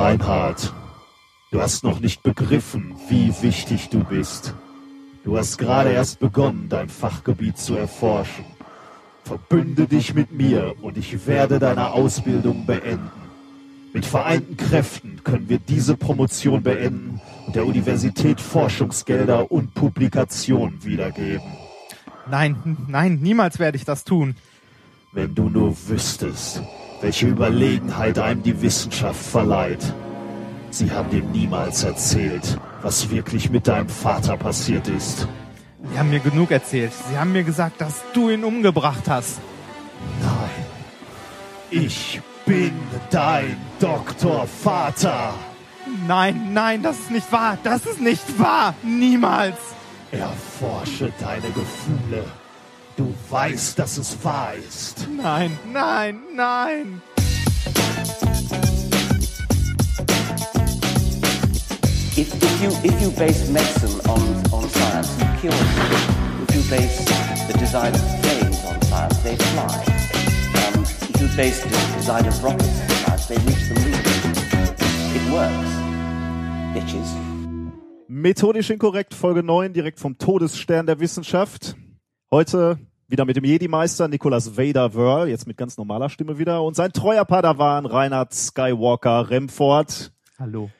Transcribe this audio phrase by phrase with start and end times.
[0.00, 0.72] Reinhard,
[1.50, 4.54] du hast noch nicht begriffen, wie wichtig du bist.
[5.24, 8.46] Du hast gerade erst begonnen, dein Fachgebiet zu erforschen.
[9.24, 13.10] Verbünde dich mit mir und ich werde deine Ausbildung beenden.
[13.92, 21.52] Mit vereinten Kräften können wir diese Promotion beenden und der Universität Forschungsgelder und Publikationen wiedergeben.
[22.26, 24.34] Nein, nein, niemals werde ich das tun.
[25.12, 26.62] Wenn du nur wüsstest,
[27.00, 29.94] welche Überlegenheit einem die Wissenschaft verleiht.
[30.70, 35.26] Sie haben dir niemals erzählt, was wirklich mit deinem Vater passiert ist.
[35.90, 36.92] Sie haben mir genug erzählt.
[37.10, 39.40] Sie haben mir gesagt, dass du ihn umgebracht hast.
[40.22, 40.66] Nein,
[41.70, 42.72] ich bin
[43.10, 45.34] dein Doktorvater.
[46.06, 47.58] Nein, nein, das ist nicht wahr.
[47.64, 48.74] Das ist nicht wahr.
[48.82, 49.56] Niemals.
[50.12, 52.24] Erforsche deine Gefühle.
[52.96, 55.06] Du weißt, dass es wahr ist.
[55.08, 57.02] Nein, nein, nein.
[62.16, 64.20] If, if, you, if you base medicine on,
[64.52, 66.44] on science, you cure people.
[66.48, 67.04] If you base
[67.46, 69.84] the design of planes on science, they fly.
[70.74, 73.94] Um, if you base the design of rockets on science, they reach the moon.
[75.16, 75.70] It works.
[76.74, 77.08] Bitches.
[78.08, 81.76] Methodisch inkorrekt, Folge 9, direkt vom Todesstern der Wissenschaft.
[82.30, 82.78] Heute
[83.08, 86.92] wieder mit dem Jedi-Meister Nicholas Vader Wörl, jetzt mit ganz normaler Stimme wieder, und sein
[86.92, 90.12] treuer Padawan Reinhard Skywalker Remford.
[90.38, 90.70] Hallo.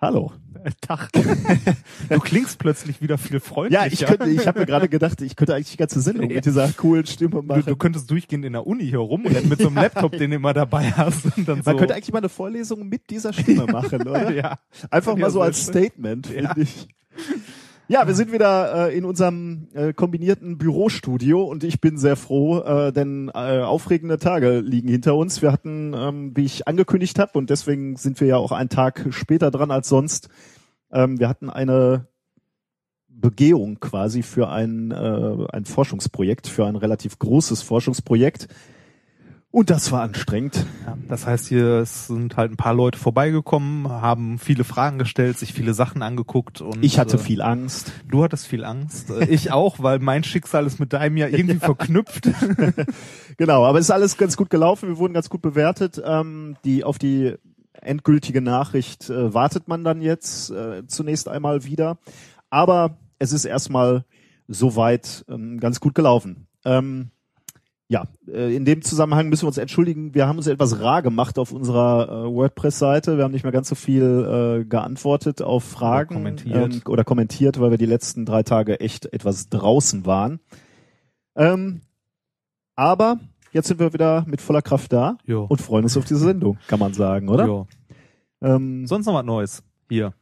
[0.00, 0.32] Hallo.
[0.80, 1.10] Tag.
[2.08, 3.84] Du klingst plötzlich wieder viel freundlicher.
[3.86, 6.44] Ja, ich könnte, ich habe mir gerade gedacht, ich könnte eigentlich die ganze Sendung mit
[6.44, 7.62] dieser coolen Stimme Du, machen.
[7.64, 10.52] du könntest durchgehend in der Uni hier rumrennen mit so einem Laptop, den du immer
[10.52, 11.26] dabei hast.
[11.36, 11.70] Und dann so.
[11.70, 14.32] Man könnte eigentlich mal eine Vorlesung mit dieser Stimme machen, oder?
[14.32, 14.58] ja.
[14.90, 15.62] Einfach mal so als.
[15.64, 16.56] Statement, finde Ja.
[16.56, 16.88] ich.
[17.90, 22.60] Ja, wir sind wieder äh, in unserem äh, kombinierten Bürostudio und ich bin sehr froh,
[22.60, 25.40] äh, denn äh, aufregende Tage liegen hinter uns.
[25.40, 29.06] Wir hatten, ähm, wie ich angekündigt habe, und deswegen sind wir ja auch einen Tag
[29.08, 30.28] später dran als sonst,
[30.92, 32.08] ähm, wir hatten eine
[33.08, 38.48] Begehung quasi für ein, äh, ein Forschungsprojekt, für ein relativ großes Forschungsprojekt.
[39.50, 40.66] Und das war anstrengend.
[40.84, 45.54] Ja, das heißt, hier sind halt ein paar Leute vorbeigekommen, haben viele Fragen gestellt, sich
[45.54, 47.92] viele Sachen angeguckt und Ich hatte äh, viel Angst.
[48.06, 49.08] Du hattest viel Angst.
[49.10, 52.28] Äh, Ich auch, weil mein Schicksal ist mit deinem ja irgendwie verknüpft.
[53.38, 54.88] Genau, aber es ist alles ganz gut gelaufen.
[54.88, 56.00] Wir wurden ganz gut bewertet.
[56.04, 57.34] Ähm, die auf die
[57.72, 61.98] endgültige Nachricht äh, wartet man dann jetzt äh, zunächst einmal wieder.
[62.50, 64.04] Aber es ist erstmal
[64.48, 66.48] soweit ähm, ganz gut gelaufen.
[66.64, 67.12] Ähm,
[67.90, 70.14] ja, äh, in dem Zusammenhang müssen wir uns entschuldigen.
[70.14, 73.16] Wir haben uns etwas rar gemacht auf unserer äh, WordPress-Seite.
[73.16, 76.74] Wir haben nicht mehr ganz so viel äh, geantwortet auf Fragen kommentiert.
[76.74, 80.40] Ähm, oder kommentiert, weil wir die letzten drei Tage echt etwas draußen waren.
[81.34, 81.80] Ähm,
[82.76, 83.20] aber
[83.52, 85.44] jetzt sind wir wieder mit voller Kraft da Jo.
[85.44, 87.46] und freuen uns auf diese Sendung, kann man sagen, oder?
[87.46, 87.66] Jo.
[88.42, 89.62] Ähm, Sonst noch was Neues.
[89.88, 90.12] Hier.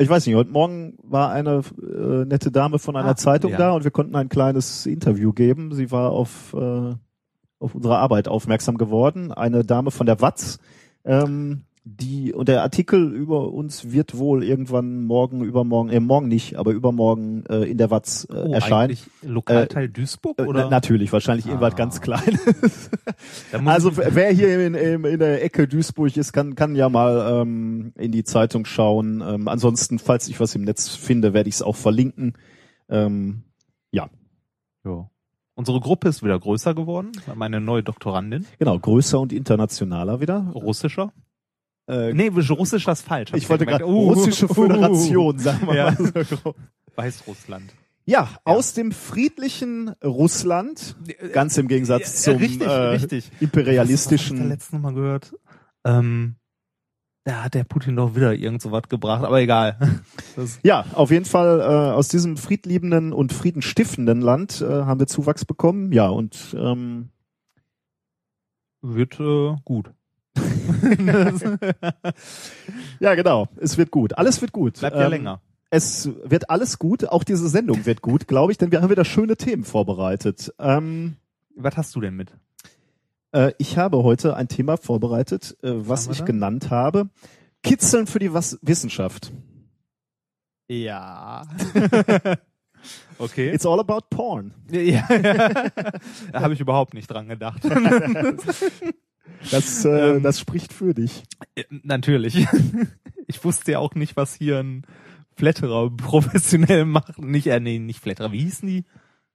[0.00, 3.58] Ich weiß nicht, heute Morgen war eine äh, nette Dame von einer Ah, Zeitung ja.
[3.58, 5.74] da und wir konnten ein kleines Interview geben.
[5.74, 6.94] Sie war auf, äh,
[7.58, 9.32] auf unsere Arbeit aufmerksam geworden.
[9.32, 10.60] Eine Dame von der Watz.
[11.04, 16.56] Ähm, die, und der Artikel über uns wird wohl irgendwann morgen, übermorgen, äh, morgen nicht,
[16.56, 18.96] aber übermorgen äh, in der Watz äh, Oh, erscheinen.
[19.22, 20.64] Lokalteil Duisburg Äh, oder?
[20.64, 21.76] na, natürlich, wahrscheinlich irgendwas Ah.
[21.76, 22.90] ganz Kleines.
[23.64, 27.92] Also wer hier in, in, in der Ecke Duisburg ist, kann, kann ja mal ähm,
[27.96, 29.22] in die Zeitung schauen.
[29.26, 32.34] Ähm, ansonsten, falls ich was im Netz finde, werde ich es auch verlinken.
[32.88, 33.42] Ähm,
[33.90, 34.08] ja,
[34.84, 35.10] Jo.
[35.54, 37.10] Unsere Gruppe ist wieder größer geworden.
[37.24, 38.46] Wir haben eine neue Doktorandin.
[38.58, 40.52] genau, größer und internationaler wieder.
[40.54, 41.12] Russischer.
[41.88, 43.32] Äh, Nee, russischer ist falsch.
[43.34, 45.96] ich wollte gerade Uh, russische uh, Föderation, sagen wir Ja.
[45.98, 46.54] mal so.
[46.96, 47.74] Weißrussland.
[48.04, 50.96] Ja, aus dem friedlichen Russland,
[51.32, 53.30] ganz im Gegensatz Ja, zum richtig, äh, richtig.
[53.40, 54.38] Imperialistischen.
[54.38, 55.34] habe ich da letzten Mal gehört?
[55.84, 56.36] Ähm,
[57.24, 59.76] da hat der Putin doch wieder irgend so was gebracht, aber egal.
[60.36, 65.06] Das, Ja, auf jeden Fall äh, aus diesem friedliebenden und friedenstiftenden Land äh, haben wir
[65.06, 65.92] Zuwachs bekommen.
[65.92, 67.10] Ja, und ähm,
[68.80, 69.90] wird äh, gut.
[73.00, 74.16] ja, genau, es wird gut.
[74.18, 74.78] Alles wird gut.
[74.80, 75.40] Bleibt ja Ähm, länger.
[75.70, 77.08] Es wird alles gut.
[77.08, 80.52] Auch diese Sendung wird gut, glaube ich, denn wir haben wieder schöne Themen vorbereitet.
[80.58, 81.16] Ähm,
[81.56, 82.32] Was hast du denn mit?
[83.32, 86.24] äh, ich habe heute ein Thema vorbereitet, äh, was ich da?
[86.24, 87.08] genannt habe.
[87.62, 89.30] Kitzeln für die Was Wissenschaft.
[90.68, 91.46] Ja.
[93.18, 93.50] okay.
[93.50, 94.54] It's all about porn.
[94.70, 95.06] ja.
[96.32, 97.62] da habe ich überhaupt nicht dran gedacht.
[99.50, 100.22] Das, äh, Ähm.
[100.22, 101.22] das spricht für dich.
[101.56, 102.46] Ja, Natürlich.
[103.30, 104.84] Ich wusste ja auch nicht, was hier ein
[105.36, 107.18] Flatterer professionell macht.
[107.18, 108.32] Nicht, äh, nee, nicht Flatterer.
[108.32, 108.84] Wie hießen die?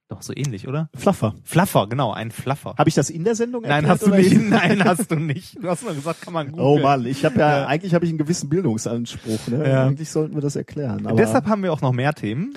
[0.10, 0.90] Doch, so ähnlich, oder?
[0.96, 1.36] Fluffer.
[1.44, 2.74] Fluffer, genau, ein Fluffer.
[2.78, 4.32] Habe ich das in der Sendung Nein, erklärt hast du nicht.
[4.32, 5.64] in- Nein, hast du nicht.
[5.64, 6.60] Du hast nur gesagt, kann man gut.
[6.60, 7.68] Oh Mann, ich habe ja, Ja.
[7.68, 9.48] eigentlich habe ich einen gewissen Bildungsanspruch.
[9.48, 9.70] Ne?
[9.70, 9.86] Ja.
[9.86, 11.06] Eigentlich sollten wir das erklären.
[11.06, 12.56] Aber Deshalb haben wir auch noch mehr Themen.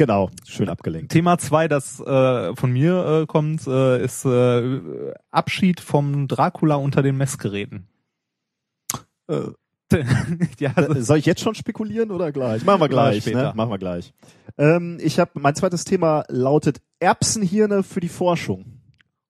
[0.00, 1.12] Genau, schön abgelenkt.
[1.12, 7.02] Thema zwei, das äh, von mir äh, kommt, äh, ist äh, Abschied vom Dracula unter
[7.02, 7.86] den Messgeräten.
[9.28, 9.48] Äh,
[10.58, 12.64] ja, also, soll ich jetzt schon spekulieren oder gleich?
[12.64, 13.52] Machen wir gleich, ne?
[13.54, 14.14] Machen wir gleich.
[14.56, 18.80] Ähm, ich habe mein zweites Thema lautet Erbsenhirne für die Forschung.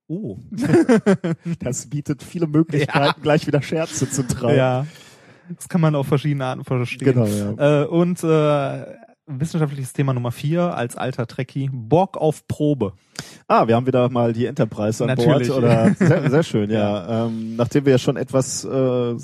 [0.07, 0.39] oh.
[1.59, 4.57] Das bietet viele Möglichkeiten, gleich wieder Scherze zu treiben.
[4.57, 4.87] Ja.
[5.57, 7.13] Das kann man auf verschiedene Arten verstehen.
[7.13, 7.83] Genau, ja.
[7.83, 12.95] Äh, und äh, wissenschaftliches Thema Nummer vier als alter Trekkie, Borg auf Probe.
[13.47, 15.49] Ah, wir haben wieder mal die Enterprise an Natürlich.
[15.49, 15.59] Bord.
[15.59, 17.27] Oder sehr, sehr schön, ja.
[17.27, 19.15] Ähm, nachdem wir ja schon etwas äh,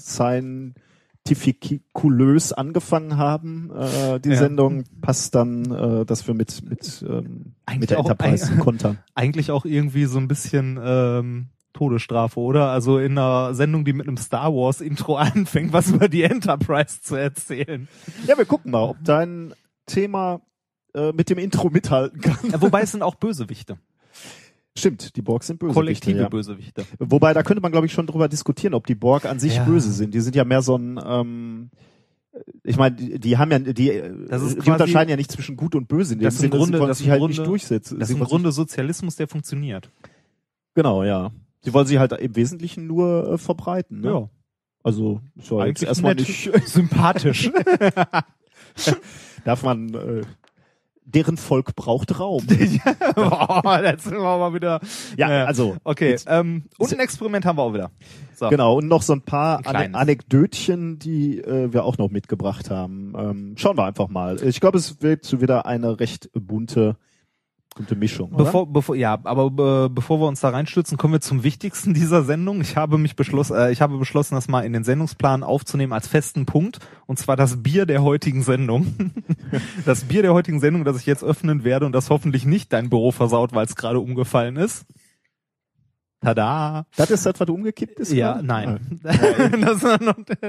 [1.26, 4.36] scientifikulös angefangen haben, äh, die Ja.
[4.36, 8.58] Sendung, passt dann, äh, dass wir mit mit ähm, Eigentlich mit der auch Enterprise ein-
[8.58, 8.98] kontern.
[9.14, 12.68] Eigentlich auch irgendwie so ein bisschen ähm, Todesstrafe, oder?
[12.70, 17.00] Also in einer Sendung, die mit einem Star Wars Intro anfängt, was über die Enterprise
[17.02, 17.88] zu erzählen.
[18.26, 19.52] Ja, wir gucken mal, ob dein
[19.86, 20.40] Thema
[20.94, 22.52] äh, mit dem Intro mithalten kann.
[22.52, 23.78] Äh, wobei es sind auch Bösewichte.
[24.78, 25.72] Stimmt, die Borgs sind böse.
[25.72, 26.28] Kollektive ja.
[26.28, 26.84] Bösewichte.
[26.98, 29.64] Wobei, da könnte man, glaube ich, schon drüber diskutieren, ob die Borg an sich Ja.
[29.64, 30.12] böse sind.
[30.12, 31.70] Die sind ja mehr so ein, ähm,
[32.62, 35.88] ich meine, die, die haben ja, die, ist die unterscheiden ja nicht zwischen gut und
[35.88, 36.12] böse.
[36.12, 37.98] In dem Das ist im Grunde- sie das ist sich halt Grunde- nicht durchsetzen.
[37.98, 39.90] Das ist im Grunde Sozialismus, der funktioniert.
[40.74, 41.30] genau, ja.
[41.62, 44.00] Sie wollen sie halt im Wesentlichen nur äh, verbreiten.
[44.02, 44.28] Ne?
[44.84, 46.28] Also so jetzt Eigentlich erstmal nett.
[46.28, 47.50] nicht, sympathisch.
[49.46, 50.22] darf man, äh,
[51.04, 52.44] deren Volk braucht Raum.
[53.14, 54.80] Boah, sind wir mal wieder.
[55.16, 55.44] ja, Ja.
[55.44, 57.90] also Okay, Jetzt- ähm, und ein Experiment haben wir auch wieder.
[58.34, 58.48] So.
[58.50, 59.94] Genau, und noch so ein paar Ein.
[59.94, 63.14] Anekdötchen, die äh, wir auch noch mitgebracht haben.
[63.16, 64.42] Ähm, schauen wir einfach mal.
[64.42, 66.96] Ich glaube, es wird so wieder eine recht bunte,
[67.76, 68.32] bunte Mischung.
[68.32, 68.44] Oder?
[68.44, 72.24] Bevor, bevor, ja, aber äh, bevor wir uns da reinstürzen, kommen wir zum Wichtigsten dieser
[72.24, 72.60] Sendung.
[72.60, 76.08] Ich habe mich beschlossen, äh, ich habe beschlossen, das mal in den Sendungsplan aufzunehmen als
[76.08, 78.94] festen Punkt, und zwar das Bier der heutigen Sendung.
[79.84, 82.90] das Bier der heutigen Sendung, das ich jetzt öffnen werde und das hoffentlich nicht dein
[82.90, 84.86] Büro versaut, weil es gerade umgefallen ist.
[86.26, 86.86] Tada!
[86.96, 88.12] das ist das, was du umgekippt ist?
[88.12, 88.42] Ja, oder?
[88.42, 89.00] nein.
[89.02, 89.80] das,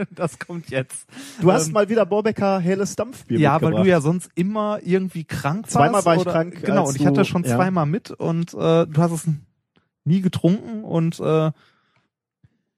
[0.09, 1.05] das kommt jetzt.
[1.39, 5.23] Du hast Ähm, mal wieder Borbecker helles Dampfbier Ja, weil du ja sonst immer irgendwie
[5.23, 5.73] krank warst.
[5.73, 7.55] Zweimal war ich oder, krank, Genau, und ich hatte schon ja.
[7.55, 9.27] zweimal mit und äh, du hast es
[10.03, 11.51] nie getrunken und äh,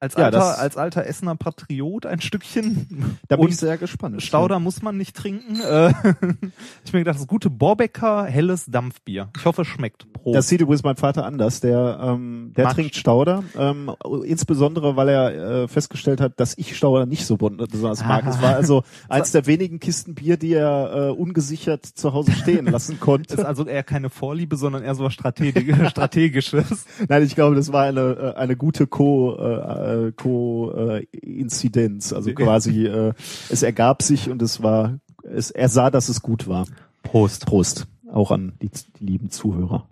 [0.02, 3.18] als Ja, alter, das- als alter Essener Patriot ein Stückchen.
[3.28, 4.22] da bin und ich sehr gespannt.
[4.22, 5.60] Stauder muss man nicht trinken.
[5.60, 5.90] Äh,
[6.86, 9.30] ich mir gedacht, das ist gute Borbecker helles Dampfbier.
[9.38, 10.12] Ich hoffe, es schmeckt.
[10.14, 10.36] Prost.
[10.36, 11.60] Das sieht übrigens mein Vater anders.
[11.60, 13.92] Der, ähm, der trinkt Stauder, ähm,
[14.24, 18.26] insbesondere weil er äh, festgestellt hat, dass ich Stauder nicht so besonders mag.
[18.26, 18.30] Ah.
[18.30, 22.66] Es war also eins der wenigen Kisten Bier, die er äh, ungesichert zu Hause stehen
[22.68, 23.34] lassen konnte.
[23.34, 26.86] ist also eher keine Vorliebe, sondern eher so was Strategi Strategisches.
[27.08, 32.14] Nein, ich glaube, das war eine äh, eine gute Co äh, äh, Co äh, Inzidenz.
[32.14, 33.14] Also quasi äh,
[33.50, 36.66] es ergab sich und es war es er sah, dass es gut war.
[37.04, 37.46] Prost.
[37.46, 39.88] Prost auch an die, die lieben Zuhörer.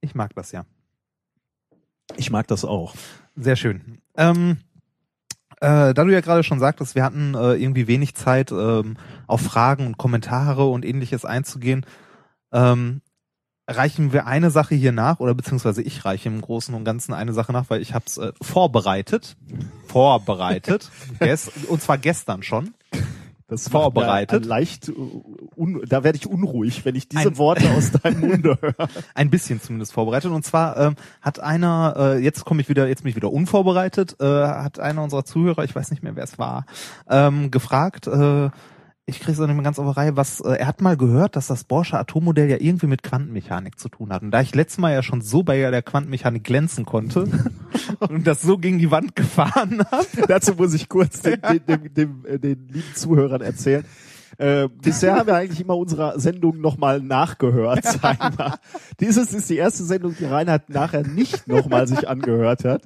[0.00, 0.64] Ich mag das ja.
[2.16, 2.94] Ich mag das auch.
[3.36, 3.98] Sehr schön.
[4.16, 4.58] Ähm,
[5.60, 8.96] äh, da du ja gerade schon sagtest, wir hatten äh, irgendwie wenig Zeit, ähm,
[9.26, 11.84] auf Fragen und Kommentare und ähnliches einzugehen,
[12.52, 13.02] ähm,
[13.68, 17.32] reichen wir eine Sache hier nach, oder beziehungsweise ich reiche im Großen und Ganzen eine
[17.32, 19.36] Sache nach, weil ich habe es äh, vorbereitet.
[19.86, 20.90] Vorbereitet.
[21.68, 22.74] Und zwar gestern schon.
[23.50, 24.44] Das Vorbereitet.
[24.44, 24.92] Leicht, äh,
[25.86, 28.88] da werde ich unruhig, wenn ich diese Ein- Worte aus deinem Munde höre.
[29.14, 30.30] Ein bisschen zumindest vorbereitet.
[30.30, 34.16] Und zwar ähm, hat einer, äh, jetzt komme ich wieder, jetzt bin ich wieder unvorbereitet,
[34.20, 36.66] äh, hat einer unserer Zuhörer, ich weiß nicht mehr, wer es war,
[37.08, 38.50] ähm, gefragt, äh,
[39.08, 41.34] ich kriege es nicht mehr ganz auf die Reihe, was, äh, er hat mal gehört,
[41.34, 44.22] dass das Borsche Atommodell ja irgendwie mit Quantenmechanik zu tun hat.
[44.22, 47.26] Und da ich letztes Mal ja schon so bei der Quantenmechanik glänzen konnte
[48.00, 51.94] und das so gegen die Wand gefahren habe, Dazu muss ich kurz den, den, dem,
[51.94, 53.84] dem, äh, den lieben Zuhörern erzählen.
[54.36, 58.58] Äh, bisher haben wir eigentlich immer unsere Sendung nochmal nachgehört, sagen wir.
[59.00, 62.82] Dieses ist die erste Sendung, die Reinhard nachher nicht nochmal sich angehört hat.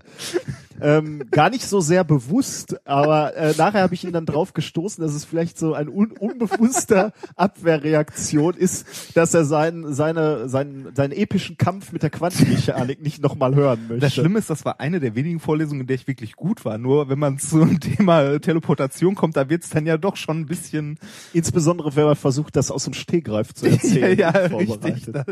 [0.82, 5.02] Ähm, gar nicht so sehr bewusst, aber äh, nachher habe ich ihn dann drauf gestoßen,
[5.02, 11.12] dass es vielleicht so ein un unbewusster Abwehrreaktion ist, dass er seinen, seine, seinen, seinen
[11.12, 14.00] epischen Kampf mit der Quantenmechanik nicht nochmal hören möchte.
[14.00, 16.78] Das Schlimme ist, das war eine der wenigen Vorlesungen, in der ich wirklich gut war.
[16.78, 20.98] Nur wenn man zum Thema Teleportation kommt, da wird's dann ja doch schon ein bisschen
[21.32, 24.18] Insbesondere, wenn man versucht, das aus dem Stegreif zu erzählen.
[24.18, 24.84] ja, ja, vorbereitet.
[24.84, 25.14] richtig.
[25.14, 25.24] Da,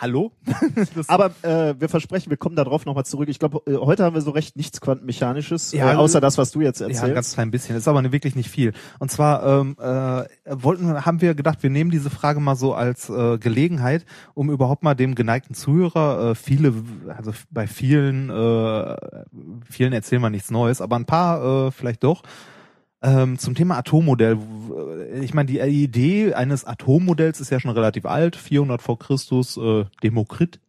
[0.00, 0.32] hallo?
[1.08, 3.28] Aber äh, wir versprechen, wir kommen darauf nochmal zurück.
[3.28, 6.50] Ich glaube, äh, heute haben wir so recht nichts quantenmechanisches, Ja, äh, außer das, was
[6.50, 7.14] du jetzt Ja, ein erzählst.
[7.14, 7.76] ganz klein bisschen.
[7.76, 8.74] Ist aber wirklich nicht viel.
[8.98, 10.24] Und zwar ähm, äh,
[10.62, 14.82] wollten, haben wir gedacht, wir nehmen diese Frage mal so als äh, Gelegenheit, um überhaupt
[14.82, 16.74] mal dem geneigten Zuhörer äh, viele,
[17.16, 18.96] also bei vielen, äh,
[19.70, 22.22] vielen erzählen wir nichts Neues, aber ein paar äh, vielleicht doch.
[23.04, 24.36] Ähm, zum Thema Atommodell.
[24.38, 29.56] W- Ich meine, die Idee eines Atommodells ist ja schon relativ alt, 400 vor Christus.
[29.56, 30.60] Äh, Demokrit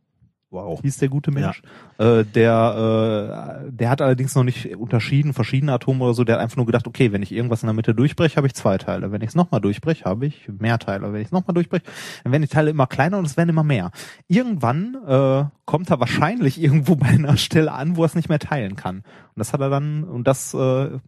[0.54, 0.80] wow.
[0.82, 1.62] hieß der gute Mensch.
[1.98, 6.24] Äh, der, äh, der hat allerdings noch nicht unterschieden, verschiedene Atome oder so.
[6.24, 8.54] Der hat einfach nur gedacht, okay, wenn ich irgendwas in der Mitte durchbreche, habe ich
[8.54, 9.12] zwei Teile.
[9.12, 11.12] Wenn ich es nochmal durchbreche, habe ich mehr Teile.
[11.12, 11.84] Wenn ich es nochmal durchbreche,
[12.24, 13.92] dann werden die Teile immer kleiner und es werden immer mehr.
[14.28, 18.40] Irgendwann äh, kommt er wahrscheinlich irgendwo bei einer Stelle an, wo er es nicht mehr
[18.40, 18.98] teilen kann.
[18.98, 21.00] Und das hat er dann, und das äh,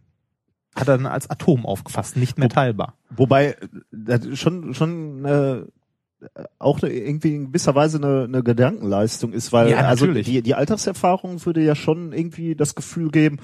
[0.76, 2.94] hat er dann als Atom aufgefasst, nicht mehr teilbar.
[3.10, 3.56] Wobei
[4.34, 5.62] schon schon äh,
[6.58, 10.54] auch eine, irgendwie in gewisser Weise eine, eine Gedankenleistung ist, weil Ja, also die, die
[10.54, 13.38] Alltagserfahrung würde ja schon irgendwie das Gefühl geben,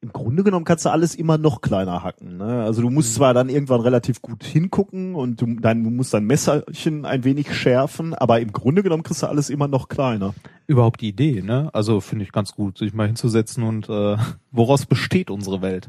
[0.00, 2.36] im Grunde genommen kannst du alles immer noch kleiner hacken.
[2.36, 2.62] Ne?
[2.62, 2.94] Also du Mhm.
[2.94, 7.24] musst zwar dann irgendwann relativ gut hingucken und du, dein, du musst dein Messerchen ein
[7.24, 10.34] wenig schärfen, aber im Grunde genommen kriegst du alles immer noch kleiner.
[10.68, 11.70] Überhaupt die Idee, ne?
[11.72, 14.16] Also finde ich ganz gut, sich mal hinzusetzen und äh,
[14.52, 15.88] woraus besteht unsere Welt?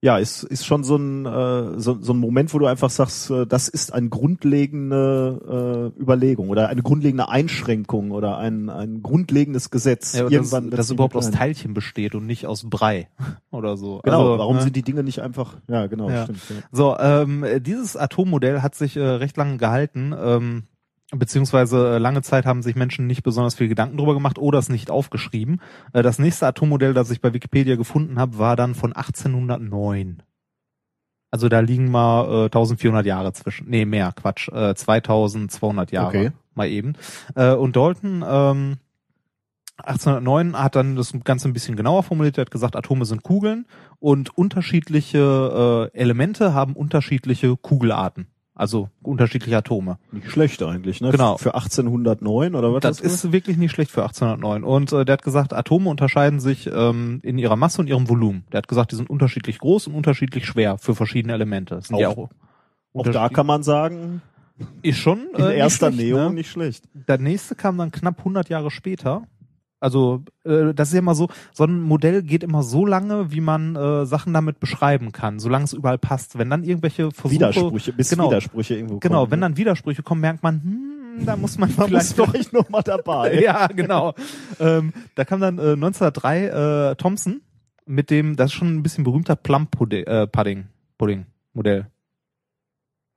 [0.00, 3.30] Ja, ist, ist schon so ein, äh, so, so ein Moment, wo du einfach sagst,
[3.30, 9.70] äh, das ist eine grundlegende äh, Überlegung oder eine grundlegende Einschränkung oder ein, ein grundlegendes
[9.70, 10.14] Gesetz.
[10.14, 11.32] Ja, Irgendwann wird's es überhaupt aus.
[11.32, 13.08] Teilchen besteht und nicht aus Brei
[13.50, 14.00] oder so.
[14.04, 14.62] Genau, Also, warum ne?
[14.62, 16.22] sind die Dinge nicht einfach, ja genau, Ja.
[16.24, 16.40] stimmt.
[16.48, 16.56] Ja.
[16.70, 20.62] So, ähm, dieses Atommodell hat sich äh, recht lange gehalten, ähm,
[21.10, 24.68] beziehungsweise äh, lange Zeit haben sich Menschen nicht besonders viel Gedanken drüber gemacht oder es
[24.68, 25.60] nicht aufgeschrieben.
[25.92, 30.22] Äh, das nächste Atommodell, das ich bei Wikipedia gefunden habe, war dann von 1809.
[31.30, 33.68] Also da liegen mal äh, 1400 Jahre zwischen.
[33.68, 34.48] Nee, mehr, Quatsch.
[34.48, 36.08] Äh, 2200 Jahre.
[36.08, 36.32] Okay.
[36.54, 36.94] Mal eben.
[37.34, 38.78] Äh, und Dalton, ähm,
[39.78, 42.38] 1809 hat dann das Ganze ein bisschen genauer formuliert.
[42.38, 43.66] Er hat gesagt, Atome sind Kugeln
[44.00, 48.26] und unterschiedliche äh, Elemente haben unterschiedliche Kugelarten.
[48.58, 49.98] Also unterschiedliche Atome.
[50.12, 51.10] Nicht schlecht eigentlich, ne?
[51.12, 51.38] Genau.
[51.38, 52.80] Für 1809 oder was?
[52.80, 54.64] Das ist wirklich nicht schlecht für 1809.
[54.64, 58.44] Und äh, der hat gesagt, Atome unterscheiden sich ähm, in ihrer Masse und ihrem Volumen.
[58.52, 61.76] Der hat gesagt, die sind unterschiedlich groß und unterschiedlich schwer für verschiedene Elemente.
[61.76, 62.30] Das sind ja Auch- auch
[62.94, 64.22] Auch da kann man sagen,
[64.82, 66.34] ist schon in äh, nicht erster schlecht, Näherung ne?
[66.34, 66.84] nicht schlecht.
[67.06, 69.22] Der nächste kam dann knapp 100 Jahre später.
[69.80, 73.40] Also äh, das ist ja immer so, so ein Modell geht immer so lange, wie
[73.40, 76.38] man äh, Sachen damit beschreiben kann, solange es überall passt.
[76.38, 79.32] Wenn dann irgendwelche Versuche, Widersprüche, bis genau, Widersprüche irgendwo genau, kommen.
[79.32, 79.46] wenn ne?
[79.46, 83.40] dann Widersprüche kommen, merkt man, hm, da muss man, vielleicht vielleicht noch mal dabei.
[83.40, 84.14] ja, genau.
[84.58, 86.44] ähm, da kam dann äh, 1903
[86.90, 87.40] äh, Thompson
[87.86, 90.66] mit dem, das ist schon ein bisschen berühmter Plum Pudding, äh, Pudding,
[90.98, 91.86] Pudding Modell.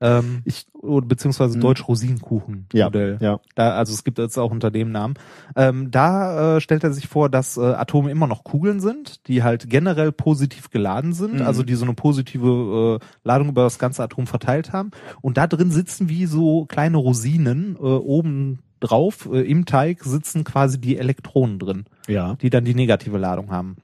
[0.01, 1.61] Ähm, Ich- oder beziehungsweise Hm.
[1.61, 2.89] Deutsch Rosinenkuchen Ja,
[3.19, 3.39] ja.
[3.55, 5.13] Da, also es gibt jetzt auch unter dem Namen.
[5.55, 9.43] Ähm, da äh, stellt er sich vor, dass äh, Atome immer noch Kugeln sind, die
[9.43, 11.41] halt generell positiv geladen sind, Mhm.
[11.43, 14.89] also die so eine positive äh, Ladung über das ganze Atom verteilt haben.
[15.21, 19.29] Und da drin sitzen wie so kleine Rosinen äh, oben drauf.
[19.31, 22.33] Äh, Im Teig sitzen quasi die Elektronen drin, Ja.
[22.41, 23.77] die dann die negative Ladung haben.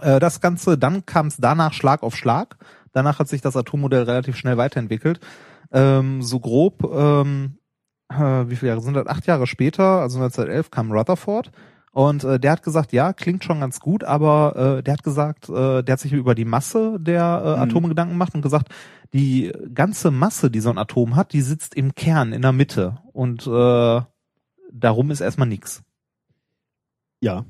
[0.00, 2.58] Äh, das Ganze, dann kam es danach Schlag auf Schlag.
[2.96, 5.20] Danach hat sich das Atommodell relativ schnell weiterentwickelt.
[5.70, 7.58] Ähm, so grob, ähm,
[8.08, 9.06] äh, wie viele Jahre sind das?
[9.06, 11.50] Acht Jahre später, also 1911, kam Rutherford.
[11.92, 15.50] Und äh, der hat gesagt, ja, klingt schon ganz gut, aber äh, der hat gesagt,
[15.50, 17.62] äh, der hat sich über die Masse der äh, Mhm.
[17.64, 18.70] Atome Gedanken gemacht und gesagt,
[19.12, 22.96] die ganze Masse, die so ein Atom hat, die sitzt im Kern, in der Mitte.
[23.12, 24.00] Und äh,
[24.72, 25.82] darum ist erstmal nix.
[27.20, 27.44] Ja.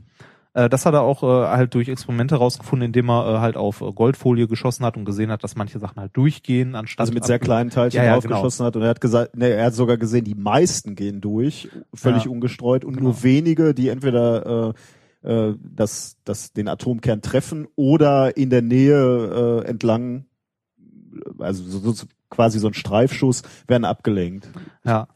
[0.57, 3.83] Äh, das hat er auch äh, halt durch Experimente rausgefunden, indem er äh, halt auf
[3.83, 7.25] äh, Goldfolie geschossen hat und gesehen hat, dass manche Sachen halt durchgehen, anstatt Also mit
[7.27, 9.99] sehr kleinen Teilchen Ja, ja, draufgeschossen hat und er hat gesagt, ne, er hat sogar
[9.99, 12.31] gesehen, die meisten gehen durch, völlig Ja.
[12.31, 13.09] ungestreut und Genau.
[13.11, 14.75] nur wenige, die entweder
[15.25, 20.25] äh, äh, das, das den Atomkern treffen oder in der Nähe äh, entlang,
[21.39, 24.49] also so, so, quasi so ein Streifschuss, werden abgelenkt.
[24.85, 25.09] Ja.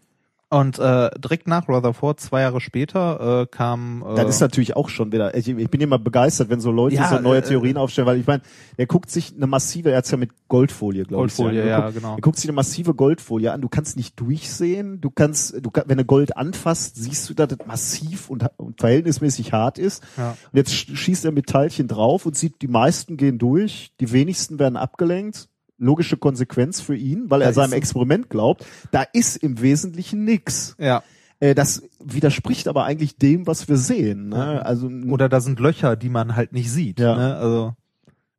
[0.53, 4.89] Und äh, direkt nach Rutherford, zwei Jahre später, äh, kam äh, Das ist natürlich auch
[4.89, 7.77] schon wieder, ich, ich bin immer begeistert, wenn so Leute Ja, so neue äh, Theorien
[7.77, 8.43] aufstellen, weil ich meine,
[8.77, 11.37] er guckt sich eine massive, er hat's ja mit Goldfolie, glaube ich.
[11.37, 11.95] Goldfolie, ja, angeguckt.
[12.03, 12.15] genau.
[12.17, 13.61] Er guckt sich eine massive Goldfolie an.
[13.61, 15.01] Du kannst nicht durchsehen.
[15.01, 19.53] Du kannst, du wenn du Gold anfasst, siehst du, dass das massiv und, und verhältnismäßig
[19.53, 20.03] hart ist.
[20.17, 20.31] Ja.
[20.31, 24.11] Und jetzt sch- schießt er mit Teilchen drauf und sieht, die meisten gehen durch, die
[24.11, 25.49] wenigsten werden abgelenkt.
[25.81, 28.65] Logische Konsequenz für ihn, weil Da er seinem Experiment glaubt.
[28.93, 30.77] Da ist im Wesentlichen nix.
[30.79, 31.03] Ja.
[31.41, 34.29] Äh, das widerspricht aber eigentlich dem, was wir sehen.
[34.29, 34.65] Ne?
[34.65, 37.01] Also Oder da sind Löcher, die man halt nicht sieht.
[37.01, 37.17] Ja.
[37.17, 37.37] Ne?
[37.37, 37.75] Also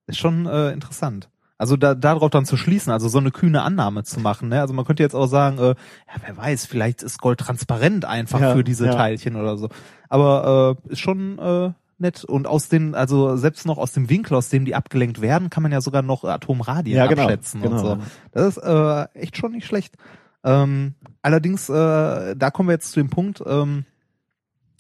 [0.08, 1.30] ist schon äh, interessant.
[1.58, 4.50] Also da darauf dann zu schließen, also so eine kühne Annahme zu machen.
[4.50, 4.60] Ne?
[4.60, 8.40] Also man könnte jetzt auch sagen, äh, ja, wer weiß, vielleicht ist Gold transparent einfach
[8.40, 8.94] Ja, für diese ja.
[8.94, 9.70] Teilchen oder so.
[10.10, 11.72] Aber äh, ist schon äh,
[12.02, 12.24] nett.
[12.24, 15.64] Und aus den, also selbst noch aus dem Winkel, aus dem die abgelenkt werden, kann
[15.64, 17.76] man ja sogar noch Atomradien Ja, genau, abschätzen genau.
[17.76, 17.98] und so.
[18.32, 19.96] Das ist äh, echt schon nicht schlecht.
[20.44, 23.86] Ähm, allerdings, äh, da kommen wir jetzt zu dem Punkt, ähm,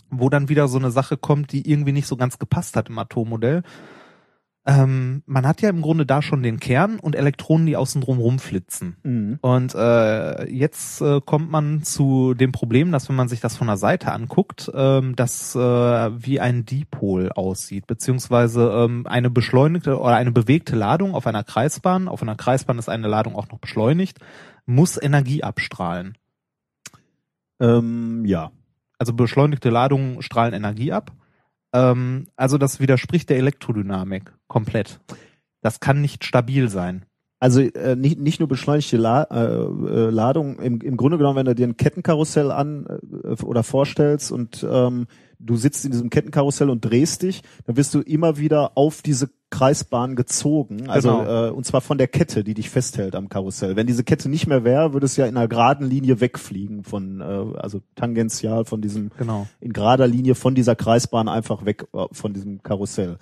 [0.09, 2.99] wo dann wieder so eine Sache kommt, die irgendwie nicht so ganz gepasst hat im
[2.99, 3.63] Atommodell.
[4.63, 8.19] Ähm, man hat ja im Grunde da schon den Kern und Elektronen, die außen drum
[8.19, 8.95] rumflitzen.
[9.01, 9.39] Mhm.
[9.41, 13.65] Und äh, jetzt äh, kommt man zu dem Problem, dass wenn man sich das von
[13.65, 20.15] der Seite anguckt, ähm, das äh, wie ein Dipol aussieht, beziehungsweise ähm, eine beschleunigte oder
[20.15, 24.19] eine bewegte Ladung auf einer Kreisbahn, auf einer Kreisbahn ist eine Ladung auch noch beschleunigt,
[24.67, 26.17] muss Energie abstrahlen.
[27.59, 28.51] Ähm, ja.
[28.99, 31.11] Also beschleunigte Ladungen strahlen Energie ab.
[31.73, 34.99] Ähm, also das widerspricht der Elektrodynamik komplett.
[35.61, 37.05] Das kann nicht stabil sein.
[37.41, 41.47] Also äh, nicht, nicht nur beschleunigte La äh, äh, Ladung, im, im Grunde genommen, wenn
[41.47, 42.85] du dir ein Kettenkarussell an
[43.23, 45.07] äh, oder vorstellst und ähm,
[45.39, 49.31] du sitzt in diesem Kettenkarussell und drehst dich, dann wirst du immer wieder auf diese
[49.49, 50.87] Kreisbahn gezogen.
[50.87, 51.47] Also Genau.
[51.47, 53.75] äh, und zwar von der Kette, die dich festhält am Karussell.
[53.75, 57.21] Wenn diese Kette nicht mehr wäre, würde es ja in einer geraden Linie wegfliegen von,
[57.21, 59.47] äh, also tangential von diesem Genau.
[59.59, 63.17] in gerader Linie von dieser Kreisbahn einfach weg äh, von diesem Karussell.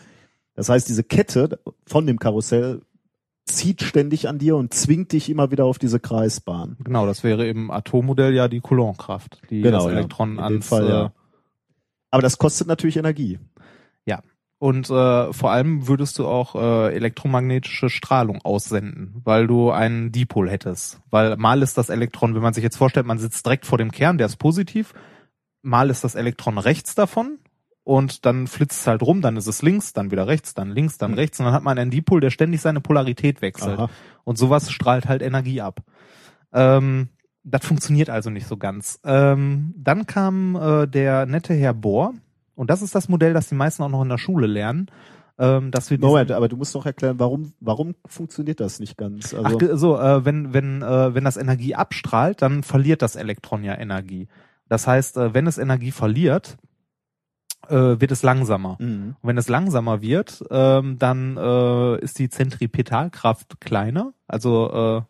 [0.56, 1.58] Das heißt, diese Kette
[1.88, 2.82] von dem Karussell
[3.50, 6.78] zieht ständig an dir und zwingt dich immer wieder auf diese Kreisbahn.
[6.84, 9.92] Genau, das wäre im Atommodell ja die Coulomb-Kraft, die Genau, das ja.
[9.92, 11.14] Elektron In dem ans Fall, äh, ja.
[12.12, 13.40] Aber das kostet natürlich Energie.
[14.60, 20.50] Und äh, vor allem würdest du auch äh, elektromagnetische Strahlung aussenden, weil du einen Dipol
[20.50, 21.00] hättest.
[21.10, 23.92] Weil mal ist das Elektron, wenn man sich jetzt vorstellt, man sitzt direkt vor dem
[23.92, 24.94] Kern, der ist positiv,
[25.62, 27.40] mal ist das Elektron rechts davon
[27.90, 31.00] und dann flitzt es halt rum, dann ist es links, dann wieder rechts, dann links,
[31.00, 31.18] dann Hm.
[31.18, 33.80] rechts und dann hat man einen Dipol, der ständig seine Polarität wechselt.
[33.80, 33.90] Aha.
[34.24, 35.82] Und sowas strahlt halt Energie ab.
[36.54, 37.10] Ähm,
[37.44, 39.00] das funktioniert also nicht so ganz.
[39.04, 42.14] Ähm, dann kam äh, der nette Herr Bohr,
[42.56, 44.92] und das ist das Modell, das die meisten auch noch in der Schule lernen,
[45.40, 49.34] ähm, dass wir Moment, aber du musst noch erklären, warum, warum funktioniert das nicht ganz?
[49.34, 53.16] Ach, Also, ge- so, äh, wenn, wenn, äh, wenn das Energie abstrahlt, dann verliert das
[53.16, 54.28] Elektron ja Energie.
[54.68, 56.58] Das heißt, äh, wenn es Energie verliert,
[57.70, 58.78] äh, wird es langsamer.
[58.80, 59.16] Mhm.
[59.22, 65.02] Und wenn es langsamer wird, ähm, dann äh, ist die Zentripetalkraft kleiner, also äh,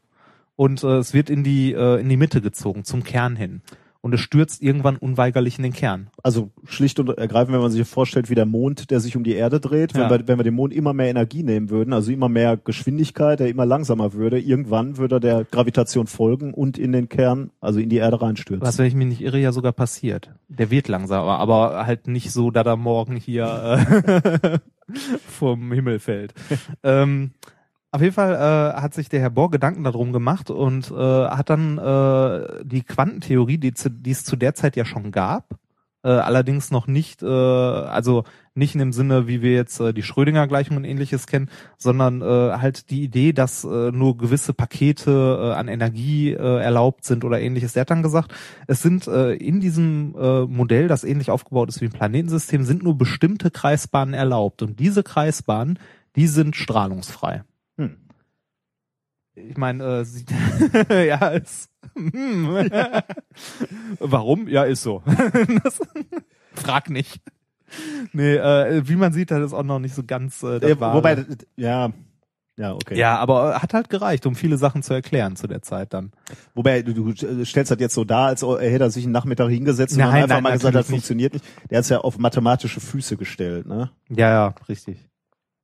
[0.55, 3.61] und äh, es wird in die äh, in die Mitte gezogen zum Kern hin
[4.01, 6.09] und es stürzt irgendwann unweigerlich in den Kern.
[6.23, 9.33] also schlicht und ergreifend, wenn man sich vorstellt, wie der Mond, der sich um die
[9.33, 10.09] Erde dreht, Ja.
[10.09, 13.39] wenn, wir, wenn wir dem Mond immer mehr Energie nehmen würden, also immer mehr Geschwindigkeit,
[13.39, 17.79] der immer langsamer würde, irgendwann würde er der Gravitation folgen und in den Kern, also
[17.79, 18.65] in die Erde reinstürzen.
[18.65, 20.31] Was, wenn ich mich nicht irre, ja sogar passiert.
[20.47, 23.77] Der wird langsamer, aber halt nicht so, dass er morgen hier
[24.43, 24.59] äh,
[25.27, 26.33] vom Himmel fällt.
[26.83, 27.31] ähm,
[27.91, 31.49] auf jeden Fall äh, hat sich der Herr Bohr Gedanken darum gemacht und äh, hat
[31.49, 35.57] dann äh, die Quantentheorie, die, die es zu der Zeit ja schon gab,
[36.03, 38.23] äh, allerdings noch nicht, äh, also
[38.53, 42.25] nicht in dem Sinne, wie wir jetzt äh, die Schrödinger-Gleichung und ähnliches kennen, sondern äh,
[42.25, 47.41] halt die Idee, dass äh, nur gewisse Pakete äh, an Energie äh, erlaubt sind oder
[47.41, 47.73] ähnliches.
[47.73, 48.33] Der hat dann gesagt,
[48.67, 52.83] es sind äh, in diesem äh, Modell, das ähnlich aufgebaut ist wie ein Planetensystem, sind
[52.83, 55.79] nur bestimmte Kreisbahnen erlaubt und diese Kreisbahnen,
[56.15, 57.43] die sind strahlungsfrei.
[57.79, 57.95] Hm.
[59.35, 60.25] Ich meine, äh, sie,
[60.89, 62.47] ja, ist, hm.
[63.99, 64.47] warum?
[64.49, 65.01] Ja, ist so.
[65.63, 65.79] das,
[66.53, 67.21] frag nicht.
[68.11, 70.93] Nee, äh, wie man sieht, hat es auch noch nicht so ganz äh, das Ja,
[70.93, 71.93] wobei, ja,
[72.57, 72.97] ja, okay.
[72.97, 76.11] ja, aber hat halt gereicht, um viele Sachen zu erklären zu der Zeit dann.
[76.55, 79.93] Wobei, du, du stellst das jetzt so dar, als hätte er sich einen Nachmittag hingesetzt
[79.93, 80.97] und Nein, dann einfach nein, mal gesagt, das nicht.
[80.97, 81.45] funktioniert nicht.
[81.69, 83.91] Der hat es ja auf mathematische Füße gestellt, ne?
[84.09, 85.08] Ja, ja, richtig.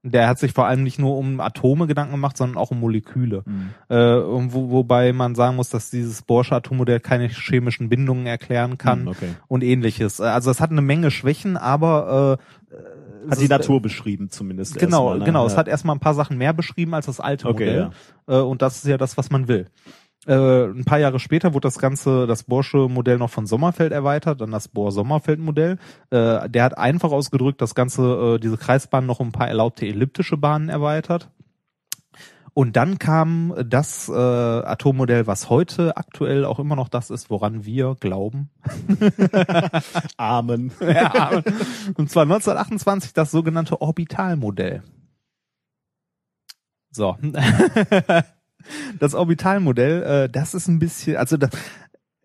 [0.07, 3.43] Der hat sich vor allem nicht nur um Atome Gedanken gemacht, sondern auch um Moleküle.
[3.89, 8.77] Äh, und wo, wobei man sagen muss, dass dieses Borsche Atommodell keine chemischen Bindungen erklären
[8.77, 9.29] kann Hm, okay.
[9.47, 10.19] und ähnliches.
[10.19, 12.37] Äh, Also es hat eine Menge Schwächen, aber
[12.71, 14.77] äh, Hat die ist- Natur beschrieben zumindest.
[14.77, 15.25] Genau, erstmal, ne?
[15.25, 15.41] genau.
[15.41, 15.47] Ja.
[15.47, 17.89] Es hat erstmal ein paar Sachen mehr beschrieben als das alte Okay, Modell.
[18.27, 19.65] Äh, und das ist ja das, was man will.
[20.25, 24.41] Äh, ein paar Jahre später wurde das ganze, das Borsche Modell noch von Sommerfeld erweitert,
[24.41, 25.77] dann das Bohr-Sommerfeld-Modell.
[26.09, 29.85] Äh, der hat einfach ausgedrückt das ganze, äh, diese Kreisbahn noch um ein paar erlaubte
[29.85, 31.29] elliptische Bahnen erweitert.
[32.57, 37.65] Und dann kam das äh, Atommodell, was heute aktuell auch immer noch das ist, woran
[37.65, 38.49] wir glauben.
[40.17, 40.71] Amen.
[40.79, 41.43] Ja,
[41.95, 44.83] und zwar 1928 das sogenannte Orbitalmodell.
[46.91, 47.17] So.
[48.99, 51.51] Das Orbitalmodell, äh, das ist ein bisschen, also das,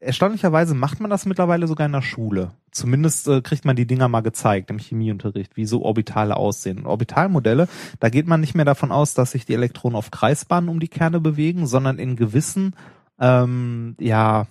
[0.00, 2.52] erstaunlicherweise macht man das mittlerweile sogar in der Schule.
[2.72, 6.86] Zumindest äh, kriegt man die Dinger mal gezeigt im Chemieunterricht, wie so Orbitale aussehen.
[6.86, 7.68] Orbitalmodelle,
[8.00, 10.88] da geht man nicht mehr davon aus, dass sich die Elektronen auf Kreisbahnen um die
[10.88, 12.74] Kerne bewegen, sondern in gewissen,
[13.18, 14.46] ähm, ja,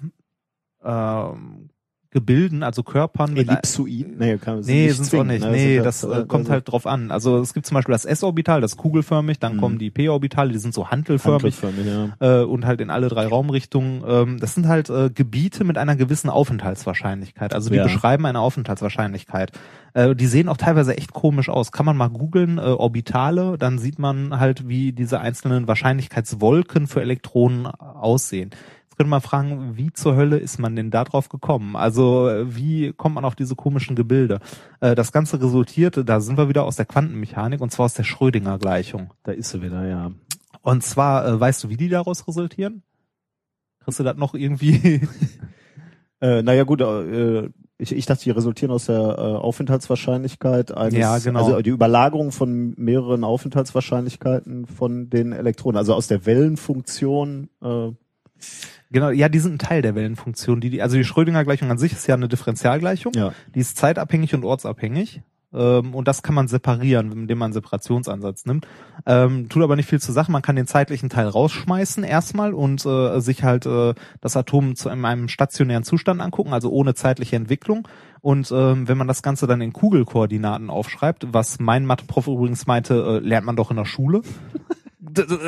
[0.83, 1.68] ähm,
[2.11, 3.37] Gebilden, also Körpern.
[3.37, 4.17] Ellipsoiden?
[4.17, 5.43] Nee, kann, Nee, nicht sind auch nicht.
[5.45, 5.51] ne?
[5.51, 7.11] Nee, Sind das ja- äh, kommt also halt drauf an.
[7.11, 9.59] Also es gibt zum Beispiel das S-Orbital, das ist kugelförmig, dann Mhm.
[9.59, 11.55] kommen die P-Orbitale, die sind so hantelförmig.
[11.61, 11.85] hantelförmig,
[12.19, 12.41] ja.
[12.41, 14.03] Äh, und halt in alle drei Raumrichtungen.
[14.07, 17.53] Ähm, das sind halt äh, Gebiete mit einer gewissen Aufenthaltswahrscheinlichkeit.
[17.53, 17.83] Also die Ja.
[17.83, 19.51] beschreiben eine Aufenthaltswahrscheinlichkeit.
[19.93, 21.71] Äh, die sehen auch teilweise echt komisch aus.
[21.71, 27.01] Kann man mal googeln, äh, Orbitale, dann sieht man halt, wie diese einzelnen Wahrscheinlichkeitswolken für
[27.01, 28.49] Elektronen aussehen.
[28.99, 31.77] Könnte man fragen, wie zur Hölle ist man denn da drauf gekommen?
[31.77, 34.41] Also wie kommt man auf diese komischen Gebilde?
[34.81, 38.03] Äh, das Ganze resultierte, da sind wir wieder aus der Quantenmechanik und zwar aus der
[38.03, 39.13] Schrödinger-Gleichung.
[39.23, 40.11] Da ist sie wieder, ja.
[40.63, 42.83] Und zwar, äh, weißt du, wie die daraus resultieren?
[43.79, 45.01] Kriegst du das noch irgendwie?
[46.21, 51.17] Äh, naja gut, äh, ich, ich dachte, die resultieren aus der äh, Aufenthaltswahrscheinlichkeit eines, Ja,
[51.17, 51.39] genau.
[51.45, 57.47] also die Überlagerung von mehreren Aufenthaltswahrscheinlichkeiten von den Elektronen, also aus der Wellenfunktion.
[57.63, 57.91] Äh,
[58.91, 60.61] genau, ja, die sind ein Teil der Wellenfunktion.
[60.61, 63.13] Die, die, also die Schrödinger-Gleichung an sich ist ja eine Differentialgleichung.
[63.13, 63.33] ja.
[63.55, 65.21] Die ist zeitabhängig und ortsabhängig.
[65.51, 68.67] Ähm, und das kann man separieren, indem man einen Separationsansatz nimmt.
[69.05, 70.31] Ähm, tut aber nicht viel zur Sache.
[70.31, 74.89] Man kann den zeitlichen Teil rausschmeißen erstmal und äh, sich halt äh, das Atom zu
[74.89, 77.87] in einem stationären Zustand angucken, also ohne zeitliche Entwicklung.
[78.21, 83.21] Und ähm, wenn man das Ganze dann in Kugelkoordinaten aufschreibt, was mein Mathe-Prof übrigens meinte,
[83.23, 84.21] äh, lernt man doch in der Schule.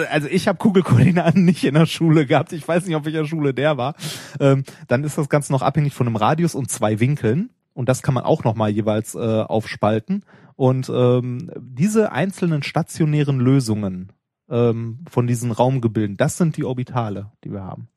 [0.09, 2.53] Also ich habe Kugelkoordinaten nicht in der Schule gehabt.
[2.53, 3.95] Ich weiß nicht, auf welcher Schule der war.
[4.39, 7.49] Ähm, dann ist das Ganze noch abhängig von einem Radius und zwei Winkeln.
[7.73, 10.25] Und das kann man auch nochmal jeweils äh, aufspalten.
[10.55, 14.11] Und ähm, diese einzelnen stationären Lösungen
[14.49, 17.87] ähm, von diesen Raumgebilden, das sind die Orbitale, die wir haben.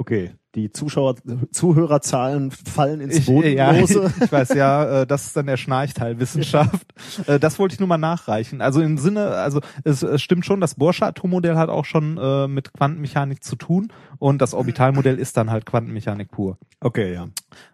[0.00, 1.16] Okay, die Zuschauer,
[1.50, 4.12] Zuhörerzahlen fallen ins Ich, äh, ja, Bodenlose.
[4.24, 6.86] ich weiß ja, äh, das ist dann der Schnarchteil Wissenschaft.
[7.26, 8.60] Äh, das wollte ich nur mal nachreichen.
[8.60, 12.72] Also im Sinne, also es, stimmt schon, das Borsche Atommodell hat auch schon äh, mit
[12.72, 16.58] Quantenmechanik zu tun und das Orbitalmodell ist dann halt Quantenmechanik pur.
[16.80, 17.28] Okay, ja.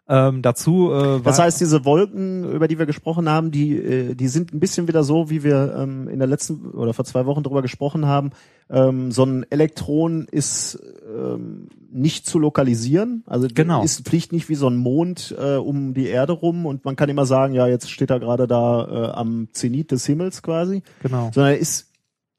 [0.09, 4.29] Ähm, dazu äh, Das heißt, diese Wolken, über die wir gesprochen haben, die, äh, die
[4.29, 7.43] sind ein bisschen wieder so, wie wir ähm, in der letzten oder vor zwei Wochen
[7.43, 8.31] drüber gesprochen haben.
[8.71, 13.85] Ähm, so ein Elektron ist ähm, nicht zu lokalisieren, also Genau.
[13.85, 17.09] ist fliegt nicht wie so ein Mond äh, um die Erde rum und man kann
[17.09, 21.31] immer sagen, ja, jetzt steht er gerade da äh, am Zenit des Himmels quasi, genau.
[21.33, 21.91] sondern er ist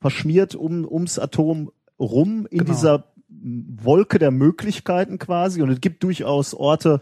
[0.02, 2.72] verschmiert um ums Atom rum in Genau.
[2.72, 7.00] dieser Wolke der Möglichkeiten quasi und es gibt durchaus Orte,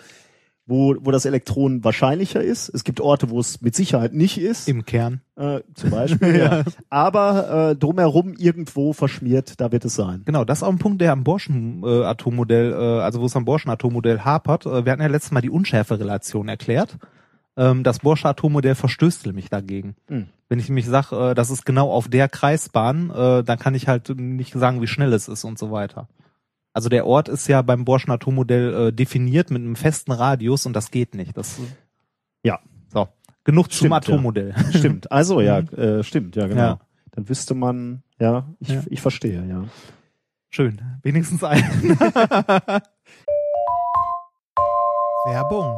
[0.65, 2.69] wo, wo das Elektron wahrscheinlicher ist.
[2.69, 5.21] Es gibt Orte, wo es mit Sicherheit nicht ist, Im Kern.
[5.35, 6.35] äh, zum Beispiel.
[6.39, 6.63] ja.
[6.89, 10.21] Aber äh, drumherum irgendwo verschmiert, da wird es sein.
[10.25, 13.35] Genau, das ist auch ein Punkt, der am Borschen äh, Atommodell, äh, also wo es
[13.35, 14.65] am Borschen Atommodell hapert.
[14.65, 16.97] Äh, wir hatten ja letztes Mal die Unschärferelation erklärt.
[17.55, 19.95] Ähm, das Borsche Atommodell verstößt nämlich dagegen.
[20.07, 20.27] Hm.
[20.49, 23.87] Wenn ich nämlich sage, äh, das ist genau auf der Kreisbahn, äh, dann kann ich
[23.87, 26.07] halt nicht sagen, wie schnell es ist und so weiter.
[26.73, 30.73] Also der Ort ist ja beim Borschen Atommodell äh, definiert mit einem festen Radius und
[30.73, 31.37] das geht nicht.
[31.37, 31.59] Das
[32.43, 32.59] Ja.
[32.91, 33.07] so
[33.43, 33.97] genug zum Stimmt, ja.
[33.97, 34.55] Atommodell.
[34.73, 35.11] Stimmt.
[35.11, 36.61] Also ja, äh, stimmt, ja, genau.
[36.61, 36.79] Ja.
[37.11, 38.81] Dann wüsste man, ja, ich, Ja.
[38.89, 39.65] ich verstehe, ja.
[40.49, 41.63] Schön, wenigstens ein.
[45.25, 45.77] Werbung.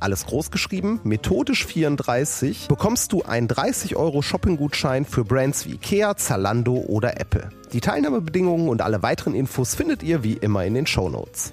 [0.00, 6.16] alles groß geschrieben, methodisch 34, bekommst du einen 30 Euro Shopping-Gutschein für Brands wie Ikea,
[6.16, 7.48] Zalando oder Apple.
[7.72, 11.52] Die Teilnahmebedingungen und alle weiteren Infos findet ihr wie immer in den Shownotes.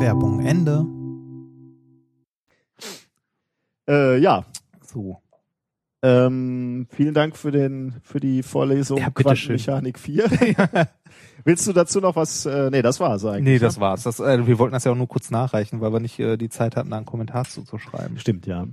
[0.00, 0.86] Werbung Ende.
[3.88, 4.44] Äh, ja,
[4.84, 5.18] So.
[6.02, 9.10] ähm, vielen Dank für den für die Vorlesung Ja.
[9.10, 10.24] Quantenmechanik 4.
[11.44, 12.46] Willst du dazu noch was?
[12.46, 13.44] Äh, nee, das war's eigentlich.
[13.44, 14.02] Nee, das war's.
[14.02, 16.48] Das, äh, wir wollten das ja auch nur kurz nachreichen, weil wir nicht äh, die
[16.48, 18.18] Zeit hatten, da einen Kommentar zu, zu schreiben.
[18.18, 18.66] Stimmt, ja.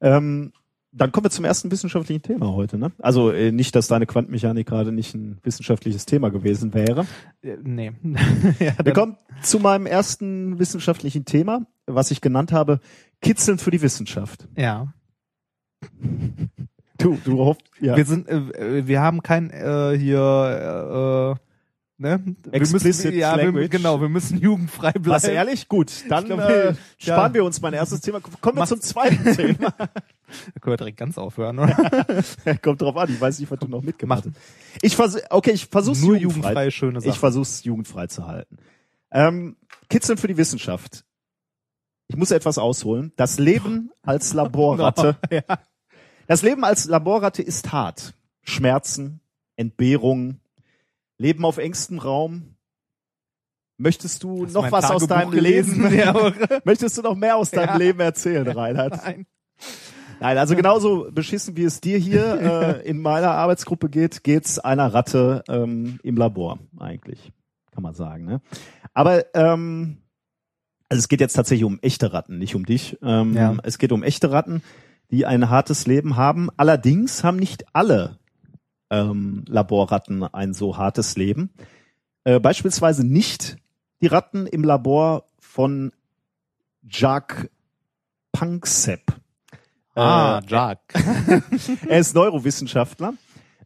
[0.00, 0.52] Ähm,
[0.92, 2.78] dann kommen wir zum ersten wissenschaftlichen Thema heute.
[2.78, 2.90] Ne?
[2.98, 7.06] Also äh, nicht, dass deine Quantenmechanik gerade nicht ein wissenschaftliches Thema gewesen wäre.
[7.42, 7.92] Äh, nee.
[8.58, 12.80] ja, Wir dann, kommen zu meinem ersten wissenschaftlichen Thema, was ich genannt habe,
[13.20, 14.48] Kitzeln für die Wissenschaft.
[14.56, 14.88] ja.
[16.98, 17.94] Du, du hoffst, ja.
[17.94, 21.45] Wir sind, äh, wir haben kein äh, hier, äh,
[21.98, 22.20] ne?
[22.44, 25.06] Wir Explicit müssen, ja, wir, genau, wir müssen jugendfrei bleiben.
[25.06, 25.68] Was ehrlich?
[25.68, 26.76] Gut, dann Ich glaub, äh, ja.
[26.98, 28.20] sparen wir uns mein erstes Thema.
[28.20, 29.74] Kommen wir zum zweiten Thema.
[30.28, 31.76] Da können wir direkt ganz aufhören, oder?
[32.60, 34.34] Kommt drauf an, ich weiß nicht, was du noch mitgemacht hast.
[34.82, 36.48] Ich vers okay, ich versuch's Nur jugendfrei.
[36.48, 37.18] jugendfreie schöne Ich Sachen.
[37.20, 38.56] versuch's jugendfrei zu halten.
[39.12, 39.56] Ähm,
[39.88, 41.04] Kitzeln für die Wissenschaft.
[42.08, 43.12] Ich muss etwas ausholen.
[43.16, 45.16] Das Leben als Laborratte.
[45.30, 45.42] ja.
[46.26, 48.14] Das Leben als Laborratte ist hart.
[48.42, 49.20] Schmerzen,
[49.54, 50.40] Entbehrungen,
[51.18, 52.56] Leben auf engstem Raum.
[53.78, 55.88] Möchtest du Hast noch was aus deinem gelesen?
[55.90, 56.34] Leben?
[56.64, 57.76] Möchtest du noch mehr aus deinem Ja.
[57.76, 58.96] Leben erzählen, Reinhard?
[59.04, 59.26] Nein.
[60.18, 64.94] Nein, also genauso beschissen wie es dir hier äh, in meiner Arbeitsgruppe geht, geht's einer
[64.94, 67.32] Ratte ähm, im Labor eigentlich,
[67.70, 68.24] kann man sagen.
[68.24, 68.40] Ne?
[68.94, 69.98] Aber ähm,
[70.88, 72.96] also es geht jetzt tatsächlich um echte Ratten, nicht um dich.
[73.02, 73.56] Ähm, Ja.
[73.62, 74.62] Es geht um echte Ratten,
[75.10, 76.48] die ein hartes Leben haben.
[76.56, 78.18] Allerdings haben nicht alle
[78.90, 81.50] ähm, Laborratten ein so hartes Leben.
[82.24, 83.56] Äh, beispielsweise nicht
[84.00, 85.92] die Ratten im Labor von
[86.88, 87.50] Jacques
[88.32, 89.12] Panksepp.
[89.94, 90.96] Ah, Äh, Jacques.
[91.88, 93.14] er ist Neurowissenschaftler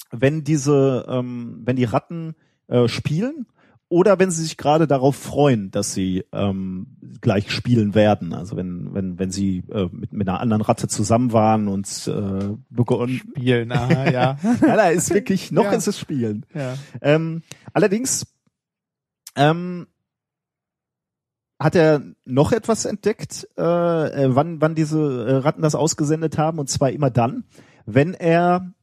[0.09, 2.35] wenn diese, ähm, wenn die Ratten
[2.67, 3.45] äh, spielen
[3.87, 8.33] oder wenn sie sich gerade darauf freuen, dass sie ähm, gleich spielen werden.
[8.33, 12.55] Also wenn, wenn, wenn sie äh, mit, mit einer anderen Ratte zusammen waren und äh,
[12.69, 13.13] begonnen.
[13.17, 14.37] Spielen, aha, ja.
[14.61, 15.71] Ja, da ist wirklich, noch Ja.
[15.73, 16.45] ist es Spielen.
[16.53, 16.75] ja.
[17.01, 17.43] Ähm,
[17.73, 18.25] allerdings
[19.35, 19.87] ähm,
[21.59, 26.59] hat er noch etwas entdeckt, äh, äh, wann, wann diese äh, Ratten das ausgesendet haben,
[26.59, 27.45] und zwar immer dann,
[27.85, 28.73] wenn er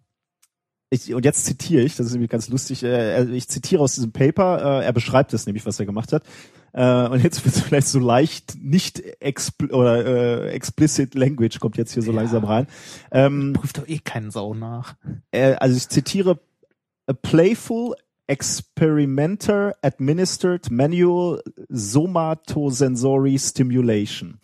[0.93, 4.13] ich, und jetzt zitiere ich, das ist nämlich ganz lustig, äh, ich zitiere aus diesem
[4.13, 6.23] Paper, äh, er beschreibt das nämlich, was er gemacht hat.
[6.75, 11.77] Äh, und jetzt wird es vielleicht so leicht nicht expl oder äh, explicit language kommt
[11.77, 12.17] jetzt hier so Ja.
[12.19, 12.67] langsam rein.
[13.11, 14.95] Ähm, Prüft doch eh keinen Sau nach.
[15.31, 16.39] äh, also ich zitiere
[17.07, 17.95] a playful
[18.27, 24.39] experimenter administered manual somatosensory stimulation.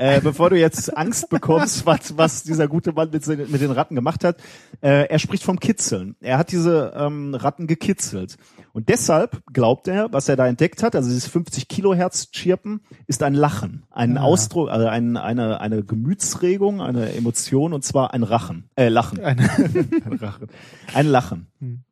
[0.00, 3.94] Äh, bevor du jetzt Angst bekommst, was, was dieser gute Mann mit, mit den Ratten
[3.94, 4.38] gemacht hat,
[4.80, 6.16] äh, er spricht vom Kitzeln.
[6.20, 8.38] Er hat diese ähm, Ratten gekitzelt.
[8.72, 13.22] Und deshalb glaubt er, was er da entdeckt hat, also dieses 50 Kilohertz Chirpen, ist
[13.22, 14.22] ein Lachen, ein Ah.
[14.22, 19.20] Ausdruck, also ein, eine, eine Gemütsregung, eine Emotion, und zwar ein Rachen, äh, Lachen.
[19.20, 20.48] Eine, Ein Lachen.
[20.94, 21.46] Ein Lachen.
[21.58, 21.84] Hm.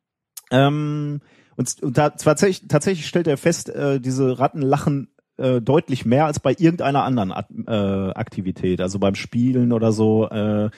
[0.49, 1.21] Ähm,
[1.55, 6.25] und, und da, tatsächlich, tatsächlich stellt er fest, äh, diese Ratten lachen äh, deutlich mehr
[6.25, 10.29] als bei irgendeiner anderen At äh, Aktivität, also beim Spielen oder so.
[10.29, 10.69] Äh,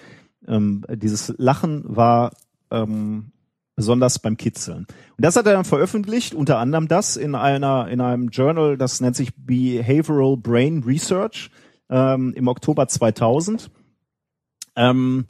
[0.47, 2.31] ähm, dieses Lachen war
[2.71, 3.31] ähm,
[3.75, 4.85] besonders beim Kitzeln.
[5.17, 9.01] Und das hat er dann veröffentlicht, unter anderem das in einer in einem Journal, das
[9.01, 11.49] nennt sich Behavioral Brain Research
[11.89, 13.69] ähm, im Oktober 2000.
[14.75, 15.25] Ähm,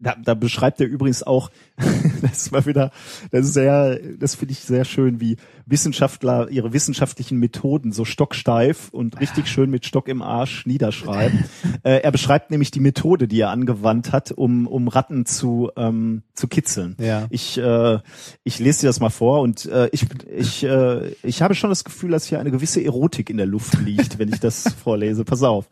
[0.00, 1.50] da, da beschreibt er übrigens auch,
[2.22, 2.90] das war wieder,
[3.30, 8.88] das ist sehr, das finde ich sehr schön, wie Wissenschaftler ihre wissenschaftlichen Methoden so stocksteif
[8.90, 11.44] und richtig schön mit Stock im Arsch niederschreiben.
[11.82, 16.22] äh, er beschreibt nämlich die Methode, die er angewandt hat, um, um Ratten zu, ähm,
[16.34, 16.96] zu kitzeln.
[17.00, 17.26] Ja.
[17.30, 17.98] Ich, äh,
[18.44, 20.06] ich lese dir das mal vor und äh, ich,
[20.36, 23.78] ich, äh, ich habe schon das Gefühl, dass hier eine gewisse Erotik in der Luft
[23.80, 25.24] liegt, wenn ich das vorlese.
[25.24, 25.66] Pass auf.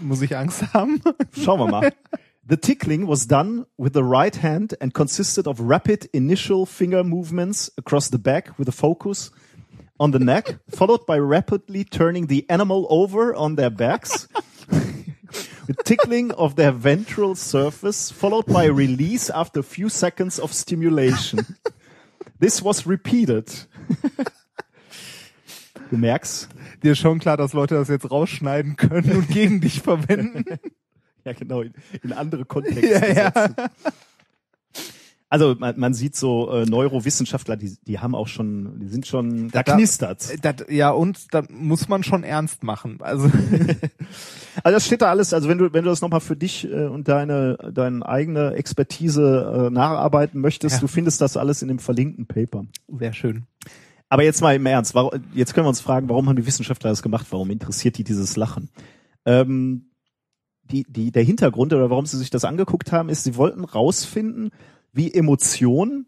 [0.00, 1.00] Muss ich Angst haben?
[1.32, 1.92] Schauen wir mal.
[2.50, 7.70] The tickling was done with the right hand and consisted of rapid initial finger movements
[7.78, 9.30] across the back with a focus
[10.00, 14.26] on the neck, followed by rapidly turning the animal over on their backs.
[15.68, 21.46] with tickling of their ventral surface, followed by release after a few seconds of stimulation.
[22.40, 23.46] This was repeated.
[25.88, 26.48] Du merkst,
[26.82, 30.44] Dir ist schon klar, dass Leute das jetzt rausschneiden können und gegen dich verwenden.
[31.32, 33.32] Ja, genau, in, in andere Kontexte Ja, ja.
[35.32, 39.48] Also man, man sieht so äh, Neurowissenschaftler, die, die haben auch schon, die sind schon,
[39.50, 40.32] da, Da- knistert's.
[40.42, 42.98] Das, ja, und da muss man schon ernst machen.
[43.00, 43.30] Also
[44.64, 46.86] Also das steht da alles, also wenn du, wenn du das nochmal für dich äh,
[46.86, 50.80] und deine, deine eigene Expertise äh, nacharbeiten möchtest, Ja.
[50.80, 52.64] du findest das alles in dem verlinkten Paper.
[52.88, 53.44] sehr schön.
[54.08, 56.90] Aber jetzt mal im Ernst, warum, jetzt können wir uns fragen, warum haben die Wissenschaftler
[56.90, 57.28] das gemacht?
[57.30, 58.68] Warum interessiert die dieses Lachen?
[59.24, 59.89] Ähm,
[60.70, 64.50] die, die, der Hintergrund oder warum sie sich das angeguckt haben, ist, sie wollten rausfinden,
[64.92, 66.06] wie Emotion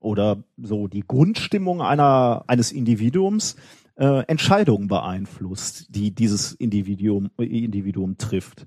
[0.00, 3.56] oder so die Grundstimmung einer, eines Individuums
[3.96, 8.66] äh, Entscheidungen beeinflusst, die dieses Individuum, Individuum trifft.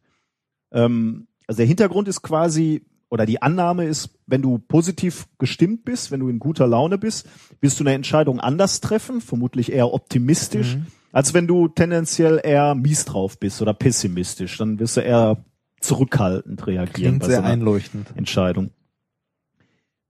[0.71, 6.11] Ähm, also der Hintergrund ist quasi, oder die Annahme ist, wenn du positiv gestimmt bist,
[6.11, 7.27] wenn du in guter Laune bist,
[7.61, 10.77] wirst du eine Entscheidung anders treffen, vermutlich eher optimistisch,
[11.15, 14.57] als wenn du tendenziell eher mies drauf bist oder pessimistisch.
[14.57, 15.45] Dann wirst du eher
[15.79, 18.13] zurückhaltend reagieren Klingt bei sehr so einer einleuchtend.
[18.17, 18.71] Entscheidung.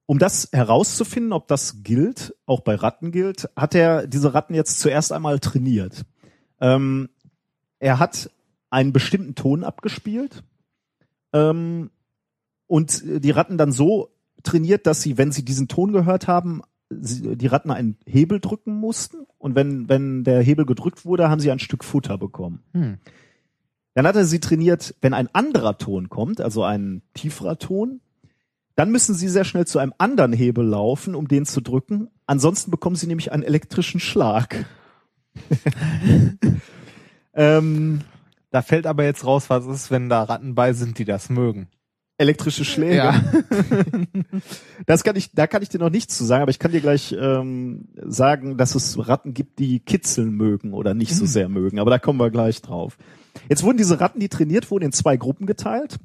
[0.08, 4.80] Um das herauszufinden, ob das gilt, auch bei Ratten gilt, hat er diese Ratten jetzt
[4.80, 6.06] zuerst einmal trainiert.
[6.60, 7.10] Ähm,
[7.78, 8.32] er hat
[8.72, 10.41] einen bestimmten Ton abgespielt
[11.34, 11.91] ähm,
[12.65, 14.10] und die Ratten dann so
[14.41, 19.26] trainiert, dass sie, wenn sie diesen Ton gehört haben, die Ratten einen Hebel drücken mussten
[19.38, 22.63] und wenn, wenn der Hebel gedrückt wurde, haben sie ein Stück Futter bekommen.
[22.74, 22.98] Hm.
[23.95, 28.02] Dann hat er sie trainiert, wenn ein anderer Ton kommt, also ein tieferer Ton,
[28.76, 32.10] dann müssen sie sehr schnell zu einem anderen Hebel laufen, um den zu drücken.
[32.26, 34.65] Ansonsten bekommen sie nämlich einen elektrischen Schlag.
[37.34, 38.02] ähm,
[38.56, 41.67] Da fällt aber jetzt raus, was ist, wenn da Ratten bei sind, die das mögen.
[42.17, 42.95] Elektrische Schläge.
[42.95, 43.23] Ja.
[44.86, 46.82] Das kann ich, da kann ich dir noch nichts zu sagen, aber ich kann dir
[46.82, 51.80] gleich ähm, sagen, dass es Ratten gibt, die kitzeln mögen oder nicht so sehr mögen.
[51.80, 52.97] Aber da kommen wir gleich drauf.
[53.49, 55.97] Jetzt wurden diese Ratten, die trainiert wurden, in zwei Gruppen geteilt.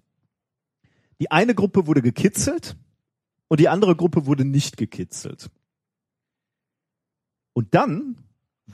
[1.21, 2.77] Die eine Gruppe wurde gekitzelt
[3.49, 5.51] und die andere Gruppe wurde nicht gekitzelt.
[7.53, 8.17] Und dann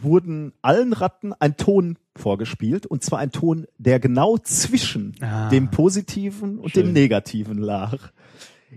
[0.02, 5.48] wurden allen Ratten ein Ton vorgespielt und zwar ein Ton, der genau zwischen Ah.
[5.48, 6.86] dem positiven und Schön.
[6.86, 8.10] dem negativen lag.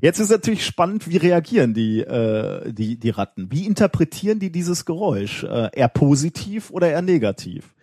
[0.02, 3.52] Jetzt ist natürlich spannend, wie reagieren die, äh, die, die Ratten?
[3.52, 5.44] Wie interpretieren die dieses Geräusch?
[5.44, 7.74] Äh, eher positiv oder eher negativ?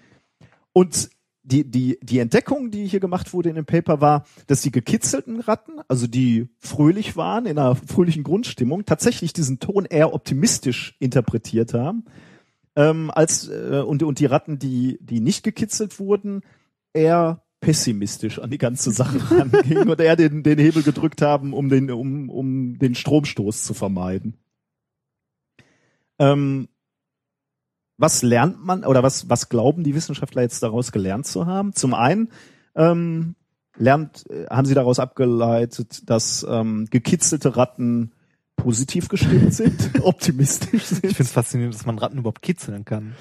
[0.72, 1.10] Und
[1.42, 5.40] die, die, die Entdeckung, die hier gemacht wurde in dem Paper, war, dass die gekitzelten
[5.40, 11.72] Ratten, also die fröhlich waren, in einer fröhlichen Grundstimmung, tatsächlich diesen Ton eher optimistisch interpretiert
[11.72, 12.04] haben,
[12.76, 16.42] ähm, als äh, und, und die Ratten, die, die nicht gekitzelt wurden,
[16.92, 21.68] eher pessimistisch an die ganze Sache rangingen und eher den, den Hebel gedrückt haben, um
[21.68, 24.36] den, um, um den Stromstoß zu vermeiden.
[26.18, 26.68] Ähm,
[27.98, 31.72] was lernt man oder was, was glauben die Wissenschaftler jetzt daraus gelernt zu haben?
[31.72, 32.28] Zum einen
[32.74, 33.36] ähm,
[33.76, 38.12] lernt, äh, haben sie daraus abgeleitet, dass ähm, gekitzelte Ratten
[38.56, 41.04] positiv gestimmt sind, optimistisch sind.
[41.04, 43.14] Ich finde es faszinierend, dass man Ratten überhaupt kitzeln kann.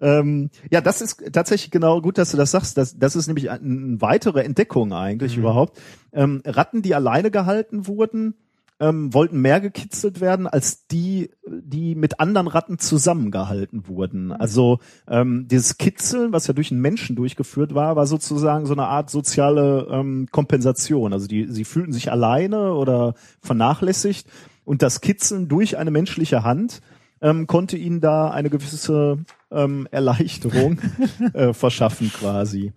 [0.00, 2.76] Ähm, ja, das ist tatsächlich genau gut, dass du das sagst.
[2.76, 5.42] Das, das ist nämlich eine, eine weitere Entdeckung eigentlich Mhm.
[5.42, 5.80] überhaupt.
[6.12, 8.34] Ähm, Ratten, die alleine gehalten wurden,
[8.80, 14.32] ähm, wollten mehr gekitzelt werden als die, die mit anderen Ratten zusammengehalten wurden.
[14.32, 18.86] Also ähm, dieses Kitzeln, was ja durch einen Menschen durchgeführt war, war sozusagen so eine
[18.88, 21.12] Art soziale ähm, Kompensation.
[21.12, 24.26] Also die, sie fühlten sich alleine oder vernachlässigt
[24.64, 26.80] und das Kitzeln durch eine menschliche Hand
[27.20, 30.78] ähm, konnte ihnen da eine gewisse ähm, Erleichterung
[31.34, 32.72] äh, verschaffen quasi.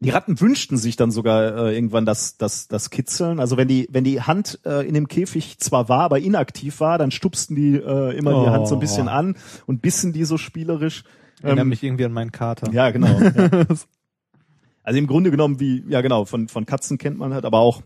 [0.00, 3.40] Die Ratten wünschten sich dann sogar äh, irgendwann das, das, das Kitzeln.
[3.40, 6.98] Also wenn die, wenn die Hand äh, in dem Käfig zwar war, aber inaktiv war,
[6.98, 10.36] dann stupsten die äh, immer die Hand so ein bisschen an und bissen die so
[10.36, 11.04] spielerisch.
[11.42, 12.72] Ähm, mich irgendwie an meinen Kater.
[12.72, 13.18] ja, genau.
[13.20, 13.66] ja.
[14.86, 17.82] Also im Grunde genommen wie, ja genau, von, von Katzen kennt man halt, aber auch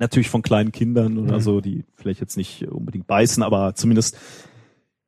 [0.00, 1.40] natürlich von kleinen Kindern oder Mhm.
[1.40, 4.16] so, die vielleicht jetzt nicht unbedingt beißen, aber zumindest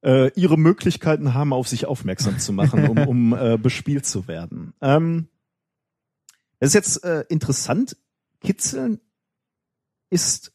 [0.04, 4.74] äh, ihre Möglichkeiten haben, auf sich aufmerksam zu machen, um, um äh, bespielt zu werden.
[4.80, 5.28] Ähm,
[6.60, 7.96] das ist jetzt äh, interessant.
[8.40, 9.00] Kitzeln
[10.10, 10.52] ist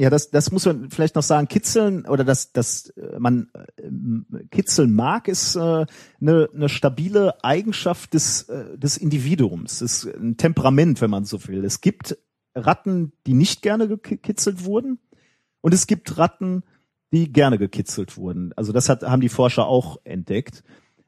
[0.00, 1.48] ja, das, das muss man vielleicht noch sagen.
[1.48, 5.86] Kitzeln oder das, das äh, man äh, kitzeln mag, ist äh,
[6.20, 9.80] eine, eine stabile Eigenschaft des, äh, des Individuums.
[9.80, 11.64] Es ist ein Temperament, wenn man so will.
[11.64, 12.16] Es gibt
[12.66, 14.98] Ratten, die nicht gerne gekitzelt wurden,
[15.60, 16.62] und es gibt Ratten,
[17.12, 18.52] die gerne gekitzelt wurden.
[18.56, 20.62] Also das hat, haben die Forscher auch entdeckt.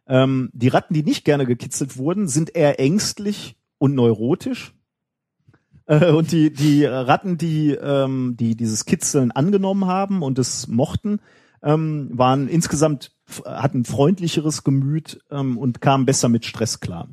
[0.06, 4.74] Ähm, die Ratten, die nicht gerne gekitzelt wurden, sind eher ängstlich und neurotisch.
[5.86, 11.20] Äh, und die, die Ratten, die, ähm, die dieses Kitzeln angenommen haben und es mochten,
[11.62, 13.12] ähm, waren insgesamt,
[13.44, 17.08] hatten freundlicheres Gemüt ähm, und kamen besser mit Stress klar.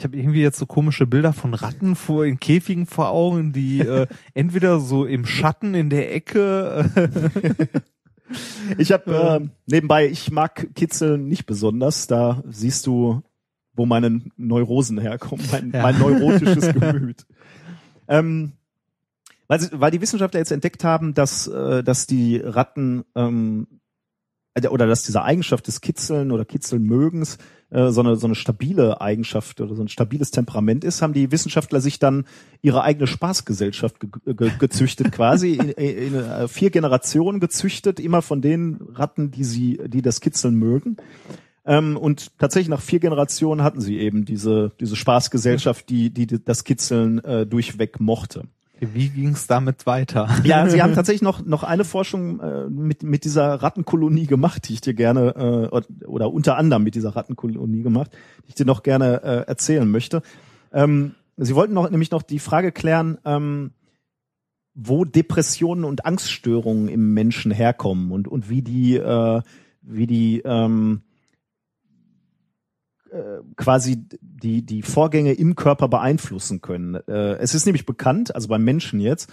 [0.00, 3.80] Ich habe irgendwie jetzt so komische Bilder von Ratten vor in Käfigen vor Augen, die
[3.80, 6.90] äh, entweder so im Schatten in der Ecke.
[6.94, 7.66] Äh,
[8.78, 12.06] Ich habe äh, nebenbei, ich mag Kitzeln nicht besonders.
[12.06, 13.22] Da siehst du,
[13.74, 15.82] wo meine Neurosen herkommen, mein, Ja.
[15.82, 17.26] mein neurotisches Gemüt.
[18.06, 18.52] Ähm,
[19.48, 23.79] weil, weil die Wissenschaftler jetzt entdeckt haben, dass, äh, dass die Ratten ähm, äh,
[24.70, 27.38] oder dass diese Eigenschaft des Kitzeln oder Kitzelmögens
[27.70, 31.30] äh, so, eine, so eine stabile Eigenschaft oder so ein stabiles Temperament ist, haben die
[31.30, 32.24] Wissenschaftler sich dann
[32.60, 38.22] ihre eigene Spaßgesellschaft ge ge gezüchtet, quasi in, in, in äh, vier Generationen gezüchtet, immer
[38.22, 40.96] von den Ratten, die sie, die das Kitzeln mögen.
[41.64, 46.64] Ähm, und tatsächlich nach vier Generationen hatten sie eben diese, diese Spaßgesellschaft, die, die das
[46.64, 48.44] Kitzeln äh, durchweg mochte.
[48.80, 50.28] Wie ging's damit weiter?
[50.44, 54.74] Ja, sie haben tatsächlich noch noch eine Forschung äh, mit mit dieser Rattenkolonie gemacht, die
[54.74, 58.10] ich dir gerne äh, oder- unter anderem mit dieser Rattenkolonie gemacht,
[58.44, 60.22] die ich dir noch gerne äh, erzählen möchte.
[60.72, 63.72] Ähm, sie wollten noch nämlich noch die Frage klären, ähm,
[64.74, 69.42] wo Depressionen und Angststörungen im Menschen herkommen und und wie die äh,
[69.82, 71.09] wie die ähm, äh,
[73.56, 76.94] quasi die die Vorgänge im Körper beeinflussen können.
[76.94, 79.30] Äh, es ist nämlich bekannt, also beim Menschen jetzt,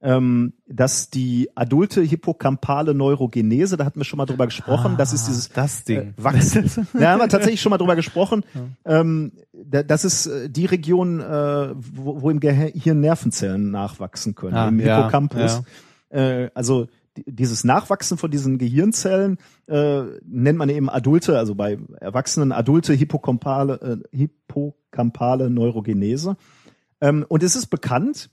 [0.00, 5.26] ähm, dass die adulte hippocampale Neurogenese, da hatten wir schon mal drüber gesprochen, das ist
[5.26, 5.98] dieses das Ding.
[6.18, 6.70] äh, Wachsen.
[6.94, 8.44] da haben wir tatsächlich schon mal drüber gesprochen.
[8.84, 14.68] Ähm, da, das ist äh, die Region, äh, wo, im Gehirn Nervenzellen nachwachsen können, Ah,
[14.68, 15.62] im ja, Hippocampus.
[16.10, 16.90] Äh, also die-
[17.26, 24.02] dieses Nachwachsen von diesen Gehirnzellen äh, nennt man eben adulte, also bei Erwachsenen adulte hippocampale,
[24.12, 26.36] äh, hippocampale Neurogenese.
[27.00, 28.30] Ähm, und es ist bekannt,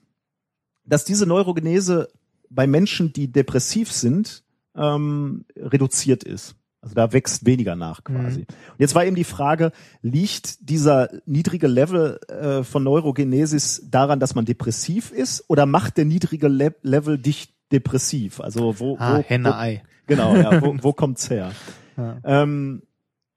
[0.86, 2.10] dass diese Neurogenese
[2.50, 4.44] bei Menschen, die depressiv sind,
[4.76, 6.56] ähm, reduziert ist.
[6.86, 8.42] Also da wächst weniger nach quasi.
[8.42, 9.72] Und jetzt war eben die Frage,
[10.04, 16.06] liegt dieser niedrige Level äh, von Neurogenesis daran, dass man depressiv ist oder macht der
[16.06, 18.40] niedrige Le Level dich depressiv?
[18.42, 19.84] Also wo, Ah, wo, Henne, wo Ei.
[20.08, 21.52] Genau, ja, wo, wo kommt's her?
[21.98, 22.18] Ja.
[22.24, 22.82] Ähm,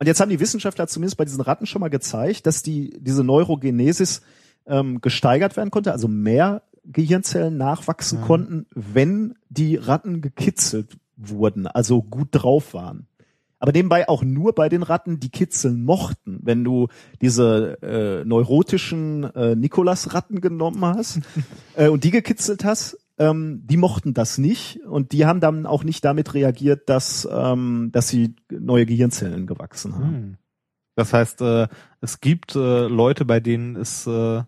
[0.00, 3.24] und jetzt haben die Wissenschaftler zumindest bei diesen Ratten schon mal gezeigt, dass die diese
[3.24, 4.22] Neurogenesis
[4.66, 12.02] ähm, gesteigert werden konnte, also mehr Gehirnzellen nachwachsen konnten, wenn die Ratten gekitzelt wurden, also
[12.02, 13.08] gut drauf waren.
[13.58, 16.38] Aber nebenbei auch nur bei den Ratten, die kitzeln mochten.
[16.42, 16.88] Wenn du
[17.20, 21.20] diese äh, neurotischen äh, Nikolas-Ratten genommen hast
[21.74, 25.84] äh, und die gekitzelt hast, ähm, die mochten das nicht und die haben dann auch
[25.84, 30.14] nicht damit reagiert, dass, ähm, dass sie neue Gehirnzellen gewachsen haben.
[30.14, 30.36] Hm.
[30.94, 31.68] Das heißt, äh,
[32.00, 34.42] es gibt äh, Leute, bei denen es äh,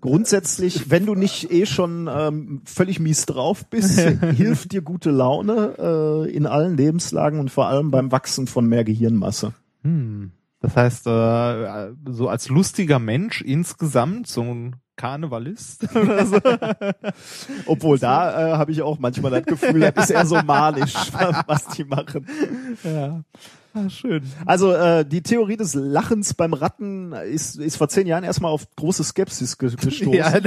[0.00, 3.98] Grundsätzlich, wenn du nicht eh schon ähm, völlig mies drauf bist,
[4.36, 8.84] hilft dir gute Laune äh, in allen Lebenslagen und vor allem beim Wachsen von mehr
[8.84, 9.54] Gehirnmasse.
[9.82, 16.40] hm, das heißt, äh, so als lustiger Mensch insgesamt, so ein Karnevalist oder so.
[17.64, 20.94] Obwohl da äh, habe ich auch manchmal das Gefühl, das ist eher so manisch,
[21.46, 22.26] was die machen.
[22.84, 23.22] ja.
[23.74, 24.22] Ah, schön.
[24.46, 28.66] Also äh, die Theorie des Lachens beim Ratten ist, ist vor zehn Jahren erstmal auf
[28.76, 30.12] große Skepsis ge- gestoßen.
[30.14, 30.40] Ja,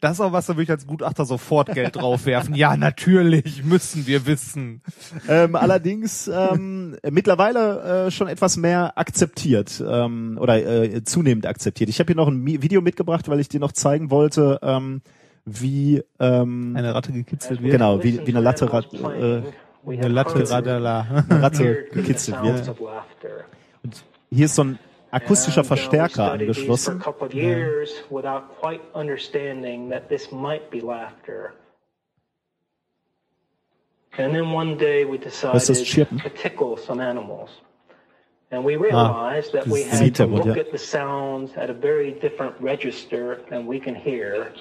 [0.00, 2.54] das ist auch was, da würde ich als Gutachter sofort Geld draufwerfen.
[2.54, 4.80] Ja, natürlich, müssen wir wissen.
[5.28, 11.90] ähm, allerdings ähm, mittlerweile äh, schon etwas mehr akzeptiert ähm, oder äh, zunehmend akzeptiert.
[11.90, 15.02] Ich habe hier noch ein Video mitgebracht, weil ich dir noch zeigen wollte, ähm,
[15.44, 17.72] wie ähm, Eine Ratte gekitzelt wird.
[17.72, 19.42] genau wie, wie eine Latte, äh,
[19.86, 21.24] Eine Latte Radala.
[21.28, 22.76] eine Ratte gekitzelt wird.
[24.30, 24.78] Hier ist so ein
[25.10, 27.00] akustischer uh, Verstärker angeschlossen.
[27.00, 31.54] For a couple of years without quite understanding that this might be laughter.
[34.18, 36.18] And then one day we decided Was ist das Chirpen?
[36.22, 37.50] to tickle some animals.
[38.50, 42.54] And we realized that we had to look at the sounds at a very different
[42.60, 44.52] register than we can hear.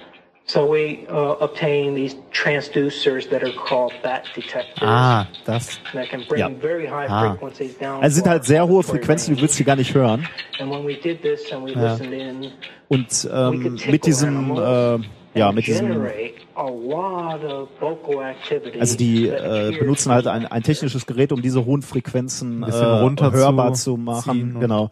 [0.51, 4.81] So we uh, obtained these transducers that are called bat detectors.
[4.81, 5.79] Ah, das.
[5.93, 6.49] That can bring Ja.
[6.49, 7.29] very high Ah.
[7.29, 8.03] frequencies down.
[8.03, 10.27] Also sind halt sehr hohe Frequenzen, du würdest sie gar nicht hören.
[10.59, 12.51] And when we did this and we listened in,
[12.89, 17.69] Und we ähm, could tickle mit diesem, äh, ja, mit diesem, generate a lot of
[17.79, 22.63] vocal activity also die äh, benutzen halt ein, ein technisches Gerät, um diese hohen Frequenzen
[22.63, 24.89] äh, hörbar zu zu machen, genau,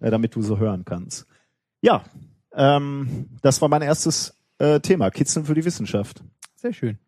[0.00, 1.26] äh, damit du so hören kannst.
[1.80, 2.02] Ja,
[2.54, 6.22] ähm, das war mein erstes äh, Thema, Kitzeln für die Wissenschaft.
[6.56, 6.98] Sehr schön.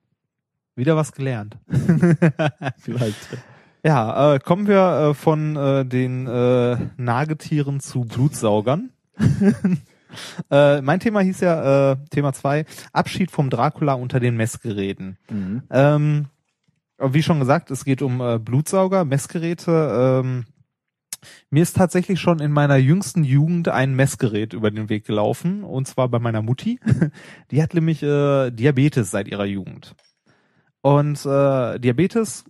[0.76, 1.58] Wieder was gelernt.
[2.78, 3.16] Vielleicht.
[3.84, 8.90] Ja, äh, kommen wir äh, von äh, den äh, Nagetieren zu Blutsaugern.
[10.50, 15.18] äh, mein Thema hieß ja, äh, Thema zwei Abschied vom Dracula unter den Messgeräten.
[15.30, 15.62] Mhm.
[15.70, 16.26] Ähm,
[16.98, 20.22] wie schon gesagt, es geht um äh, Blutsauger, Messgeräte.
[20.22, 20.44] Ähm,
[21.50, 25.86] mir ist tatsächlich schon in meiner jüngsten Jugend ein Messgerät über den Weg gelaufen, und
[25.86, 26.80] zwar bei meiner Mutti.
[27.50, 29.94] Die hat nämlich äh, Diabetes seit ihrer Jugend.
[30.82, 32.44] Und äh, Diabetes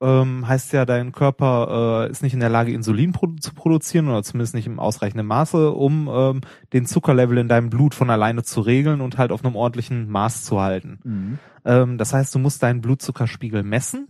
[0.00, 4.08] ähm, heißt ja, dein Körper äh, ist nicht in der Lage, Insulin produ zu produzieren
[4.08, 6.40] oder zumindest nicht im ausreichenden Maße, um ähm,
[6.72, 10.44] den Zuckerlevel in deinem Blut von alleine zu regeln und halt auf einem ordentlichen Maß
[10.44, 10.98] zu halten.
[11.04, 11.38] Mhm.
[11.64, 14.08] Ähm, das heißt, du musst deinen Blutzuckerspiegel messen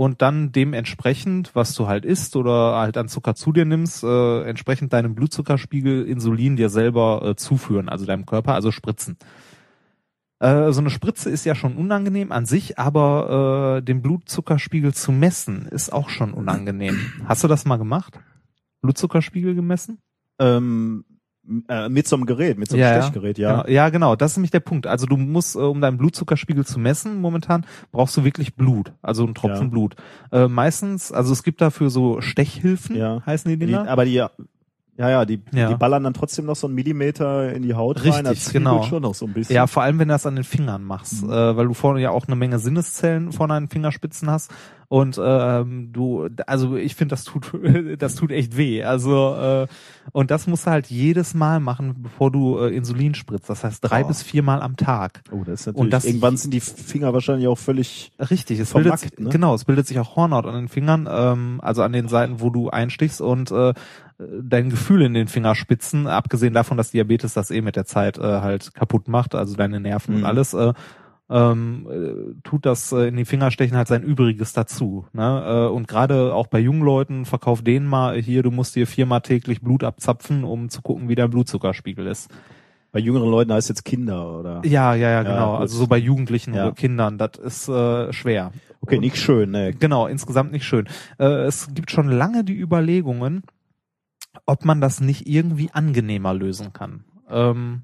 [0.00, 4.44] und dann dementsprechend, was du halt isst oder halt an Zucker zu dir nimmst, äh,
[4.44, 9.18] entsprechend deinem Blutzuckerspiegel Insulin dir selber äh, zuführen, also deinem Körper, also spritzen.
[10.38, 15.12] Äh, so eine Spritze ist ja schon unangenehm an sich, aber äh, den Blutzuckerspiegel zu
[15.12, 16.98] messen ist auch schon unangenehm.
[17.26, 18.18] Hast du das mal gemacht?
[18.80, 19.98] Blutzuckerspiegel gemessen?
[20.38, 21.04] Ähm,
[21.68, 23.62] äh, mit so einem Gerät, mit so einem Stechgerät, ja.
[23.62, 24.16] Genau, ja, genau.
[24.16, 24.86] Das ist nämlich der Punkt.
[24.86, 29.24] Also du musst, äh, um deinen Blutzuckerspiegel zu messen, momentan brauchst du wirklich Blut, also
[29.24, 29.70] einen Tropfen Ja.
[29.70, 29.96] Blut.
[30.32, 33.22] Äh, meistens, also es gibt dafür so Stechhilfen, Ja.
[33.26, 33.88] heißen die Die, Dinger.
[33.88, 34.30] aber die, ja,
[34.96, 35.68] ja, die, Ja.
[35.68, 38.24] die ballern dann trotzdem noch so einen Millimeter in die Haut Richtig, rein.
[38.24, 38.82] Das zwiebelt genau.
[38.84, 39.56] schon noch so ein bisschen.
[39.56, 41.30] Ja, vor allem wenn du das an den Fingern machst, Mhm.
[41.30, 44.50] äh, weil du vorne ja auch eine Menge Sinneszellen vorne an den Fingerspitzen hast
[44.92, 47.52] und ähm, du, also ich finde, das tut,
[48.02, 48.82] das tut echt weh.
[48.82, 49.66] Also äh,
[50.10, 53.48] und das musst du halt jedes Mal machen, bevor du äh, Insulin spritzt.
[53.48, 54.08] Das heißt drei Oh.
[54.08, 55.22] bis viermal am Tag.
[55.30, 58.72] Oh, das ist natürlich, Und das- irgendwann sind die Finger wahrscheinlich auch völlig, Richtig, es
[58.72, 59.28] Vermackt, bildet, ne?
[59.30, 62.50] genau, es bildet sich auch Hornhaut an den Fingern, ähm, also an den Seiten, wo
[62.50, 63.72] du einstichst und äh,
[64.42, 68.22] dein Gefühl in den Fingerspitzen, abgesehen davon, dass Diabetes das eh mit der Zeit äh,
[68.22, 70.26] halt kaputt macht, also deine Nerven und Mhm.
[70.26, 70.72] alles, äh,
[71.30, 75.06] ähm, äh, tut das äh, in die Fingerstechen halt sein Übriges dazu.
[75.12, 75.44] Ne?
[75.46, 79.20] Äh, und gerade auch bei jungen Leuten, verkauf denen mal hier, du musst dir viermal
[79.20, 82.30] täglich Blut abzapfen, um zu gucken, wie dein Blutzuckerspiegel ist.
[82.92, 84.62] bei jüngeren Leuten heißt jetzt Kinder, oder?
[84.64, 85.52] Ja, ja, ja, Ja, genau.
[85.52, 85.60] gut.
[85.60, 86.64] also so bei Jugendlichen Ja.
[86.66, 88.50] oder Kindern, das ist äh, schwer.
[88.80, 89.72] Okay, Und- nicht schön, ne.
[89.72, 90.88] Genau, insgesamt nicht schön.
[91.18, 93.42] Äh, es gibt schon lange die Überlegungen,
[94.46, 97.04] ob man das nicht irgendwie angenehmer lösen kann.
[97.28, 97.82] Ähm,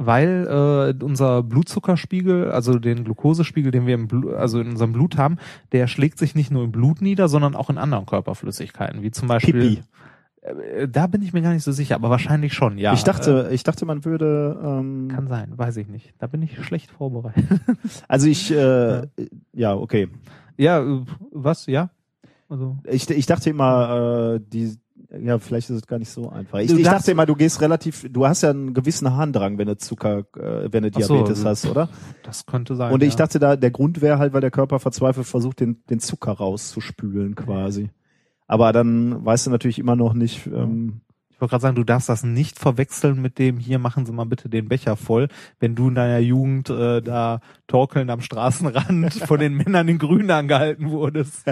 [0.00, 5.18] weil äh, unser Blutzuckerspiegel, also den Glukosespiegel, den wir im Blu also in unserem Blut
[5.18, 5.36] haben,
[5.72, 9.28] der schlägt sich nicht nur im Blut nieder, sondern auch in anderen Körperflüssigkeiten, wie zum
[9.28, 9.52] Beispiel.
[9.52, 9.82] Pipi.
[10.40, 12.94] Äh, da bin ich mir gar nicht so sicher, aber wahrscheinlich schon, ja.
[12.94, 16.14] ich dachte, ich dachte, man würde, ähm, Äh, kann sein, weiß ich nicht.
[16.18, 17.60] Da bin ich schlecht vorbereitet.
[18.08, 19.06] also ich, äh,
[19.52, 20.08] ja, okay.
[20.56, 21.66] ja, äh, was?
[21.66, 21.90] Ja?
[22.48, 22.78] Also.
[22.84, 24.76] Ich, ich dachte immer, äh, die,
[25.18, 26.58] ja, vielleicht ist es gar nicht so einfach.
[26.60, 29.76] Ich, ich dachte immer, du gehst relativ, du hast ja einen gewissen Harndrang, wenn du
[29.76, 31.88] Zucker, äh, wenn du so, Diabetes also- hast, oder?
[32.22, 32.92] Das könnte sein.
[32.92, 33.18] Und ich ja.
[33.18, 37.34] dachte da, der Grund wäre halt, weil der Körper verzweifelt versucht, den, den Zucker rauszuspülen
[37.34, 37.90] quasi.
[38.46, 41.00] Aber dann weißt du natürlich immer noch nicht, ähm,
[41.40, 44.26] Ich wollte gerade sagen, du darfst das nicht verwechseln mit dem, hier machen Sie mal
[44.26, 45.28] bitte den Becher voll,
[45.58, 50.30] wenn du in deiner Jugend äh, da torkelnd am Straßenrand von den Männern in Grün
[50.30, 51.44] angehalten wurdest.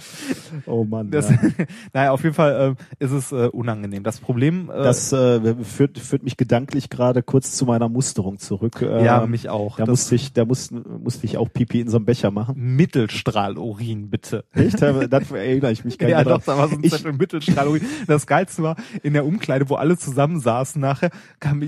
[0.66, 1.10] oh Mann.
[1.10, 1.38] Das, ja.
[1.92, 4.04] naja, auf jeden Fall äh, ist es äh, unangenehm.
[4.04, 8.82] Das Problem, äh, Das äh, führt, führt mich gedanklich gerade kurz zu meiner Musterung zurück.
[8.82, 9.78] Äh, ja, mich auch.
[9.78, 12.54] Da Das musste ich, da musste, musste ich auch Pipi in so einem Becher machen.
[12.76, 14.44] Mittelstrahlurin, bitte.
[14.52, 14.80] Echt?
[14.80, 17.82] Da erinnere ich mich gar nicht Ja, doch, da war so ein Zettel Mittelstrahlurin.
[18.06, 21.10] Das Geilste war, in der Umkleide, wo alle zusammensaßen nachher,
[21.40, 21.62] kam,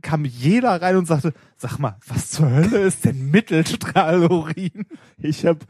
[0.00, 4.86] kam jeder rein und sagte, sag mal, was zur Hölle ist denn Mittelstrahlurin?
[5.18, 5.60] Ich habe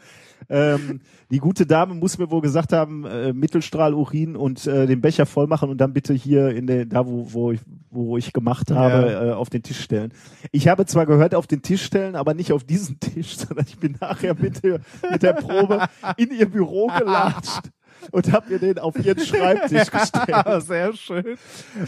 [0.49, 5.25] ähm, die gute Dame muss mir wohl gesagt haben, äh, Mittelstrahlurin und äh, den Becher
[5.25, 8.71] voll machen und dann bitte hier in der da wo wo ich wo ich gemacht
[8.71, 9.29] habe Ja.
[9.29, 10.13] äh, auf den Tisch stellen.
[10.51, 13.79] Ich habe zwar gehört auf den Tisch stellen, aber nicht auf diesen Tisch, sondern ich
[13.79, 14.81] bin nachher mit der,
[15.11, 15.87] mit der Probe
[16.17, 17.71] in ihr Büro gelatscht.
[18.11, 20.63] Und habe mir den auf ihren Schreibtisch gestellt.
[20.63, 21.37] Sehr schön.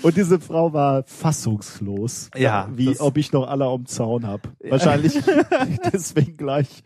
[0.02, 2.30] Und diese Frau war fassungslos.
[2.36, 4.48] Ja, Wie, ob ich noch alle am Zaun hab.
[4.60, 5.18] Wahrscheinlich
[5.92, 6.82] deswegen gleich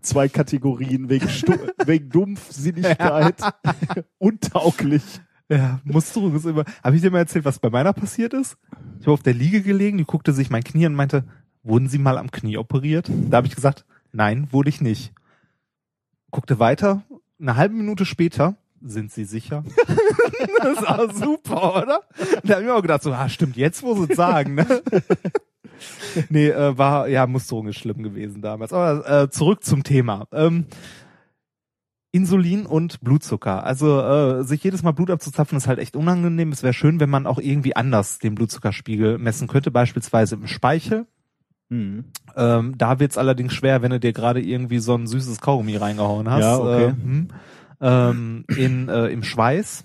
[0.00, 1.54] zwei Kategorien wegen, Stu
[1.84, 3.36] wegen Dumpfsinnigkeit,
[4.18, 5.02] untauglich.
[5.50, 6.64] Ja, Musterung ist immer.
[6.84, 8.56] Habe ich dir mal erzählt, was bei meiner passiert ist?
[9.00, 11.24] Ich habe auf der Liege gelegen, die guckte sich mein Knie an und meinte,
[11.62, 13.10] wurden Sie mal am Knie operiert?
[13.30, 15.12] Da habe ich gesagt, nein, wurde ich nicht.
[16.30, 17.02] Guckte weiter,
[17.40, 19.64] eine halbe Minute später, sind Sie sicher?
[20.62, 22.00] das war super, oder?
[22.44, 24.82] Da habe ich mir auch gedacht, so, ah, stimmt, jetzt muss es sagen, ne?
[26.28, 28.72] nee, äh, war, ja, Musterung ist schlimm gewesen damals.
[28.72, 30.26] Aber äh, zurück zum Thema.
[30.32, 30.66] Ähm,
[32.10, 33.64] Insulin und Blutzucker.
[33.64, 36.52] Also äh, sich jedes Mal Blut abzuzapfen ist halt echt unangenehm.
[36.52, 41.06] Es wäre schön, wenn man auch irgendwie anders den Blutzuckerspiegel messen könnte, beispielsweise im Speichel.
[41.70, 42.06] Hm.
[42.34, 46.30] Ähm, da wird's allerdings schwer, wenn du dir gerade irgendwie so ein süßes Kaugummi reingehauen
[46.30, 46.40] hast.
[46.40, 46.84] Ja, okay.
[46.84, 47.28] Äh, hm.
[47.80, 49.84] Ähm, in, äh, Im Schweiß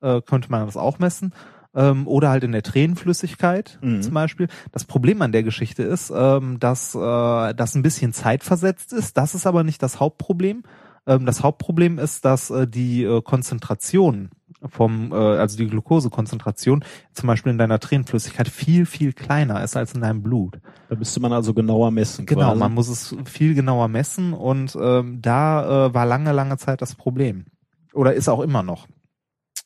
[0.00, 1.32] äh, könnte man das auch messen.
[1.74, 4.02] Ähm, oder halt in der Tränenflüssigkeit Mhm.
[4.02, 4.48] zum Beispiel.
[4.72, 9.16] Das Problem an der Geschichte ist, ähm, dass äh, das ein bisschen zeitversetzt ist.
[9.18, 10.62] Das ist aber nicht das Hauptproblem.
[11.08, 14.30] Ähm, das Hauptproblem ist, dass äh, die äh, Konzentration
[14.68, 19.94] vom, äh, also die Glukosekonzentration zum Beispiel in deiner Tränenflüssigkeit viel, viel kleiner ist als
[19.94, 20.60] in deinem Blut.
[20.88, 22.26] Da müsste man also genauer messen.
[22.26, 22.58] Genau, quasi.
[22.58, 26.94] man muss es viel genauer messen und ähm, da äh, war lange, lange Zeit das
[26.94, 27.46] Problem.
[27.94, 28.86] Oder ist auch immer noch.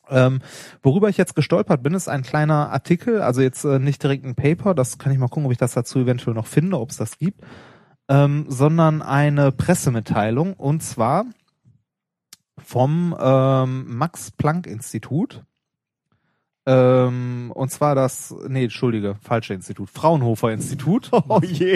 [0.09, 0.39] Ähm,
[0.81, 4.35] worüber ich jetzt gestolpert bin, ist ein kleiner Artikel, also jetzt äh, nicht direkt ein
[4.35, 6.97] Paper, das kann ich mal gucken, ob ich das dazu eventuell noch finde, ob es
[6.97, 7.41] das gibt,
[8.13, 11.25] ähm, sondern eine Pressemitteilung und zwar
[12.59, 15.43] vom ähm, Max Planck Institut.
[16.65, 21.11] Ähm, und zwar das, nee, entschuldige, falsche Institut, Fraunhofer Institut.
[21.27, 21.75] Oh je.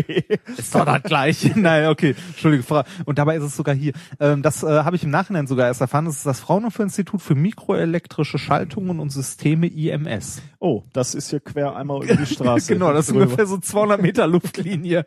[0.58, 1.52] Ist doch das gleiche.
[1.60, 2.64] Nein, okay, entschuldige.
[2.64, 3.92] Fra- Und dabei ist es sogar hier.
[4.20, 6.06] Ähm, das äh, habe ich im Nachhinein sogar erst erfahren.
[6.06, 10.42] Das ist das Fraunhofer Institut für mikroelektrische Schaltungen und Systeme IMS.
[10.60, 12.72] Oh, das ist hier quer einmal über die Straße.
[12.74, 13.24] genau, das ist drüber.
[13.26, 15.04] ungefähr so 200 Meter Luftlinie.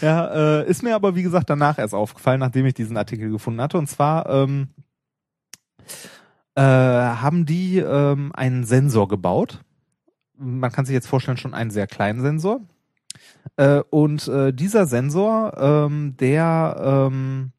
[0.00, 3.60] ja, äh, ist mir aber wie gesagt danach erst aufgefallen, nachdem ich diesen Artikel gefunden
[3.60, 3.76] hatte.
[3.76, 4.68] Und zwar ähm,
[6.60, 9.62] äh, haben die ähm, einen Sensor gebaut.
[10.36, 12.60] Man kann sich jetzt vorstellen, schon einen sehr kleinen Sensor.
[13.56, 17.52] Äh, und äh, dieser Sensor, ähm, der ähm,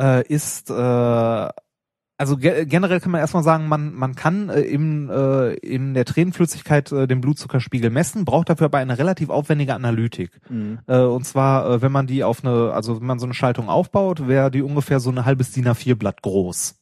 [0.00, 5.10] äh, ist, äh, also ge generell kann man erstmal sagen, man, man kann äh, im,
[5.10, 10.40] äh, in der Tränenflüssigkeit äh, den Blutzuckerspiegel messen, braucht dafür aber eine relativ aufwendige Analytik.
[10.48, 10.78] Mhm.
[10.86, 13.68] Äh, und zwar, äh, wenn man die auf eine, also wenn man so eine Schaltung
[13.68, 16.79] aufbaut, wäre die ungefähr so ein halbes DIN A4 Blatt groß.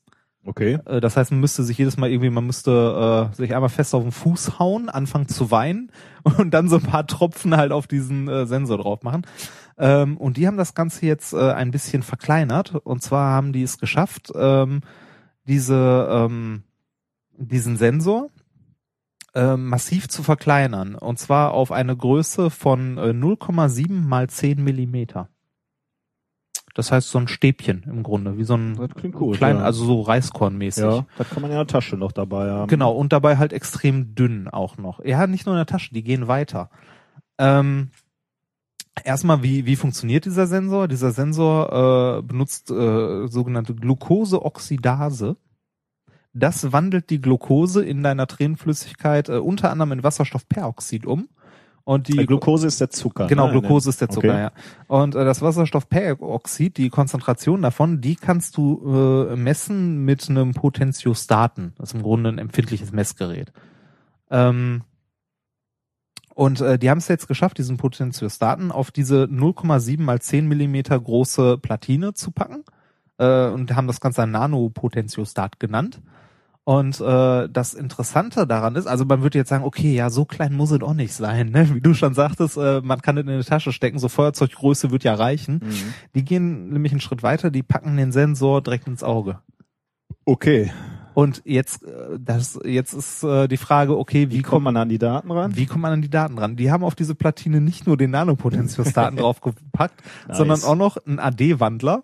[0.48, 0.78] Okay.
[0.86, 3.94] Äh, Das heißt, man müsste sich jedes Mal irgendwie, man müsste äh, sich einmal fest
[3.94, 5.92] auf den Fuß hauen, anfangen zu weinen
[6.22, 9.26] und dann so ein paar Tropfen halt auf diesen äh, Sensor drauf machen.
[9.76, 12.74] Ähm, und die haben das Ganze jetzt äh, ein bisschen verkleinert.
[12.74, 14.80] Und zwar haben die es geschafft, ähm,
[15.46, 16.62] diese, ähm,
[17.36, 18.30] diesen Sensor
[19.34, 20.94] ähm, massiv zu verkleinern.
[20.94, 25.28] Und zwar auf eine Größe von äh, 0,7 mal 10 Millimeter.
[26.78, 29.64] Das heißt so ein Stäbchen im Grunde, wie so ein Das klingt gut, klein, ja.
[29.64, 30.84] also so Reiskornmäßig.
[30.84, 32.68] Ja, das kann man ja in der Tasche noch dabei haben.
[32.68, 35.04] Genau, und dabei halt extrem dünn auch noch.
[35.04, 36.70] Ja, nicht nur in der Tasche, die gehen weiter.
[37.36, 37.90] Ähm,
[39.02, 40.86] erstmal, wie, wie funktioniert dieser Sensor?
[40.86, 45.36] Dieser Sensor äh, benutzt äh, sogenannte Glukoseoxidase.
[46.32, 51.28] Das wandelt die Glucose in deiner Tränenflüssigkeit äh, unter anderem in Wasserstoffperoxid um.
[51.88, 53.28] Und die Glucose ist der Zucker.
[53.28, 53.52] Genau, ne?
[53.52, 54.40] Glucose ist der Zucker, Okay.
[54.42, 54.52] ja.
[54.88, 61.72] Und äh, das Wasserstoffperoxid, die Konzentration davon, die kannst du äh, messen mit einem Potentiostaten.
[61.78, 63.54] Das ist im Grunde ein empfindliches Messgerät.
[64.30, 64.82] Ähm,
[66.34, 71.00] und äh, die haben es jetzt geschafft, diesen Potentiostaten auf diese 0,7 mal 10 Millimeter
[71.00, 72.64] große Platine zu packen
[73.16, 76.02] äh, und haben das Ganze ein Nanopotentiostat genannt.
[76.68, 80.52] Und äh, das Interessante daran ist, also man würde jetzt sagen, okay, ja, so klein
[80.52, 81.48] muss es auch nicht sein.
[81.48, 81.74] Ne?
[81.74, 85.02] Wie du schon sagtest, äh, man kann es in eine Tasche stecken, so Feuerzeuggröße wird
[85.02, 85.62] ja reichen.
[85.64, 85.94] Mhm.
[86.14, 89.38] Die gehen nämlich einen Schritt weiter, die packen den Sensor direkt ins Auge.
[90.26, 90.70] Okay.
[91.14, 94.90] Und jetzt, äh, das, jetzt ist äh, die Frage, okay, wie, Wie kommt man an
[94.90, 95.56] die Daten ran?
[95.56, 96.56] wie kommt man an die Daten ran?
[96.56, 100.36] Die haben auf diese Platine nicht nur den Nanopotentiostaten draufgepackt, Nice.
[100.36, 102.02] sondern auch noch einen AD-Wandler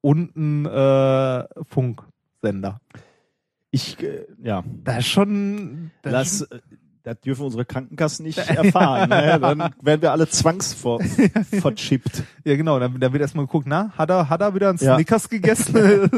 [0.00, 2.80] und einen äh, Funksender.
[3.78, 5.90] Ich, äh, ja, Das ist schon.
[6.02, 6.58] Das das, ist äh,
[7.04, 9.08] das dürfen unsere Krankenkassen nicht erfahren.
[9.08, 9.38] ne?
[9.40, 12.22] Dann werden wir alle zwangsverchippt.
[12.44, 12.78] Ja, genau.
[12.78, 14.94] Dann, dann wird erstmal geguckt, na, hat er, hat er wieder einen Ja.
[14.96, 16.10] Snickers gegessen?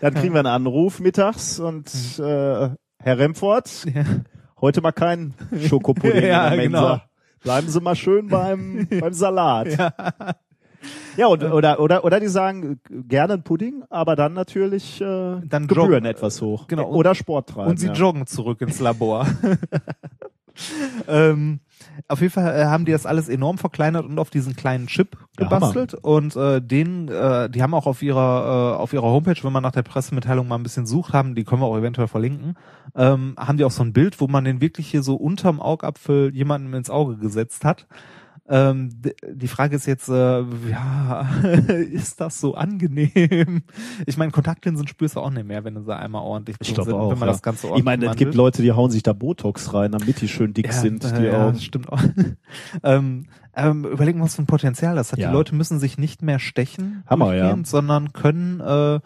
[0.00, 1.88] Dann kriegen wir einen Anruf mittags und
[2.18, 2.70] äh,
[3.02, 4.04] Herr Remford, ja.
[4.60, 5.32] heute mal kein
[5.68, 6.80] Schokopudding Ja, in der Mensa.
[6.92, 7.00] genau.
[7.42, 9.68] Bleiben Sie mal schön beim, beim Salat.
[9.78, 9.94] Ja,
[11.26, 15.92] und, oder, oder, oder die sagen, gerne ein Pudding, aber dann natürlich äh, Dann Gebühren
[15.92, 16.04] joggen.
[16.04, 16.66] etwas hoch.
[16.68, 16.90] Genau.
[16.90, 17.70] Oder Sport treiben.
[17.70, 17.92] Und sie ja.
[17.92, 19.26] joggen zurück ins Labor.
[21.08, 21.60] ähm,
[22.08, 25.16] auf jeden Fall äh, haben die das alles enorm verkleinert und auf diesen kleinen Chip
[25.38, 29.42] Ja, gebastelt und äh, den, äh, die haben auch auf ihrer äh, auf ihrer Homepage,
[29.42, 32.08] wenn man nach der Pressemitteilung mal ein bisschen sucht, haben, die können wir auch eventuell
[32.08, 32.56] verlinken,
[32.94, 36.34] ähm, haben die auch so ein Bild, wo man den wirklich hier so unterm Augapfel
[36.34, 37.86] jemandem ins Auge gesetzt hat.
[38.52, 38.90] Ähm,
[39.30, 41.28] die Frage ist jetzt, äh, ja,
[41.68, 43.62] ist das so angenehm?
[44.06, 46.80] Ich meine, Kontaktlinsen spürst du auch nicht mehr, wenn du sie einmal ordentlich Ich sind,
[46.80, 47.12] auch.
[47.12, 47.32] wenn man ja.
[47.32, 48.34] das Ganze ich ordentlich meine, es gibt.
[48.34, 51.52] Leute, die hauen sich da Botox rein, damit die schön dick sind, äh, die ja,
[51.52, 52.02] das stimmt auch.
[52.82, 55.20] ähm, ähm, überlegen wir, was für ein Potenzial das hat.
[55.20, 55.28] Ja.
[55.28, 57.56] Die Leute müssen sich nicht mehr stechen, Hammer, ja.
[57.62, 58.98] sondern können äh,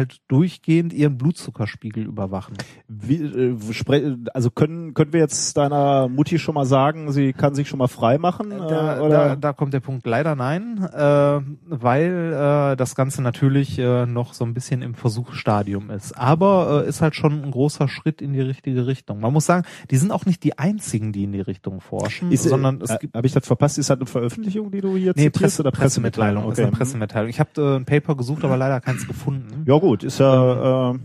[0.00, 2.56] halt durchgehend ihren Blutzuckerspiegel überwachen.
[2.88, 7.68] Wie, äh, also können können wir jetzt deiner Mutti schon mal sagen, sie kann sich
[7.68, 8.50] schon mal frei machen?
[8.50, 9.10] Da, äh, oder?
[9.10, 12.32] da, da kommt der Punkt leider nein, äh, weil
[12.72, 16.16] äh, das Ganze natürlich äh, noch so ein bisschen im Versuchsstadium ist.
[16.18, 19.20] Aber äh, ist halt schon ein großer Schritt in die richtige Richtung.
[19.20, 22.44] Man muss sagen, die sind auch nicht die einzigen, die in die Richtung forschen, ist,
[22.44, 23.78] sondern es äh, gibt Habe ich das verpasst?
[23.78, 26.44] Ist das eine Veröffentlichung, die du hier Nee, zitierst Presse, oder Pressemitteilung.
[26.44, 26.52] Okay.
[26.52, 27.28] Ist eine Pressemitteilung.
[27.28, 29.64] Ich habe äh, ein Paper gesucht, aber leider keins gefunden.
[29.66, 30.98] Ja gut, ist ja äh,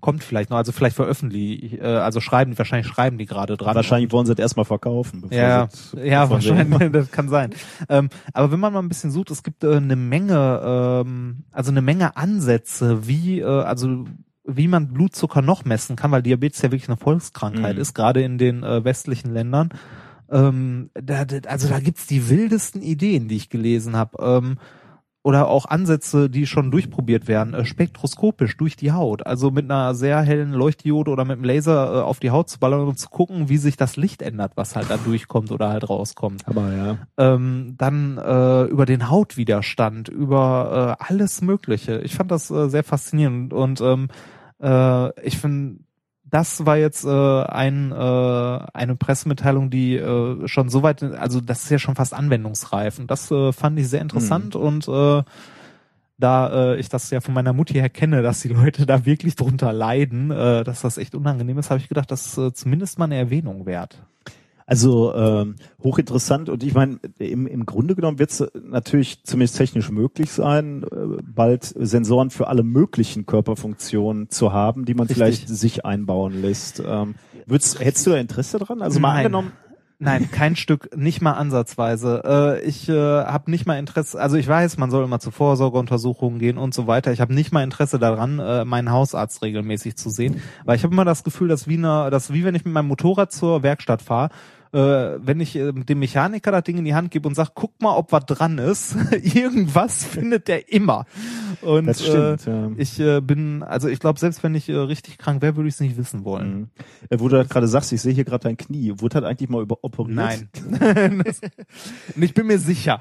[0.00, 3.76] Kommt vielleicht noch, also vielleicht veröffentlichen, äh, also schreiben, wahrscheinlich schreiben die gerade dran.
[3.76, 5.20] wahrscheinlich wollen sie das erstmal verkaufen.
[5.20, 7.50] Bevor Ja, sie ja, wahrscheinlich, das kann sein.
[7.88, 10.60] Ähm, aber wenn man mal ein bisschen sucht, es gibt äh, eine Menge,
[11.06, 14.04] ähm, also eine Menge Ansätze, wie, äh, also
[14.44, 17.82] wie man Blutzucker noch messen kann, weil Diabetes ja wirklich eine Volkskrankheit Mhm.
[17.82, 19.68] ist, gerade in den äh, westlichen Ländern.
[20.32, 24.18] Ähm, da, da, also da gibt's die wildesten Ideen, die ich gelesen habe.
[24.20, 24.58] Ähm,
[25.22, 29.94] oder auch Ansätze, die schon durchprobiert werden, äh, spektroskopisch durch die Haut, also mit einer
[29.94, 33.08] sehr hellen Leuchtdiode oder mit einem Laser äh, auf die Haut zu ballern und zu
[33.08, 36.46] gucken, wie sich das Licht ändert, was halt da durchkommt oder halt rauskommt.
[36.46, 36.98] Aber ja.
[37.16, 42.00] Ähm, dann äh, über den Hautwiderstand, über äh, alles Mögliche.
[42.00, 44.08] Ich fand das äh, sehr faszinierend und ähm,
[44.60, 45.84] äh, ich finde,
[46.32, 47.08] das war jetzt äh,
[47.44, 52.14] ein, äh, eine Pressemitteilung, die äh, schon so weit, also das ist ja schon fast
[52.14, 55.22] anwendungsreif und das äh, fand ich sehr interessant und äh,
[56.18, 59.36] da äh, ich das ja von meiner Mutti her kenne, dass die Leute da wirklich
[59.36, 62.98] drunter leiden, äh, dass das echt unangenehm ist, habe ich gedacht, das ist äh, zumindest
[62.98, 63.98] mal eine Erwähnung wert.
[64.72, 69.90] Also ähm, hochinteressant und ich meine, im, im Grunde genommen wird es natürlich zumindest technisch
[69.90, 75.16] möglich sein, äh, bald Sensoren für alle möglichen Körperfunktionen zu haben, die man Richtig.
[75.18, 76.82] vielleicht sich einbauen lässt.
[76.86, 78.80] Ähm, würdest, hättest du da Interesse dran?
[78.80, 79.16] Also mal Nein.
[79.18, 79.52] angenommen,
[80.04, 82.22] Nein, kein Stück, nicht mal ansatzweise.
[82.24, 86.40] Äh, ich äh, habe nicht mal Interesse, also ich weiß, man soll immer zu Vorsorgeuntersuchungen
[86.40, 87.12] gehen und so weiter.
[87.12, 90.92] Ich habe nicht mal Interesse daran, äh, meinen Hausarzt regelmäßig zu sehen, weil ich habe
[90.92, 94.02] immer das Gefühl, dass wie eine, dass wie wenn ich mit meinem Motorrad zur Werkstatt
[94.02, 94.30] fahre,
[94.72, 97.80] äh, wenn ich äh, dem Mechaniker das Ding in die Hand gebe und sage, guck
[97.80, 101.04] mal, ob was dran ist, irgendwas findet der immer.
[101.60, 102.46] Und das stimmt.
[102.46, 102.70] äh, ja.
[102.76, 105.74] ich äh, bin, also ich glaube, selbst wenn ich äh, richtig krank wäre, würde ich
[105.74, 106.54] es nicht wissen wollen.
[106.54, 106.70] Mhm.
[107.10, 108.94] Äh, Wo du das gerade sagst, ich sehe hier gerade dein Knie.
[108.96, 110.14] Wurde das eigentlich mal über operiert?
[110.14, 110.48] Nein.
[112.16, 113.00] ich bin mir sicher.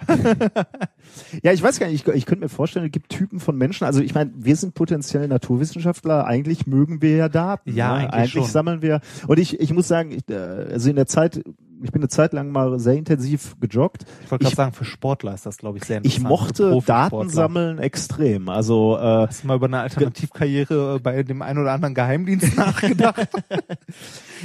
[1.43, 3.85] Ja, ich weiß gar nicht, ich, ich könnte mir vorstellen, es gibt Typen von Menschen,
[3.85, 7.73] also ich meine, wir sind potenziell Naturwissenschaftler, eigentlich mögen wir ja Daten.
[7.75, 8.13] Ja, ne?
[8.13, 8.45] eigentlich schon.
[8.45, 10.35] sammeln wir, und ich, ich muss sagen, ich, äh,
[10.71, 11.41] also in der Zeit,
[11.83, 14.03] ich bin eine Zeit lang mal sehr intensiv gejoggt.
[14.23, 16.29] Ich wollte gerade Ich- sagen, für Sportler ist das, glaube ich, sehr Ich interessant.
[16.29, 17.09] mochte Für Profisportler.
[17.19, 21.71] Daten sammeln extrem, also äh, Hast du mal über eine Alternativkarriere bei dem einen oder
[21.71, 23.27] anderen Geheimdienst nachgedacht?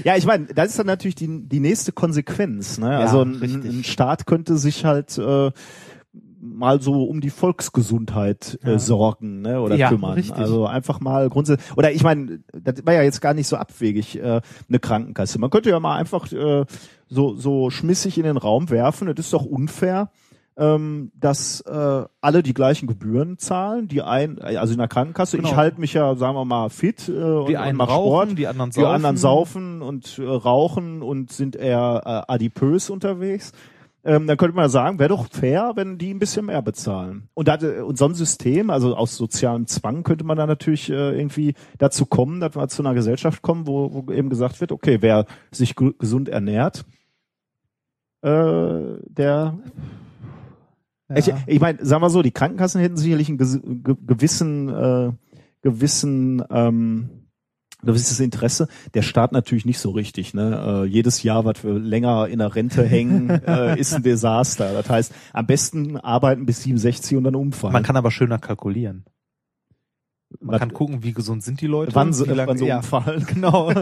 [0.04, 2.78] Ja, ich meine, das ist dann natürlich die, die nächste Konsequenz.
[2.78, 2.90] Ne?
[2.92, 5.50] Ja, also ein, ein Staat könnte sich halt äh,
[6.54, 9.60] mal so um die Volksgesundheit äh, sorgen ne?
[9.60, 10.12] oder Ja, kümmern.
[10.14, 10.36] richtig.
[10.36, 11.76] Also einfach mal grundsätzlich.
[11.76, 15.38] Oder ich meine, das war ja jetzt gar nicht so abwegig, äh, eine Krankenkasse.
[15.38, 16.64] Man könnte ja mal einfach äh,
[17.08, 19.06] so, so schmissig in den Raum werfen.
[19.14, 20.10] Das ist doch unfair.
[20.58, 25.36] Ähm, dass äh, alle die gleichen Gebühren zahlen, die ein, also in der Krankenkasse.
[25.36, 25.50] Genau.
[25.50, 28.28] Ich halte mich ja, sagen wir mal, fit äh, und, Die und einen mach rauchen,
[28.30, 28.38] Sport.
[28.38, 28.94] die anderen Die saufen.
[28.94, 33.52] anderen saufen und äh, rauchen und sind eher äh, adipös unterwegs.
[34.06, 37.28] Ähm, dann könnte man sagen, wäre doch fair, wenn die ein bisschen mehr bezahlen.
[37.34, 41.18] Und, dat, und so ein System, also aus sozialem Zwang, könnte man dann natürlich äh,
[41.18, 44.98] irgendwie dazu kommen, dass wir zu einer Gesellschaft kommen, wo, wo eben gesagt wird, okay,
[45.00, 46.84] wer sich gesund ernährt,
[48.22, 48.30] äh,
[49.08, 49.58] der
[51.14, 53.38] ich, ich meine, sagen wir so, die Krankenkassen hätten sicherlich einen
[54.06, 55.12] gewissen, äh,
[55.62, 57.10] gewissen, ähm,
[57.86, 58.68] gewisses Interesse.
[58.94, 60.34] Der Staat natürlich nicht so richtig.
[60.34, 60.84] Ne?
[60.84, 64.72] Äh, jedes Jahr, was wir länger in der Rente hängen, äh, ist ein Desaster.
[64.72, 67.72] Das heißt, am besten arbeiten bis 67 und dann umfallen.
[67.72, 69.04] Man kann aber schöner kalkulieren.
[70.40, 71.94] Man Na- kann gucken, wie gesund sind die Leute.
[71.94, 72.78] wann sie, wie lange- sie ja.
[72.78, 73.24] umfallen.
[73.32, 73.72] Genau.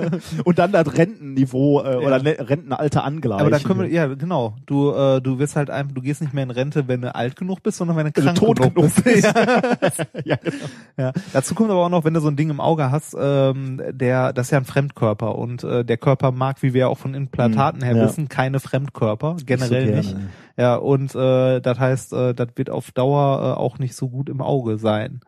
[0.45, 1.99] Und dann das Rentenniveau äh, Ja.
[2.07, 3.41] oder ne- Rentenalter angleichen.
[3.41, 4.55] Aber dann können wir, ja, genau.
[4.67, 7.37] Du, äh, du wirst halt einfach, du gehst nicht mehr in Rente, wenn du alt
[7.37, 9.25] genug bist, sondern wenn du krank tot genug genug bist.
[9.35, 9.35] ja.
[10.25, 10.57] ja, genau.
[10.99, 11.13] ja.
[11.33, 14.35] Dazu kommt aber auch noch, wenn du so ein Ding im Auge hast, ähm, der,
[14.35, 17.15] das ist ja ein Fremdkörper und äh, der Körper mag, wie wir ja auch von
[17.15, 18.05] Implantaten her Hm, ja.
[18.05, 20.15] wissen, keine Fremdkörper, generell gerne, nicht.
[20.15, 20.29] ne.
[20.59, 24.29] Ja, und äh, das heißt, äh, das wird auf Dauer äh, auch nicht so gut
[24.29, 25.21] im Auge sein.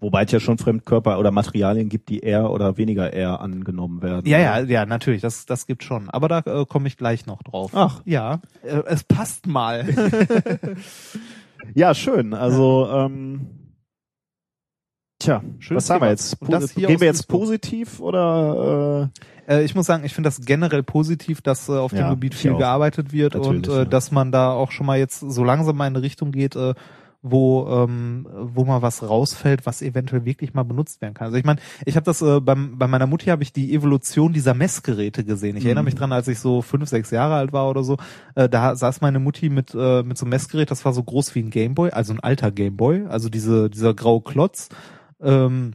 [0.00, 4.26] Wobei es ja schon Fremdkörper oder Materialien gibt, die eher oder weniger eher angenommen werden.
[4.26, 6.08] Ja, ja, ja, natürlich, das, das gibt schon.
[6.08, 7.72] Aber da äh, komme ich gleich noch drauf.
[7.74, 8.00] Ach.
[8.04, 9.86] Ja, äh, es passt mal.
[11.74, 12.32] Ja, schön.
[12.32, 13.46] Also, ähm,
[15.18, 16.38] tja, Schönes was haben wir jetzt?
[16.74, 19.20] Hier Gehen wir jetzt positiv oder äh,
[19.50, 22.34] Äh, ich muss sagen, ich finde das generell positiv, dass äh, auf dem Ja, Gebiet
[22.34, 22.58] viel auch.
[22.58, 23.84] gearbeitet wird Natürlich, und äh, ja.
[23.84, 26.74] dass man da auch schon mal jetzt so langsam mal in eine Richtung geht, äh,
[27.22, 31.26] wo ähm, wo mal was rausfällt, was eventuell wirklich mal benutzt werden kann.
[31.26, 34.32] Also ich meine, ich habe das äh, beim, bei meiner Mutti habe ich die Evolution
[34.32, 35.56] dieser Messgeräte gesehen.
[35.56, 37.98] Ich erinnere mich dran, als ich so fünf, sechs Jahre alt war oder so,
[38.34, 41.34] äh, da saß meine Mutti mit äh, mit so einem Messgerät, das war so groß
[41.34, 44.70] wie ein Gameboy, also ein alter Gameboy, also diese dieser graue Klotz.
[45.22, 45.74] Ähm,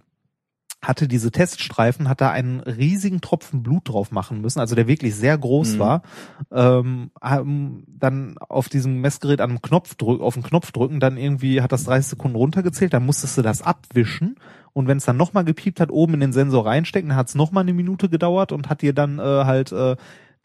[0.88, 5.16] hatte diese Teststreifen, hat da einen riesigen Tropfen Blut drauf machen müssen, also der wirklich
[5.16, 5.80] sehr groß Mhm.
[5.80, 6.02] war.
[6.52, 7.12] Ähm,
[7.88, 11.72] dann auf diesem Messgerät an einem Knopf drücken, auf den Knopf drücken, dann irgendwie hat
[11.72, 14.36] das 30 Sekunden runtergezählt, dann musstest du das abwischen
[14.74, 17.36] und wenn es dann nochmal gepiept hat, oben in den Sensor reinstecken, dann hat es
[17.36, 19.96] nochmal eine Minute gedauert und hat dir dann äh, halt äh,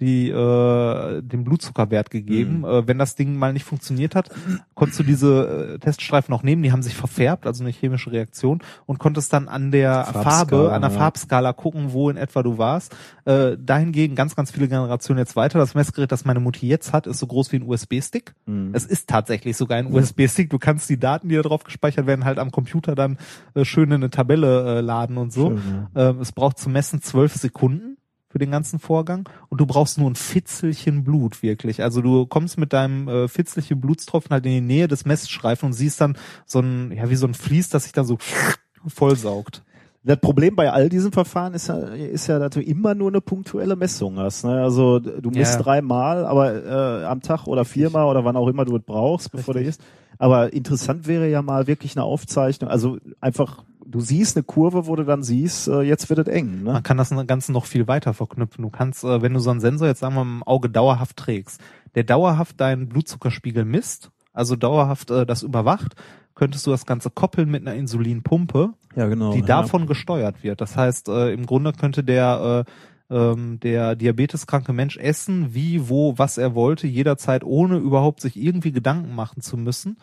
[0.01, 2.64] die äh, den Blutzuckerwert gegeben.
[2.64, 4.30] Äh, wenn das Ding mal nicht funktioniert hat,
[4.74, 8.62] konntest du diese äh, Teststreifen auch nehmen, die haben sich verfärbt, also eine chemische Reaktion
[8.86, 10.96] und konntest dann an der Farbe, an der ja.
[10.96, 12.96] Farbskala gucken, wo in etwa du warst.
[13.24, 15.59] Äh, dahingegen ganz, ganz viele Generationen jetzt weiter.
[15.59, 18.34] Das Messgerät, das meine Mutti jetzt hat, ist so groß wie ein USB-Stick.
[18.46, 18.70] Mhm.
[18.72, 20.51] Es ist tatsächlich sogar ein USB-Stick.
[20.51, 23.18] Du kannst die Daten, die da drauf gespeichert werden, halt am Computer dann
[23.55, 25.51] äh, schön in eine Tabelle äh, laden und so.
[25.51, 27.96] Schön, Ähm, es braucht zum Messen zwölf Sekunden
[28.31, 31.83] für den ganzen Vorgang und du brauchst nur ein Fitzelchen Blut wirklich.
[31.83, 35.72] Also du kommst mit deinem äh, Fitzelchen Blutstropfen halt in die Nähe des Messstreifen und
[35.72, 36.16] siehst dann
[36.47, 38.18] so ein, ja wie so ein Fließ, das sich dann so
[38.87, 39.62] vollsaugt.
[40.03, 43.20] Das Problem bei all diesen Verfahren ist ja, ist ja, dass du immer nur eine
[43.20, 44.45] punktuelle Messung hast.
[44.45, 44.62] Ne?
[44.62, 45.62] Also du misst Ja.
[45.62, 46.64] dreimal, aber
[47.03, 49.83] äh, am Tag oder viermal oder wann auch immer du es brauchst, bevor du isst.
[50.16, 52.70] Aber interessant wäre ja mal wirklich eine Aufzeichnung.
[52.70, 56.62] Also einfach, du siehst eine Kurve, wo du dann siehst, äh, jetzt wird es eng.
[56.62, 56.72] Ne?
[56.72, 58.62] Man kann das Ganze noch viel weiter verknüpfen.
[58.62, 61.16] Du kannst, äh, wenn du so einen Sensor jetzt sagen wir mal im Auge dauerhaft
[61.16, 61.61] trägst,
[61.95, 65.95] der dauerhaft deinen Blutzuckerspiegel misst, also dauerhaft äh, das überwacht,
[66.34, 69.32] könntest du das Ganze koppeln mit einer Insulinpumpe, Ja, genau.
[69.32, 70.61] die davon gesteuert wird.
[70.61, 72.70] Das heißt, äh, im Grunde könnte der äh,
[73.11, 78.70] ähm, der diabeteskranke Mensch essen, wie, wo, was er wollte, jederzeit, ohne überhaupt sich irgendwie
[78.72, 79.99] Gedanken machen zu müssen.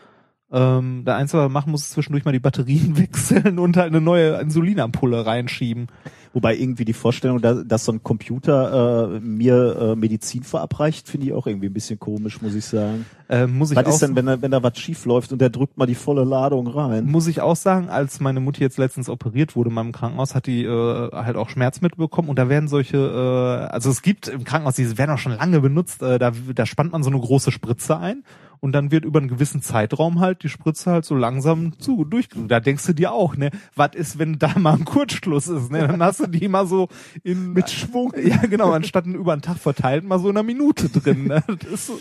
[0.49, 3.87] Ähm, der Einzige, was er machen muss, ist zwischendurch mal die Batterien wechseln und halt
[3.87, 5.87] eine neue Insulinampulle reinschieben.
[6.33, 11.27] Wobei irgendwie die Vorstellung, dass, dass so ein Computer äh, mir äh, Medizin verabreicht, finde
[11.27, 13.05] ich auch irgendwie ein bisschen komisch, muss ich sagen.
[13.27, 15.41] Äh, muss ich Was auch ist denn, wenn da, wenn da was schief läuft und
[15.41, 17.05] der drückt mal die volle Ladung rein?
[17.05, 20.45] muss ich auch sagen, als meine Mutti jetzt letztens operiert wurde in meinem Krankenhaus, hat
[20.45, 24.43] die äh, halt auch Schmerzmittel bekommen und da werden solche, äh, also es gibt im
[24.43, 27.51] Krankenhaus, die werden auch schon lange benutzt, äh, da, da spannt man so eine große
[27.51, 28.23] Spritze ein
[28.59, 32.27] und dann wird über einen gewissen Zeitraum halt die Spritze halt so langsam zu durch.
[32.47, 35.87] Da denkst du dir auch, ne, was ist, wenn da mal ein Kurzschluss ist, ne?
[35.87, 36.89] Dann hast du die mal so
[37.23, 38.13] in mit Schwung.
[38.21, 41.27] Ja, genau, anstatt über einen Tag verteilt mal so in einer Minute drin.
[41.27, 41.43] Ne?
[41.47, 41.99] Das ist so,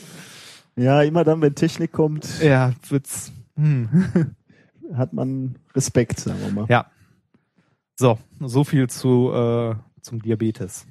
[0.76, 3.32] Ja, immer dann, wenn Technik kommt, ja, wird's.
[3.56, 4.34] Hm.
[4.94, 6.66] hat man Respekt, sagen wir mal.
[6.68, 6.86] Ja.
[7.96, 10.86] So, so viel zu äh, zum Diabetes.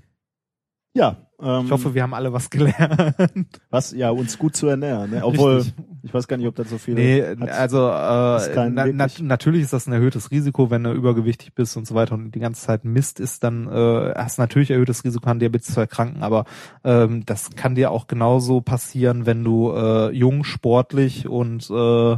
[0.96, 3.60] Ja, ähm, Ich hoffe, wir haben alle was gelernt.
[3.70, 5.12] was, ja, uns gut zu ernähren.
[5.12, 5.22] Ne?
[5.26, 5.74] Obwohl, Richtig.
[6.04, 7.50] ich weiß gar nicht, ob das so viel Nee, hat.
[7.50, 11.86] also äh, na, na, natürlich ist das ein erhöhtes Risiko, wenn du übergewichtig bist und
[11.86, 15.30] so weiter und die ganze Zeit Mist ist, dann äh, hast du natürlich erhöhtes Risiko
[15.30, 16.46] an Diabetes zu erkranken, aber
[16.86, 22.18] ähm, das kann dir auch genauso passieren, wenn du äh, jung, sportlich und äh,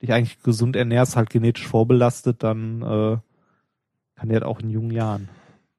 [0.00, 3.16] dich eigentlich gesund ernährst, halt genetisch vorbelastet, dann äh,
[4.16, 5.28] kann dir das auch in jungen Jahren.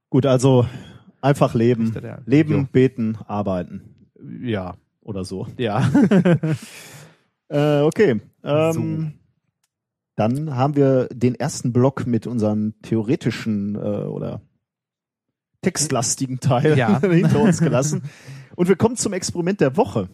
[0.10, 0.66] Gut, also
[1.24, 1.94] einfach leben.
[2.26, 2.68] Leben, Jo.
[2.72, 4.08] beten, arbeiten
[4.42, 5.48] Ja, oder so.
[5.58, 5.90] ja.
[7.50, 8.20] Äh, okay.
[8.44, 9.14] Ähm,
[10.16, 14.42] Dann haben wir den ersten Block mit unserem theoretischen äh, oder
[15.62, 17.00] textlastigen Teil Ja.
[17.02, 18.04] hinter uns gelassen.
[18.56, 20.10] Und wir kommen zum Experiment der Woche.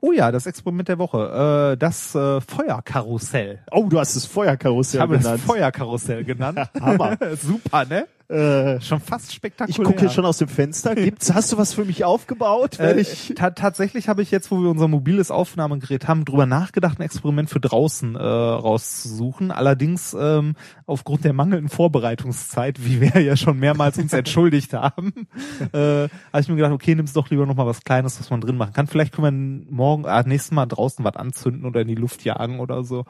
[0.00, 1.72] Oh ja, das Experiment der Woche.
[1.72, 3.60] Äh, das äh, Feuerkarussell.
[3.70, 5.34] Oh, du hast das Feuerkarussell Ich habe genannt.
[5.40, 6.58] das Feuerkarussell genannt.
[6.80, 7.16] Hammer.
[7.40, 8.06] Super, ne?
[8.30, 9.84] Äh, Schon fast ich spektakulär.
[9.84, 10.94] gucke hier schon aus dem Fenster.
[10.94, 12.78] Gibt's, hast du was für mich aufgebaut?
[12.78, 17.00] Äh, ich, ta tatsächlich habe ich jetzt, wo wir unser mobiles Aufnahmegerät haben, drüber nachgedacht,
[17.00, 19.50] ein Experiment für draußen äh, rauszusuchen.
[19.50, 20.54] Allerdings ähm,
[20.86, 25.26] aufgrund der mangelnden Vorbereitungszeit, wie wir ja schon mehrmals uns entschuldigt haben,
[25.72, 28.40] äh, habe ich mir gedacht, okay, nimm's doch lieber noch mal was Kleines, was man
[28.40, 28.86] drin machen kann.
[28.86, 32.60] Vielleicht können wir morgen, ah, nächstes Mal draußen was anzünden oder in die Luft jagen
[32.60, 33.06] oder so.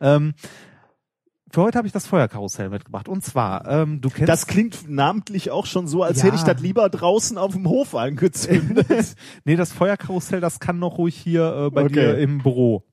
[0.00, 0.32] Ähm,
[1.52, 3.08] für heute habe ich das Feuerkarussell mitgebracht.
[3.08, 6.24] Und zwar, ähm, du kennst das klingt namentlich auch schon so, als Ja.
[6.24, 8.86] hätte ich das lieber draußen auf dem Hof angezündet.
[9.44, 11.92] Nee, das Feuerkarussell, das kann noch ruhig hier äh, bei Okay.
[11.94, 12.84] dir im Büro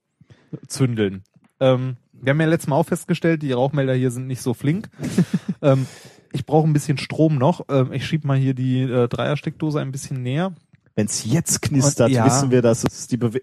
[0.67, 1.23] zündeln.
[1.59, 4.89] Ähm, wir haben ja letztes Mal auch festgestellt, die Rauchmelder hier sind nicht so flink.
[5.61, 5.85] ähm,
[6.33, 7.65] ich brauche ein bisschen Strom noch.
[7.69, 10.53] Ähm, ich schieb mal hier die äh, Dreiersteckdose ein bisschen näher.
[10.95, 12.25] Wenn's jetzt knistert, Und ja.
[12.25, 13.41] wissen wir, dass es die Bewe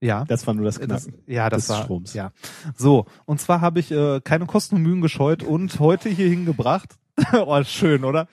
[0.00, 0.24] Ja.
[0.26, 1.22] Das war nur das Das, Knacken.
[1.26, 2.14] ja, das des war Stroms.
[2.14, 2.32] ja.
[2.76, 6.96] So, und zwar habe ich äh, keine Kosten und Mühen gescheut und heute hier hingebracht.
[7.34, 8.26] oh, schön, oder?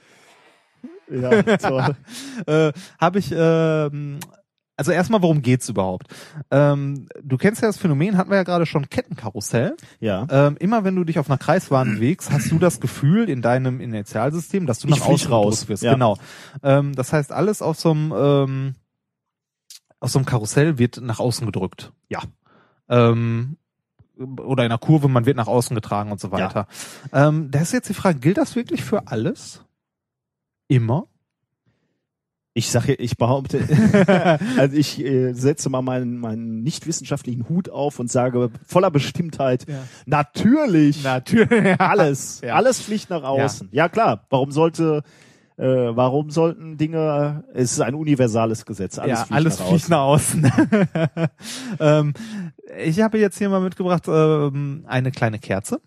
[1.12, 1.96] Ja, toll.
[2.46, 4.20] äh, habe ich, ähm,
[4.76, 6.08] also erstmal, worum geht's überhaupt?
[6.52, 9.76] Ähm, du kennst ja das Phänomen, hatten wir ja gerade schon, Kettenkarussell.
[10.00, 10.28] ja.
[10.30, 13.80] Ähm, immer wenn du dich auf einer Kreisbahn bewegst, hast du das Gefühl in deinem
[13.82, 15.84] Initialsystem, dass du nach außen raus, wirst.
[15.84, 15.94] ja.
[15.94, 16.18] Genau.
[16.64, 18.76] Ähm, das heißt, alles auf so einem ähm,
[20.00, 21.92] auf so einem Karussell wird nach außen gedrückt.
[22.10, 22.22] Ja.
[22.90, 23.58] Ähm,
[24.18, 26.68] oder in einer Kurve, man wird nach außen getragen und so weiter.
[27.14, 29.64] Ähm, da ist jetzt die Frage, gilt das wirklich für alles?
[30.68, 31.08] Immer?
[32.54, 33.60] Ich sage, ich behaupte,
[34.58, 39.70] also ich äh, setze mal meinen, meinen nicht wissenschaftlichen Hut auf und sage voller Bestimmtheit,
[39.70, 39.84] Ja.
[40.08, 41.80] natürlich, Natürlich.
[41.80, 42.56] alles, Ja.
[42.56, 43.70] alles fliegt nach außen.
[43.72, 45.04] Ja, klar, warum sollte,
[45.58, 49.90] äh, warum sollten Dinge, es ist ein universales Gesetz, alles ja, fliegt alles nach fliegt
[49.90, 50.52] nach außen.
[51.80, 52.14] ähm,
[52.78, 55.82] ich habe jetzt hier mal mitgebracht ähm, eine kleine Kerze,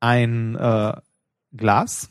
[0.00, 0.92] ein äh,
[1.52, 2.10] Glas,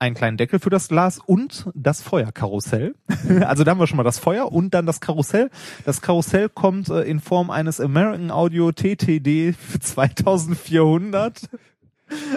[0.00, 2.94] einen kleinen Deckel für das Glas und das Feuerkarussell.
[3.46, 5.50] also da haben wir schon mal das Feuer und dann das Karussell.
[5.84, 11.48] Das Karussell kommt äh, in Form eines American Audio TTD für 2400.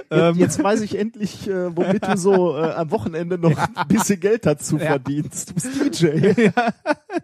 [0.10, 4.20] Jetzt, jetzt weiß ich endlich, äh, womit du so äh, am Wochenende noch ein bisschen
[4.20, 4.86] Geld dazu Ja.
[4.88, 5.50] verdienst.
[5.50, 6.42] Du bist DJ.
[6.46, 6.52] ja,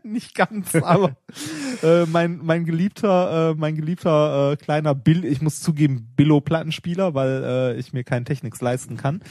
[0.03, 1.17] nicht ganz, aber
[1.83, 7.13] äh, mein mein geliebter äh, mein geliebter äh, kleiner Bill, ich muss zugeben Billo Plattenspieler,
[7.13, 9.21] weil äh, ich mir keinen Technics leisten kann.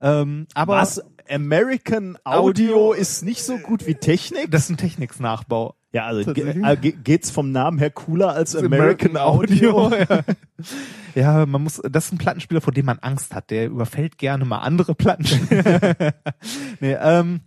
[0.00, 1.02] Ähm, aber Was?
[1.30, 4.50] American Audio, Audio ist nicht so gut wie Technik?
[4.50, 5.76] das ist ein Technics Nachbau.
[5.92, 9.90] Ja, also ge ge- geht's vom Namen her cooler als American, Audio?
[10.08, 10.24] ja.
[11.14, 13.50] ja, man muss, das ist ein Plattenspieler, vor dem man Angst hat.
[13.50, 16.14] Der überfällt gerne mal andere Plattenspieler.
[16.80, 17.40] nee, ähm,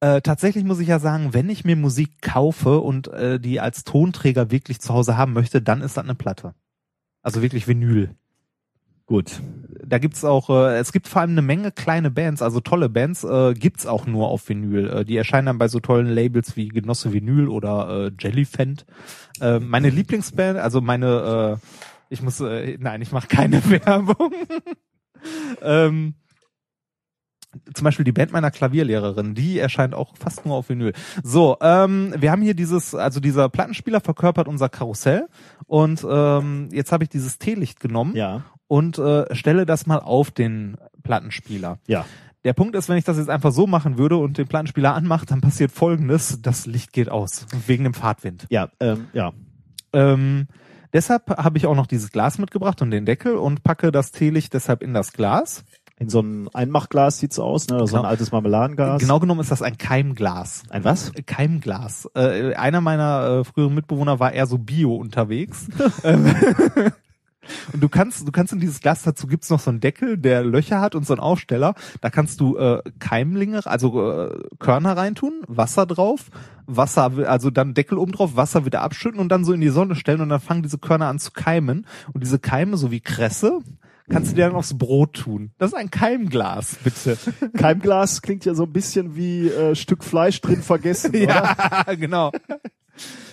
[0.00, 3.84] äh, tatsächlich muss ich ja sagen, wenn ich mir Musik kaufe und äh, die als
[3.84, 6.54] Tonträger wirklich zu Hause haben möchte, dann ist das eine Platte.
[7.22, 8.14] Also wirklich Vinyl.
[9.10, 9.40] Gut.
[9.84, 13.24] Da gibt's auch, äh, es gibt vor allem eine Menge kleine Bands, also tolle Bands,
[13.24, 14.88] äh, gibt's auch nur auf Vinyl.
[14.88, 18.86] Äh, die erscheinen dann bei so tollen Labels wie Genosse Vinyl oder äh, Jellyfant.
[19.40, 21.66] Äh, meine Lieblingsband, also meine, äh,
[22.08, 24.32] ich muss, äh, nein, ich mache keine Werbung.
[25.60, 26.14] ähm,
[27.74, 30.92] zum Beispiel die Band meiner Klavierlehrerin, die erscheint auch fast nur auf Vinyl.
[31.24, 35.26] So, ähm, wir haben hier dieses, also dieser Plattenspieler verkörpert unser Karussell
[35.66, 40.30] und ähm, jetzt habe ich dieses Teelicht genommen Ja, und äh, stelle das mal auf
[40.30, 41.78] den Plattenspieler.
[41.86, 42.04] ja.
[42.42, 45.26] Der Punkt ist, wenn ich das jetzt einfach so machen würde und den Plattenspieler anmache,
[45.26, 48.46] dann passiert folgendes, das Licht geht aus, wegen dem Fahrtwind.
[48.48, 49.32] Ja, ähm, ja.
[49.92, 50.46] Ähm,
[50.94, 54.54] deshalb habe ich auch noch dieses Glas mitgebracht und den Deckel und packe das Teelicht
[54.54, 55.64] deshalb in das Glas.
[55.98, 57.76] In so einem Einmachglas sieht's aus, ne?
[57.76, 58.08] Oder so ein Genau.
[58.08, 59.02] altes Marmeladenglas.
[59.02, 60.62] Genau genommen ist das ein Keimglas.
[60.70, 61.12] Ein was?
[61.26, 62.08] Keimglas.
[62.14, 65.68] Äh, einer meiner äh, früheren Mitbewohner war eher so bio unterwegs.
[67.72, 70.44] Und du kannst, du kannst in dieses Glas dazu gibt's noch so einen Deckel, der
[70.44, 71.74] Löcher hat und so einen Aufsteller.
[72.00, 76.30] Da kannst du äh, Keimlinge, also äh, Körner reintun, Wasser drauf,
[76.66, 79.94] Wasser, also dann Deckel oben drauf, Wasser wieder abschütten und dann so in die Sonne
[79.94, 81.86] stellen und dann fangen diese Körner an zu keimen.
[82.12, 83.60] Und diese Keime, so wie Kresse,
[84.10, 85.52] kannst du dir dann aufs Brot tun.
[85.58, 87.16] Das ist ein Keimglas, bitte.
[87.56, 91.56] Keimglas klingt ja so ein bisschen wie äh, Stück Fleisch drin vergessen, oder?
[91.86, 92.32] Ja, genau.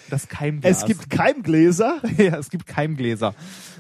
[0.10, 0.78] Das Keimglas.
[0.80, 2.02] Es gibt Keimgläser.
[2.18, 3.34] ja, es gibt Keimgläser.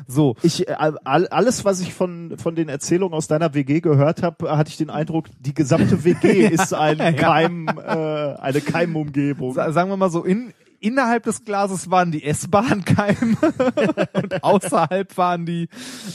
[0.08, 4.24] So, Ich, äh, all, alles, was ich von, von den Erzählungen aus deiner WG gehört
[4.24, 9.54] habe, hatte ich den Eindruck, die gesamte WG ist ein Keim, äh, eine Keimumgebung.
[9.54, 13.36] sa- sagen wir mal so, in, innerhalb des Glases waren die essbaren Keime
[14.14, 15.68] und außerhalb waren die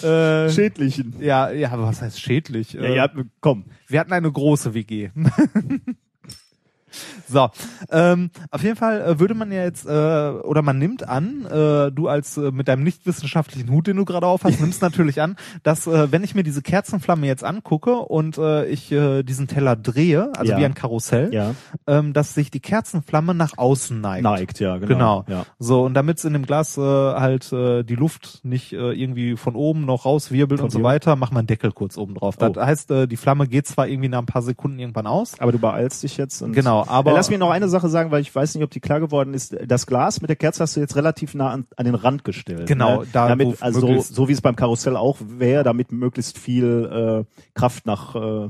[0.03, 1.17] äh, Schädlichen.
[1.21, 2.73] ja, ja, aber was heißt schädlich?
[2.75, 3.11] Ja, Äh, ja,
[3.41, 3.65] komm.
[3.89, 5.11] Wir hatten eine große WG.
[7.29, 7.49] So,
[7.91, 11.91] ähm, auf jeden Fall äh, würde man ja jetzt, äh, oder man nimmt an, äh,
[11.91, 15.21] du als äh, mit deinem nicht wissenschaftlichen Hut, den du gerade auf hast, nimmst natürlich
[15.21, 19.47] an, dass äh, wenn ich mir diese Kerzenflamme jetzt angucke und äh, ich äh, diesen
[19.49, 20.59] Teller drehe, also Ja.
[20.59, 21.55] wie ein Karussell, Ja.
[21.87, 24.23] ähm, dass sich die Kerzenflamme nach außen neigt.
[24.25, 24.89] Neigt, ja, genau.
[24.89, 25.25] Genau.
[25.29, 25.47] Ja.
[25.59, 29.57] So, und damit in dem Glas äh, halt äh, die Luft nicht äh, irgendwie von
[29.57, 32.37] oben noch rauswirbelt und so weiter, macht man Deckel kurz oben drauf.
[32.37, 32.61] Das Oh.
[32.61, 35.39] heißt, äh, die Flamme geht zwar irgendwie nach ein paar Sekunden irgendwann aus.
[35.41, 36.43] Aber du beeilst dich jetzt.
[36.43, 38.71] Und Genau, aber Ja, lass mich noch eine Sache sagen, weil ich weiß nicht, ob
[38.71, 39.57] die klar geworden ist.
[39.67, 42.67] Das Glas mit der Kerze hast du jetzt relativ nah an, an den Rand gestellt.
[42.67, 43.07] Genau, ne?
[43.13, 47.25] da, wo damit, also so, so wie es beim Karussell auch wäre, damit möglichst viel
[47.27, 48.49] äh, Kraft nach äh,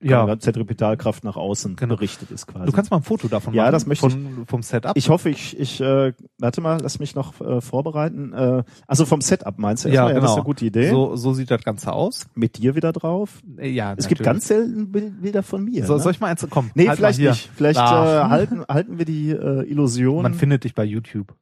[0.00, 0.38] ja, Ja.
[0.38, 1.94] Zentripetalkraft nach außen Genau.
[1.96, 2.66] berichtet ist quasi.
[2.66, 3.72] du kannst mal ein Foto davon Ja, machen.
[3.72, 4.12] das möchte ich.
[4.12, 4.92] von, vom Setup.
[4.96, 8.32] ich hoffe, ich, ich äh, warte mal, lass mich noch äh, vorbereiten.
[8.32, 9.88] Äh, also vom Setup meinst du?
[9.88, 10.12] ja, erstmal?
[10.14, 10.22] genau.
[10.22, 10.90] das ist eine gute Idee.
[10.90, 12.26] So, so sieht das Ganze aus.
[12.34, 13.40] Mit dir wieder drauf.
[13.58, 15.86] Äh, Ja, Es gibt ganz selten Bild- Bilder von mir.
[15.86, 16.00] So, ne?
[16.00, 16.70] soll ich mal eins kommen?
[16.74, 17.50] Nee, halt vielleicht nicht.
[17.54, 20.22] Vielleicht äh, halten, halten wir die äh, Illusion.
[20.22, 21.34] Man findet dich bei YouTube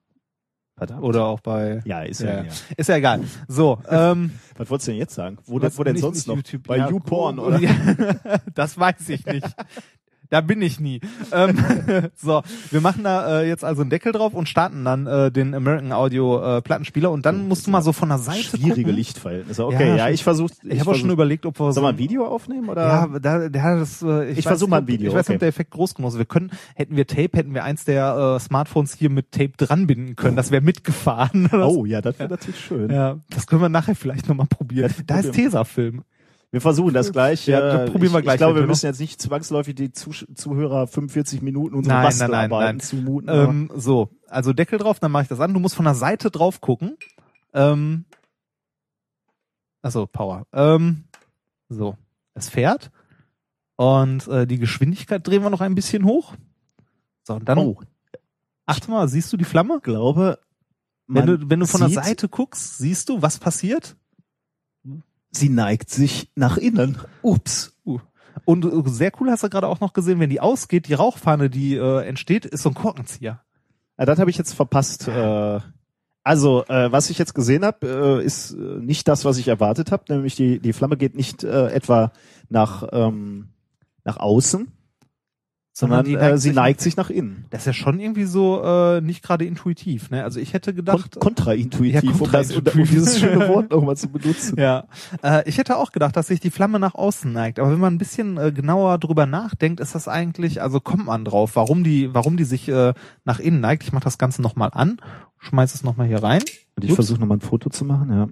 [0.79, 1.03] Verdammt.
[1.03, 1.81] oder auch bei.
[1.85, 2.29] Ja, ist ja.
[2.29, 2.51] Ja, ja.
[2.77, 3.21] Ist ja egal.
[3.49, 5.39] So, ähm, Was wolltest du denn jetzt sagen?
[5.47, 6.37] Wo, was- wo denn nicht- sonst nicht noch?
[6.37, 6.67] YouTube.
[6.67, 7.61] Bei Ja, YouPorn, oh, oder?
[8.55, 9.47] Das weiß ich nicht.
[10.31, 11.01] Da bin ich nie.
[11.33, 11.57] Ähm,
[12.17, 15.55] so, wir machen da äh, jetzt also einen Deckel drauf und starten dann äh, den
[15.55, 18.97] American Audio äh, Plattenspieler und dann musst du mal so von der Seite Schwierige gucken.
[18.97, 19.65] Lichtverhältnisse.
[19.65, 20.53] Okay, Ja, ja, ich versuche.
[20.65, 22.83] Ich habe auch schon überlegt, ob wir wir so ein Video aufnehmen oder?
[22.83, 25.29] Ja, da, hat das, äh, ich, Ich weiß versuch nicht, mal ein Video, Ich weiß
[25.29, 25.37] nicht, okay.
[25.37, 26.19] ob der Effekt groß genug ist.
[26.19, 30.17] Wir können, hätten wir Tape, hätten wir eins der äh, Smartphones hier mit Tape dranbinden
[30.17, 30.37] können.
[30.37, 31.49] Das wäre mitgefahren.
[31.53, 32.91] oh ja, das wäre natürlich schön.
[32.91, 34.93] Ja, das können wir nachher vielleicht nochmal probieren.
[34.97, 35.33] Ja, da ist.
[35.33, 36.03] Tesafilm.
[36.51, 37.47] Wir versuchen das gleich.
[37.47, 39.75] Ja, äh, das probieren wir ich, gleich, Ich glaube, wir wir müssen jetzt nicht zwangsläufig
[39.75, 42.81] die Zuhörer 45 Minuten unsere Nein, nein, nein, Bastelarbeiten nein.
[42.81, 43.29] zumuten.
[43.31, 45.53] Ähm, so, also Deckel drauf, dann mache ich das an.
[45.53, 46.97] Du musst von der Seite drauf gucken.
[47.53, 48.07] Ähm,
[49.83, 50.47] also Power.
[50.53, 51.05] Ähm,
[51.69, 51.97] so,
[52.35, 52.91] es fährt
[53.77, 56.35] und äh, die Geschwindigkeit drehen wir noch ein bisschen hoch.
[57.25, 57.81] So, und dann oh,
[58.65, 59.77] achte mal, siehst du die Flamme?
[59.77, 60.39] ich glaube,
[61.07, 63.97] Wenn du, wenn du von der Seite guckst, siehst du, was passiert?
[65.31, 66.99] Sie neigt sich nach innen.
[67.23, 67.75] Ups.
[68.45, 71.51] Und äh, sehr cool hast du gerade auch noch gesehen, wenn die ausgeht, die Rauchfahne,
[71.51, 73.41] die äh, entsteht, ist so ein Korkenzieher.
[73.99, 75.09] Ja, das habe ich jetzt verpasst.
[75.09, 75.61] Äh,
[76.23, 79.91] also, äh, was ich jetzt gesehen habe, äh, ist äh, nicht das, was ich erwartet
[79.91, 80.05] habe.
[80.09, 82.13] Nämlich die, die Flamme geht nicht äh, etwa
[82.49, 83.49] nach, ähm,
[84.05, 84.73] nach außen,
[85.79, 87.45] sondern die äh, sie neigt sich nach innen.
[87.51, 90.11] Das ist ja schon irgendwie so äh, nicht gerade intuitiv.
[90.11, 90.25] Ne?
[90.25, 92.91] Also ich hätte Kon gedacht, kontraintuitiv, Ja, Um, das, um kontraintuitiv.
[92.91, 94.59] dieses schöne Wort nochmal zu benutzen.
[94.59, 94.85] ja,
[95.23, 97.59] äh, ich hätte auch gedacht, dass sich die Flamme nach außen neigt.
[97.61, 101.25] Aber wenn man ein bisschen äh, genauer drüber nachdenkt, ist das eigentlich, also kommt man
[101.25, 102.93] drauf, warum die, warum die sich äh,
[103.25, 103.85] nach innen neigt.
[103.85, 104.99] Ich mache das Ganze nochmal an,
[105.39, 106.43] schmeiß es nochmal hier rein.
[106.77, 108.29] Und ich versuche nochmal ein Foto zu machen, ja.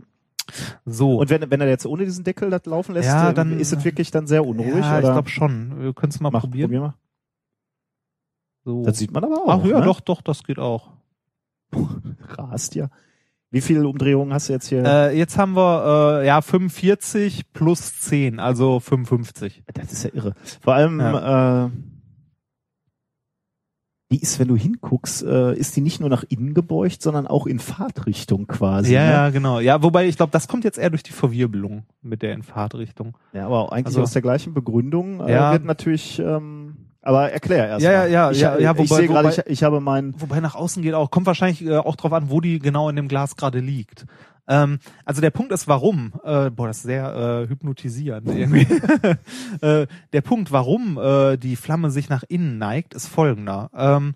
[0.84, 1.16] So.
[1.18, 3.72] Und wenn, wenn er jetzt ohne diesen Deckel das laufen lässt, Ja, äh, dann- ist
[3.72, 4.76] es wirklich dann sehr unruhig?
[4.84, 5.12] ja, ich oder?
[5.14, 5.80] glaube schon.
[5.82, 6.68] Wir können es mal Mach, probieren.
[6.70, 6.94] Probier mal.
[8.66, 8.82] So.
[8.84, 9.60] Das sieht man aber auch.
[9.62, 9.84] Ach ja, ne?
[9.86, 10.90] doch, doch, das geht auch.
[12.30, 12.88] Rast ja.
[13.52, 14.84] Wie viele Umdrehungen hast du jetzt hier?
[14.84, 19.62] Äh, jetzt haben wir äh, ja 45 plus 10, also 55.
[19.72, 20.34] Das ist ja irre.
[20.60, 21.70] Vor allem, äh,
[24.12, 27.46] die ist, wenn du hinguckst, äh, ist die nicht nur nach innen gebeugt, sondern auch
[27.46, 28.92] in Fahrtrichtung quasi.
[28.94, 29.10] ja, ne?
[29.12, 29.58] ja, genau.
[29.60, 33.16] Ja, wobei ich glaube, das kommt jetzt eher durch die Verwirbelung mit der in Fahrtrichtung.
[33.32, 33.46] ja.
[33.46, 35.52] aber eigentlich Also- aus der gleichen Begründung äh, Ja.
[35.52, 36.55] wird natürlich, ähm,
[37.06, 37.96] aber erklär erst Ja, mal.
[37.96, 40.54] ja, ja, ich, ja, ja, ich wobei- sehe gerade, ich, ich habe meinen, Wobei nach
[40.54, 43.36] außen geht auch, kommt wahrscheinlich äh, auch drauf an, wo die genau in dem Glas
[43.36, 44.06] gerade liegt.
[44.48, 48.66] Ähm, also der Punkt ist, warum, äh, boah, das ist sehr äh, hypnotisierend irgendwie.
[49.60, 53.70] äh, der Punkt, warum äh, die Flamme sich nach innen neigt, ist folgender.
[53.76, 54.14] Ähm,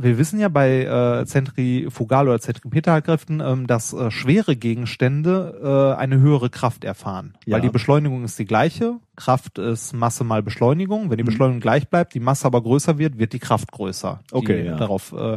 [0.00, 6.20] wir wissen ja bei äh, Zentrifugal- oder Zentripetalkräften, ähm, dass äh, schwere Gegenstände äh, eine
[6.20, 7.34] höhere Kraft erfahren.
[7.44, 7.56] Ja.
[7.56, 8.98] Weil die Beschleunigung ist die gleiche.
[9.16, 11.10] Kraft ist Masse mal Beschleunigung.
[11.10, 11.26] Wenn die Mhm.
[11.26, 14.20] Beschleunigung gleich bleibt, die Masse aber größer wird, wird die Kraft größer.
[14.30, 14.76] Die Okay, ja.
[14.76, 15.36] Darauf äh,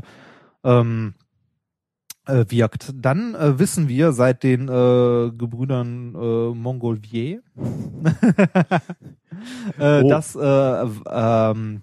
[0.64, 1.16] ähm,
[2.28, 2.93] äh, wirkt.
[2.95, 7.41] Dann äh, wissen wir seit den äh, Gebrüdern äh, Montgolfier,
[9.80, 10.09] äh, Oh.
[10.09, 11.82] dass äh, ähm,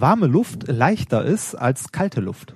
[0.00, 2.54] warme Luft leichter ist als kalte Luft.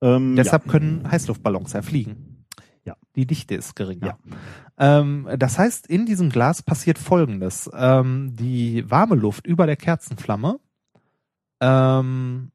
[0.00, 2.46] ähm, Deshalb können Heißluftballons ja fliegen.
[2.84, 2.96] Ja.
[3.14, 4.18] Die Dichte ist geringer.
[4.78, 7.70] Ähm, das heißt, in diesem Glas passiert Folgendes.
[7.74, 10.58] Ähm, die warme Luft über der Kerzenflamme,
[11.60, 12.50] ähm,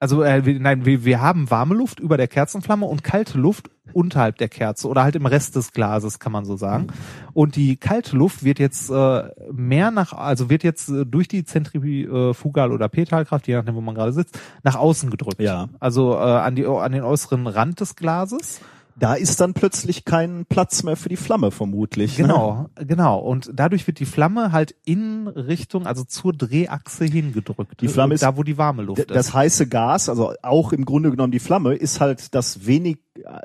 [0.00, 3.70] also äh, wir, nein, wir, wir haben warme Luft über der Kerzenflamme und kalte Luft
[3.92, 6.88] unterhalb der Kerze oder halt im Rest des Glases, kann man so sagen.
[7.34, 9.22] Und die kalte Luft wird jetzt äh,
[9.52, 13.94] mehr nach, also wird jetzt äh, durch die Zentrifugal- oder Petalkraft, je nachdem, wo man
[13.94, 15.40] gerade sitzt, nach außen gedrückt.
[15.40, 15.68] Ja.
[15.80, 18.60] Also äh, an, die, an den äußeren Rand des Glases.
[19.00, 22.18] Da ist dann plötzlich kein Platz mehr für die Flamme vermutlich.
[22.18, 22.24] Ne?
[22.24, 23.18] Genau, genau.
[23.18, 27.80] Und dadurch wird die Flamme halt in Richtung, also zur Drehachse hingedrückt.
[27.80, 29.34] Die Flamme ist- da, wo die warme Luft D- Das ist.
[29.34, 32.98] heiße Gas, also auch im Grunde genommen die Flamme, ist halt das wenig,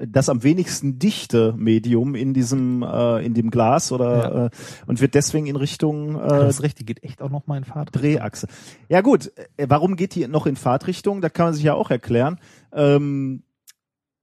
[0.08, 4.50] das am wenigsten dichte Medium in diesem, äh, in dem Glas oder äh,
[4.88, 7.64] und wird deswegen in Richtung äh, hast recht, die geht echt auch noch mal in
[7.64, 7.90] Fahrt.
[7.94, 8.48] Drehachse.
[8.90, 11.22] Ja gut, äh, warum geht die noch in Fahrtrichtung?
[11.22, 12.40] Da kann man sich ja auch erklären.
[12.74, 13.44] Ähm,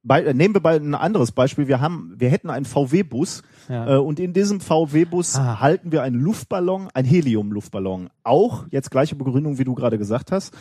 [0.02, 1.68] bei, äh, nehmen wir bei ein anderes Beispiel.
[1.68, 3.94] Wir haben, wir hätten einen VW-Bus Ja.
[3.94, 5.60] äh, und in diesem VW-Bus Ah.
[5.60, 8.10] halten wir einen Luftballon, einen Helium-Luftballon.
[8.24, 10.54] Auch jetzt gleiche Begründung, wie du gerade gesagt hast,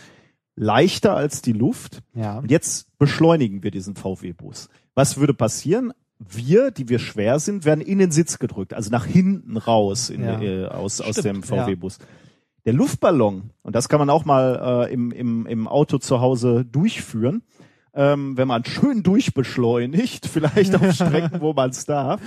[0.56, 2.02] leichter als die Luft.
[2.14, 2.40] Ja.
[2.40, 4.70] Und jetzt beschleunigen wir diesen VW-Bus.
[4.96, 5.94] Was würde passieren?
[6.20, 10.24] Wir, die wir schwer sind, werden in den Sitz gedrückt, also nach hinten raus in,
[10.24, 10.40] Ja.
[10.40, 11.64] äh, aus, aus dem Stimmt, ja.
[11.66, 11.98] VW-Bus.
[12.66, 16.64] Der Luftballon, und das kann man auch mal äh, im, im, im Auto zu Hause
[16.64, 17.42] durchführen,
[17.94, 22.22] ähm, wenn man schön durchbeschleunigt, vielleicht auf Strecken, wo man es darf,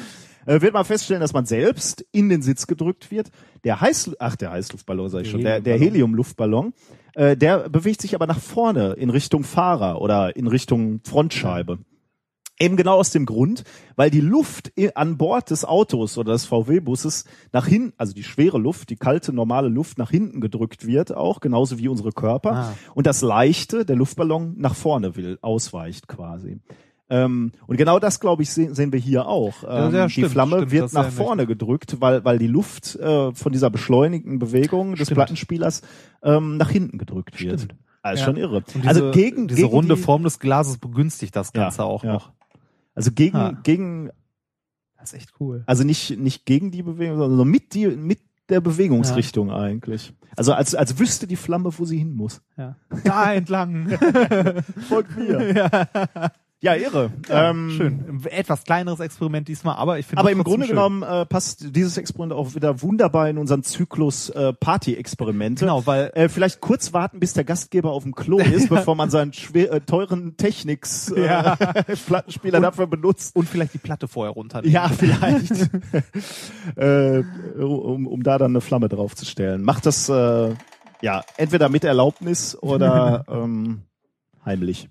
[0.46, 3.30] äh, wird man feststellen, dass man selbst in den Sitz gedrückt wird.
[3.64, 6.74] Der Heiß, ach der Heißluftballon sag ich schon, der, der Heliumluftballon,
[7.14, 11.78] äh, der bewegt sich aber nach vorne in Richtung Fahrer oder in Richtung Frontscheibe.
[12.58, 13.64] Eben genau aus dem Grund,
[13.96, 18.58] weil die Luft an Bord des Autos oder des VW-Busses nach hinten, also die schwere
[18.58, 22.52] Luft, die kalte, normale Luft nach hinten gedrückt wird, auch genauso wie unsere Körper.
[22.52, 22.74] Ah.
[22.94, 26.60] Und das leichte, der Luftballon nach vorne will, ausweicht quasi.
[27.10, 29.64] Ähm, und genau das, glaube ich, sehen, sehen wir hier auch.
[29.68, 33.32] Ähm, ja, die stimmt, Flamme stimmt, wird nach vorne gedrückt, weil, weil die Luft äh,
[33.32, 35.16] von dieser beschleunigten Bewegung des Stimmt.
[35.16, 35.82] Plattenspielers
[36.22, 37.60] ähm, nach hinten gedrückt wird.
[37.60, 37.74] Stimmt.
[38.02, 38.24] Also Ja.
[38.26, 38.56] schon irre.
[38.56, 41.84] Und diese, also gegen, diese gegen runde die, Form des Glases begünstigt das Ganze Ja,
[41.84, 42.12] auch ja.
[42.14, 42.32] noch.
[42.94, 43.60] Also gegen, Ah.
[43.62, 44.10] gegen,
[44.98, 45.64] Das ist echt cool.
[45.66, 50.12] also nicht, nicht gegen die Bewegung, sondern so mit die, mit der Bewegungsrichtung eigentlich.
[50.36, 52.42] Also als, als wüsste die Flamme, wo sie hin muss.
[52.56, 52.76] Ja.
[53.04, 53.88] Da entlang.
[54.88, 55.54] Folgt mir.
[55.56, 56.30] ja.
[56.72, 57.10] Irre.
[57.28, 58.22] Ja, ähm, schön.
[58.30, 60.76] Etwas kleineres Experiment diesmal, aber ich finde Aber im Grunde schön.
[60.76, 65.66] genommen äh, passt dieses Experiment auch wieder wunderbar in unseren Zyklus äh, Party-Experimente.
[65.66, 69.10] Genau, weil Äh, vielleicht kurz warten, bis der Gastgeber auf dem Klo ist, bevor man
[69.10, 71.56] seinen schwer, äh, teuren Technics äh, Ja.
[72.06, 73.36] Plattenspieler dafür benutzt.
[73.36, 74.72] und vielleicht die Platte vorher runternehmen.
[74.72, 75.52] Ja, vielleicht.
[76.76, 77.22] äh,
[77.60, 79.62] um, um da dann eine Flamme draufzustellen.
[79.62, 80.54] Macht das äh,
[81.02, 83.82] ja entweder mit Erlaubnis oder ähm,
[84.44, 84.88] heimlich.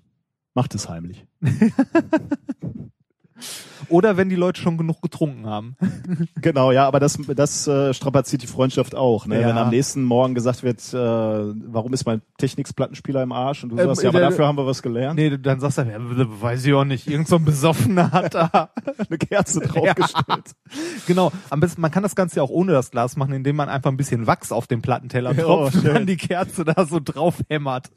[0.54, 1.24] Macht es heimlich.
[3.90, 5.76] Oder wenn die Leute schon genug getrunken haben.
[6.40, 9.26] Genau, ja, aber das, das äh, strapaziert die Freundschaft auch.
[9.26, 9.40] Ne?
[9.40, 9.48] Ja.
[9.48, 13.62] Wenn am nächsten Morgen gesagt wird, äh, warum ist mein Technics-Plattenspieler im Arsch?
[13.64, 15.18] Und du Ähm, sagst, ja, aber der- dafür haben wir was gelernt.
[15.18, 18.70] Nee, dann sagst du, ja, weiß ich auch nicht, irgend so ein Besoffener hat da.
[19.08, 20.50] Eine Kerze draufgestellt.
[21.06, 23.68] Genau, am besten, man kann das Ganze ja auch ohne das Glas machen, indem man
[23.70, 25.94] einfach ein bisschen Wachs auf den Plattenteller Ja, tropft und schön.
[25.94, 27.90] dann die Kerze da so drauf hämmert.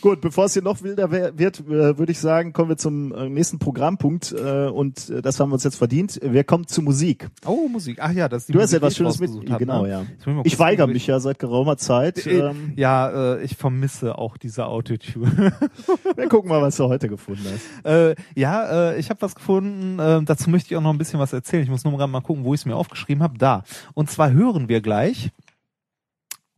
[0.00, 3.12] Gut, bevor es hier noch wilder wer- wird, äh, würde ich sagen, kommen wir zum
[3.14, 6.18] äh, nächsten Programmpunkt äh, und das haben wir uns jetzt verdient.
[6.22, 7.28] Wir kommen zu Musik.
[7.44, 7.98] Oh, Musik.
[8.00, 9.28] Ach ja, das ist die Du hast Musik, etwas die ich Schönes mit.
[9.30, 9.88] rausgesucht hab, genau, ne?
[9.90, 10.40] ja.
[10.44, 12.26] Ich, weigere mich ja seit geraumer Zeit.
[12.26, 15.52] Äh, Ähm, Ja, äh, ich vermisse auch diese Autotune.
[16.16, 17.84] wir gucken mal, was du heute gefunden hast.
[17.86, 19.98] äh, ja, äh, ich habe was gefunden.
[19.98, 21.62] Äh, dazu möchte ich auch noch ein bisschen was erzählen.
[21.62, 23.38] Ich muss nur mal gucken, wo ich es mir aufgeschrieben habe.
[23.38, 23.64] Da.
[23.94, 25.30] Und zwar hören wir gleich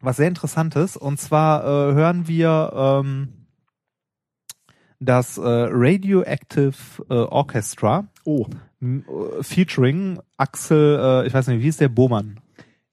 [0.00, 0.96] was sehr Interessantes.
[0.96, 3.46] Und zwar äh, hören wir ähm,
[5.00, 6.74] das äh, Radioactive
[7.08, 8.46] äh, Orchestra Oh,
[8.80, 12.40] äh, featuring Axel, äh, ich weiß nicht, wie ist der Bohmann?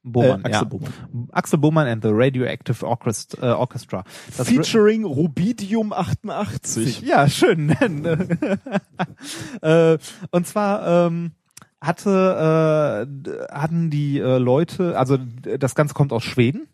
[0.03, 0.64] Bohmann, äh, Axel ja.
[0.64, 0.94] Bohmann.
[1.32, 4.03] Axel Bohmann and the Radioactive Orchest, äh, Orchestra.
[4.38, 7.02] Das Featuring Rubidium 88.
[7.02, 7.69] Ja, schön.
[9.61, 9.98] äh,
[10.30, 11.32] und zwar ähm,
[11.82, 16.68] hatte äh, hatten die äh, Leute, also das Ganze kommt aus Schweden.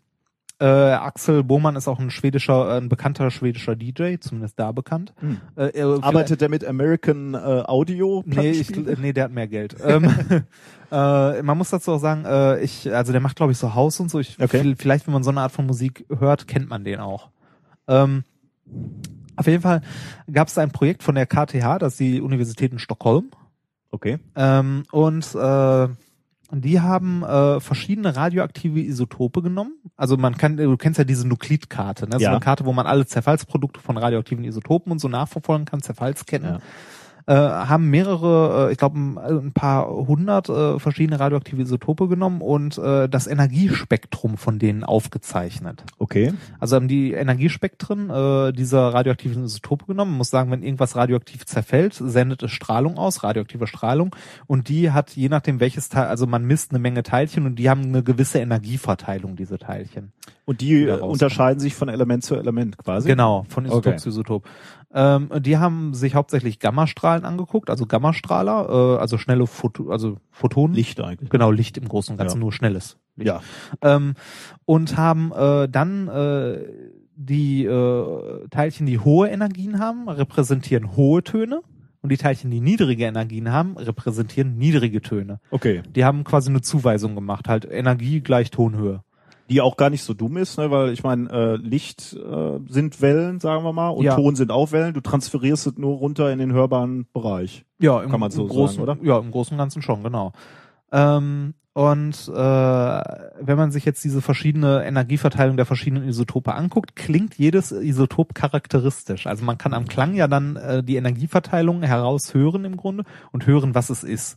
[0.62, 5.12] Äh, Axel Bohmann ist auch ein schwedischer, äh, ein bekannter schwedischer DJ, zumindest da bekannt.
[5.18, 5.40] Hm.
[5.56, 8.22] Äh, Arbeitet er mit American äh, Audio?
[8.26, 9.74] Nee, ich, nee, der hat mehr Geld.
[9.84, 10.04] ähm,
[10.92, 13.98] äh, man muss dazu auch sagen, äh, ich, also der macht, glaube ich, so Haus
[13.98, 14.20] und so.
[14.20, 14.60] Ich, Okay.
[14.60, 17.30] viel- Vielleicht, wenn man so eine Art von Musik hört, kennt man den auch.
[17.88, 18.22] Ähm,
[19.34, 19.82] auf jeden Fall
[20.32, 23.30] gab es ein Projekt von der KTH, das ist die Universität in Stockholm.
[23.90, 24.18] Okay.
[24.36, 25.88] Ähm, und äh,
[26.54, 29.72] die haben äh, verschiedene radioaktive Isotope genommen.
[29.96, 32.18] Also man kann, du kennst ja diese Nuklidkarte, ne?
[32.18, 32.30] So Ja.
[32.30, 36.48] eine Karte, wo man alle Zerfallsprodukte von radioaktiven Isotopen und so nachverfolgen kann, Zerfallsketten.
[36.48, 36.58] Ja.
[37.26, 42.40] Äh, haben mehrere, äh, ich glaube ein, ein paar hundert äh, verschiedene radioaktive Isotope genommen
[42.40, 45.84] und äh, das Energiespektrum von denen aufgezeichnet.
[45.98, 46.32] Okay.
[46.58, 50.12] Also haben die Energiespektren äh, dieser radioaktiven Isotope genommen.
[50.12, 54.14] Man muss sagen, wenn irgendwas radioaktiv zerfällt, sendet es Strahlung aus, radioaktive Strahlung.
[54.46, 57.70] Und die hat, je nachdem welches Teil, also man misst eine Menge Teilchen und die
[57.70, 60.12] haben eine gewisse Energieverteilung, diese Teilchen.
[60.44, 61.12] Und die rauskommen.
[61.12, 63.08] unterscheiden sich von Element zu Element quasi?
[63.08, 63.74] Genau, von Okay.
[63.74, 64.48] Isotop zu Isotop.
[64.94, 70.74] Ähm, die haben sich hauptsächlich Gammastrahlen angeguckt, also Gammastrahler, äh, also schnelle Photo, also Photonen.
[70.74, 71.30] Licht eigentlich.
[71.30, 72.40] Genau, Licht im Großen und Ganzen, Ja.
[72.40, 73.28] nur schnelles Licht.
[73.28, 73.40] Ja.
[73.80, 74.14] Ähm,
[74.66, 76.58] und haben äh, dann äh,
[77.16, 81.62] die äh, Teilchen, die hohe Energien haben, repräsentieren hohe Töne.
[82.02, 85.38] Und die Teilchen, die niedrige Energien haben, repräsentieren niedrige Töne.
[85.52, 85.82] Okay.
[85.94, 89.04] Die haben quasi eine Zuweisung gemacht, halt Energie gleich Tonhöhe.
[89.50, 90.70] Die auch gar nicht so dumm ist, ne?
[90.70, 94.16] weil ich meine, äh, Licht äh, sind Wellen, sagen wir mal, und Ja.
[94.16, 94.94] Ton sind auch Wellen.
[94.94, 97.64] Du transferierst es nur runter in den hörbaren Bereich.
[97.78, 99.06] Ja, im, Kann man so im großen, sagen, oder?
[99.06, 100.32] Ja, im Großen und Ganzen schon, genau.
[100.92, 107.38] Ähm, und äh, wenn man sich jetzt diese verschiedene Energieverteilung der verschiedenen Isotope anguckt, klingt
[107.38, 109.26] jedes Isotop charakteristisch.
[109.26, 113.74] Also man kann am Klang ja dann äh, die Energieverteilung heraushören im Grunde und hören,
[113.74, 114.36] was es ist.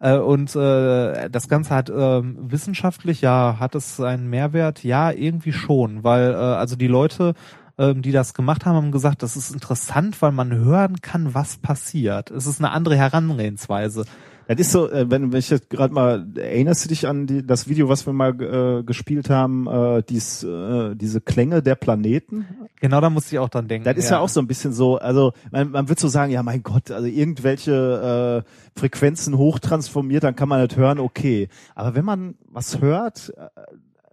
[0.00, 4.82] Äh, und äh, das Ganze hat ähm, wissenschaftlich, ja, hat es einen Mehrwert?
[4.82, 7.34] Ja, irgendwie schon, weil äh, also die Leute,
[7.78, 11.58] ähm, die das gemacht haben, haben gesagt, das ist interessant, weil man hören kann, was
[11.58, 12.32] passiert.
[12.32, 14.04] Es ist eine andere Herangehensweise.
[14.48, 17.46] Das ist so, äh, wenn, wenn ich jetzt gerade mal, erinnerst du dich an die,
[17.46, 22.46] das Video, was wir mal äh, gespielt haben, äh, dies, äh, diese Klänge der Planeten?
[22.80, 23.84] Genau, da musste ich auch dran denken.
[23.84, 24.20] Das ist ja.
[24.20, 27.06] auch so ein bisschen so, also man, man wird so sagen, ja mein Gott, also
[27.06, 31.48] irgendwelche äh, Frequenzen hochtransformiert, dann kann man das hören, okay.
[31.74, 33.60] Aber wenn man was hört, äh,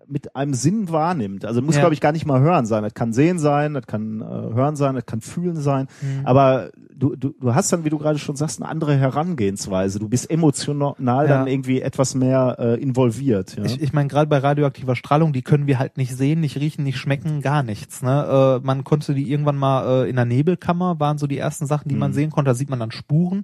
[0.07, 1.81] mit einem Sinn wahrnimmt, also muss Ja.
[1.81, 4.75] glaube ich gar nicht mal hören sein, das kann sehen sein, das kann äh, hören
[4.75, 6.25] sein, das kann fühlen sein, Mhm.
[6.25, 10.07] aber du, du, du hast dann, wie du gerade schon sagst, eine andere Herangehensweise, du
[10.09, 11.23] bist emotional Ja.
[11.37, 13.55] dann irgendwie etwas mehr äh, involviert.
[13.57, 13.63] Ja?
[13.65, 16.83] Ich, ich meine, gerade bei radioaktiver Strahlung, die können wir halt nicht sehen, nicht riechen,
[16.83, 18.01] nicht schmecken, gar nichts.
[18.01, 18.59] Ne?
[18.63, 21.89] Äh, man konnte die irgendwann mal äh, in der Nebelkammer, waren so die ersten Sachen,
[21.89, 22.15] die man Mhm.
[22.15, 22.49] sehen konnte.
[22.51, 23.41] Da sieht man dann Spuren.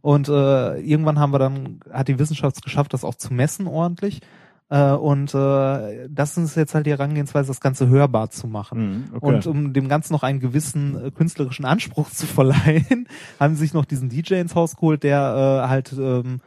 [0.00, 3.66] Und äh, irgendwann haben wir dann, hat die Wissenschaft es geschafft, das auch zu messen
[3.66, 4.20] ordentlich.
[4.70, 8.78] Äh, und äh, das ist jetzt halt die Herangehensweise, das Ganze hörbar zu machen.
[8.78, 9.26] Mhm, okay.
[9.26, 13.08] Und um dem Ganzen noch einen gewissen äh, künstlerischen Anspruch zu verleihen,
[13.40, 16.40] haben sie sich noch diesen DJ ins Haus geholt, der äh, halt ähm,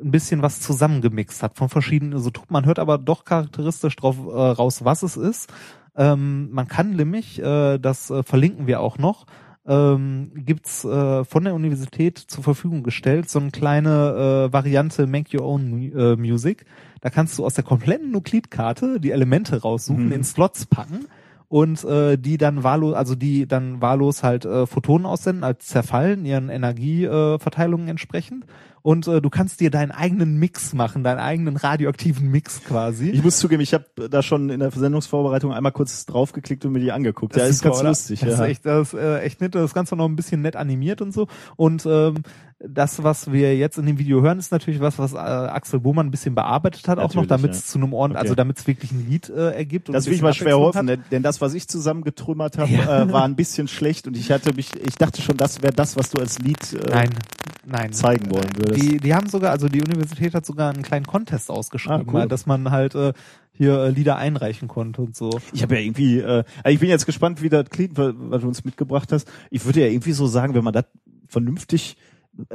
[0.00, 2.52] ein bisschen was zusammengemixt hat von verschiedenen Isotopen.
[2.52, 5.52] Man hört aber doch charakteristisch drauf äh, raus, was es ist.
[5.96, 9.26] Ähm, man kann nämlich, äh, das äh, verlinken wir auch noch,
[9.68, 15.36] ähm, gibt's äh, von der Universität zur Verfügung gestellt, so eine kleine äh, Variante Make
[15.38, 16.64] Your Own äh, Music.
[17.00, 20.12] Da kannst du aus der kompletten Nuklidkarte die Elemente raussuchen, Mhm.
[20.12, 21.06] in Slots packen
[21.48, 26.24] und äh, die dann wahllos, also die dann wahllos halt äh, Photonen aussenden, als zerfallen,
[26.24, 28.44] ihren Energieverteilungen äh, entsprechend.
[28.82, 33.10] Und äh, du kannst dir deinen eigenen Mix machen, deinen eigenen radioaktiven Mix quasi.
[33.10, 36.80] Ich muss zugeben, ich habe da schon in der Sendungsvorbereitung einmal kurz draufgeklickt und mir
[36.80, 37.34] die angeguckt.
[37.34, 37.88] Das ja, ist super, ganz oder?
[37.90, 38.20] lustig.
[38.20, 38.44] Das ja.
[38.44, 39.54] ist echt, das ist äh, echt nett.
[39.54, 41.26] Das Ganze noch ein bisschen nett animiert und so.
[41.56, 42.22] Und ähm,
[42.60, 46.08] das, was wir jetzt in dem Video hören, ist natürlich was, was äh, Axel Bohmann
[46.08, 47.56] ein bisschen bearbeitet hat, auch noch, Natürlich, damit ja.
[47.58, 48.20] es zu einem Ort, Okay.
[48.20, 49.88] also damit es wirklich ein Lied äh, ergibt.
[49.94, 53.02] Das will ich mal schwer hoffen, denn, denn das, was ich zusammengetrümmert habe, Ja.
[53.02, 55.96] äh, war ein bisschen schlecht und ich hatte mich, ich dachte schon, das wäre das,
[55.96, 57.10] was du als Lied äh, Nein,
[57.64, 57.92] nein.
[57.92, 58.82] zeigen wollen würdest.
[58.82, 62.26] Die, die haben sogar, also die Universität hat sogar einen kleinen Contest ausgeschrieben, Ah, cool.
[62.28, 63.12] dass man halt äh,
[63.52, 65.30] hier äh, Lieder einreichen konnte und so.
[65.52, 68.40] Ich habe ja irgendwie, äh, also ich bin jetzt gespannt, wie das klingt, wa- was
[68.42, 69.30] du uns mitgebracht hast.
[69.50, 70.86] Ich würde ja irgendwie so sagen, wenn man das
[71.28, 71.96] vernünftig,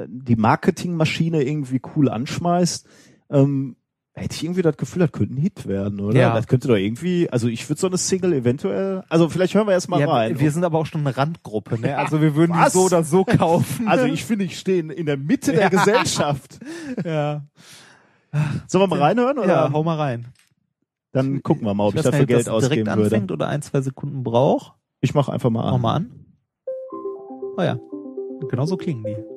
[0.07, 2.87] die Marketingmaschine irgendwie cool anschmeißt,
[3.29, 3.75] ähm,
[4.15, 6.19] hätte ich irgendwie das Gefühl, das könnte ein Hit werden, oder?
[6.19, 6.33] Ja.
[6.35, 9.73] Das könnte doch irgendwie, also ich würde so eine Single eventuell, also vielleicht hören wir
[9.73, 10.39] erst mal Ja, rein.
[10.39, 11.97] wir sind aber auch schon eine Randgruppe, ne?
[11.97, 13.87] Also wir würden die so oder so kaufen.
[13.87, 15.69] also ich finde, ich stehe in der Mitte der.
[15.69, 16.59] Gesellschaft.
[17.03, 17.43] ja.
[18.67, 19.37] Sollen wir mal reinhören?
[19.39, 19.47] Oder?
[19.47, 20.27] ja, hau mal rein.
[21.11, 23.03] Dann gucken wir mal, ob ich, weiß dafür nicht, Geld das direkt ausgeben würde.
[23.03, 24.73] anfängt oder ein, zwei Sekunden braucht.
[25.01, 25.81] Ich mache einfach mal Mach an.
[25.81, 26.11] mal an.
[27.57, 27.77] Oh ja.
[28.49, 29.32] Genau so klingen die.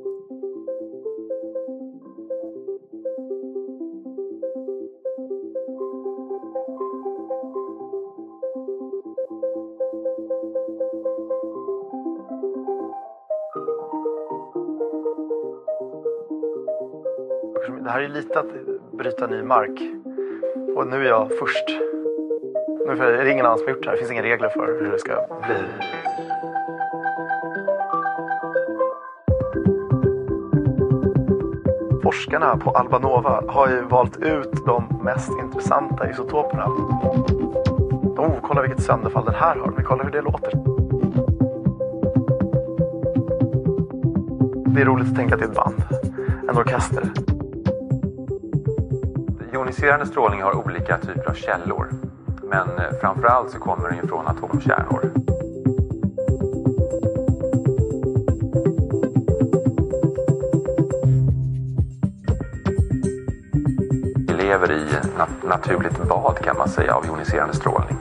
[17.96, 18.46] Här är lite att
[18.92, 19.80] bryta ny mark.
[20.76, 21.64] Och nu är jag först.
[22.86, 23.96] Nu är det ingen annan som har gjort det här.
[23.96, 25.56] Det finns inga regler för hur det ska bli.
[32.02, 36.66] Forskarna på Albanova har ju valt ut de mest intressanta isotoperna.
[38.18, 39.74] Oh, kolla vilket sönderfall den här har.
[39.76, 40.52] Vi kollar hur det låter.
[44.74, 45.82] Det är roligt att tänka att det är ett band.
[46.48, 47.25] En orkester.
[49.66, 51.90] Joniserande strålning har olika typer av källor.
[52.42, 55.10] Men framför framförallt så kommer den ju från atomkärnor.
[64.28, 64.84] Vi lever i
[65.18, 67.96] nat- naturligt bad kan man säga av joniserande strålning.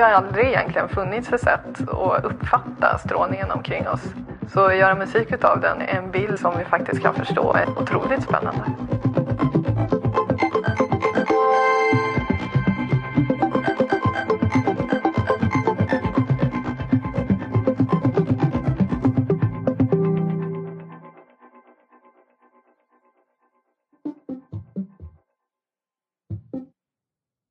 [0.00, 4.02] Ju aldrig egentligen funnits ett sätt att uppfatta strålningen omkring oss.
[4.52, 7.78] Så att göra musik utav den, är en bild som vi faktiskt kan förstå, är
[7.78, 8.64] otroligt spännande.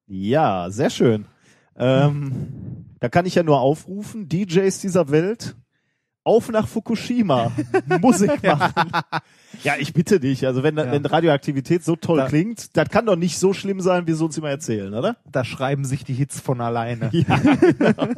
[0.05, 1.25] Ja, sehr schön.
[1.79, 2.28] Ähm,
[2.99, 5.55] da kann ich ja nur aufrufen, DJs dieser Welt,
[6.25, 7.51] auf nach Fukushima,
[8.01, 8.91] Musik machen.
[9.63, 13.15] Ja, ich bitte dich, also wenn, wenn Radioaktivität so toll Da- klingt, das kann doch
[13.15, 15.15] nicht so schlimm sein, wie sie uns immer erzählen, oder?
[15.31, 17.09] Da schreiben sich die Hits von alleine.
[17.13, 17.37] Ja,
[17.79, 18.09] genau.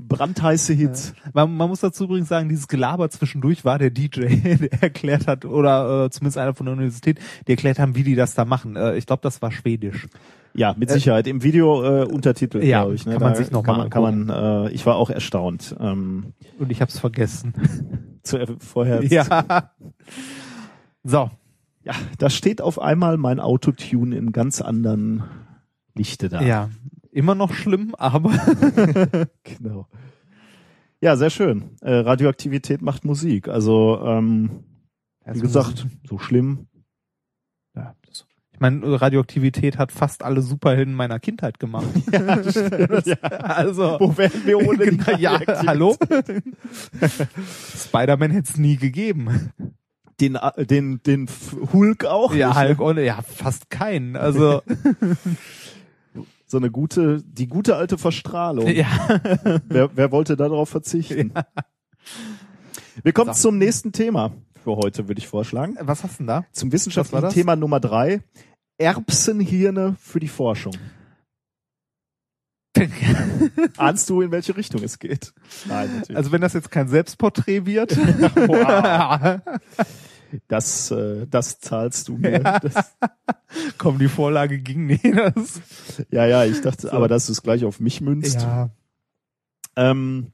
[0.00, 1.14] Brandheiße Hits.
[1.32, 4.26] Man, man muss dazu übrigens sagen, dieses Gelaber zwischendurch war der DJ,
[4.58, 8.14] der erklärt hat, oder äh, zumindest einer von der Universität, die erklärt haben, wie die
[8.14, 8.76] das da machen.
[8.76, 10.06] Äh, ich glaube, das war Schwedisch.
[10.54, 11.26] Ja, mit Sicherheit.
[11.26, 13.06] Im Video äh, Untertitel, Ja, glaube ich.
[13.06, 13.12] Ne?
[13.12, 14.28] kann man Da sich noch kann man, kann man,
[14.66, 15.76] äh, Ich war auch erstaunt.
[15.78, 18.18] Ähm, Und ich habe es vergessen.
[18.22, 19.04] zu, äh, vorher.
[19.04, 19.70] ja.
[21.02, 21.30] So,
[21.84, 25.24] ja, da steht auf einmal mein Autotune in ganz anderen
[25.94, 26.42] Lichte da.
[26.42, 26.68] ja.
[27.12, 28.30] Immer noch schlimm, aber
[29.42, 29.88] Genau.
[31.00, 31.76] Ja, sehr schön.
[31.80, 33.48] Äh, Radioaktivität macht Musik.
[33.48, 34.62] Also, ähm,
[35.26, 36.68] wie gesagt, so schlimm.
[37.74, 38.29] Ja, das- ich
[38.60, 41.86] meine, Radioaktivität hat fast alle Superhelden meiner Kindheit gemacht.
[42.12, 42.40] Ja,
[43.04, 43.16] ja.
[43.40, 45.96] Also, Wo wären wir ohne die Genau, ja, hallo?
[47.76, 49.52] Spider-Man hätte es nie gegeben.
[50.20, 51.28] Den, äh, den, den
[51.72, 52.34] Hulk auch?
[52.34, 52.84] Ja, nicht, Hulk ne?
[52.84, 54.16] ohne, ja, fast keinen.
[54.16, 54.62] Also,
[56.46, 58.66] So eine gute, die gute alte Verstrahlung.
[58.68, 58.86] ja.
[59.68, 61.32] Wer, wer wollte darauf verzichten?
[63.02, 63.48] Wir kommen So.
[63.48, 64.32] zum nächsten Thema
[64.64, 65.76] für heute, würde ich vorschlagen.
[65.80, 66.44] Was hast du denn da?
[66.52, 67.30] Zum wissenschaftlichen?
[67.30, 68.20] Thema Nummer drei.
[68.80, 70.74] Erbsenhirne für die Forschung.
[73.76, 75.34] Ahnst du, in welche Richtung es geht?
[75.66, 76.16] Nein, natürlich.
[76.16, 77.92] Also wenn das jetzt kein Selbstporträt wird.
[80.48, 82.40] das, äh, das zahlst du mir.
[82.40, 82.58] Ja.
[82.58, 82.96] Das,
[83.76, 85.04] Komm, die Vorlage ging nicht.
[85.04, 85.60] Das,
[86.10, 88.40] ja, ja, ich dachte, aber dass du es gleich auf mich münzt.
[88.40, 88.70] ja.
[89.76, 90.28] Ähm,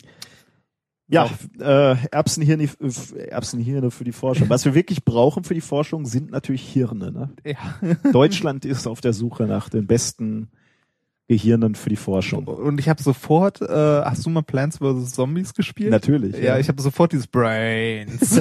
[1.08, 1.30] ja,
[1.60, 4.48] äh, Erbsenhirne, f- Erbsenhirne für die Forschung.
[4.48, 7.12] Was wir wirklich brauchen für die Forschung sind natürlich Hirne.
[7.12, 7.30] Ne?
[7.44, 7.56] ja.
[8.12, 10.48] Deutschland ist auf der Suche nach den besten
[11.28, 12.46] Gehirnen für die Forschung.
[12.46, 15.12] Und ich habe sofort, äh, hast du mal Plants vs.
[15.12, 15.90] Zombies gespielt?
[15.90, 16.36] Natürlich.
[16.38, 18.40] Ja, ich habe sofort dieses Brains.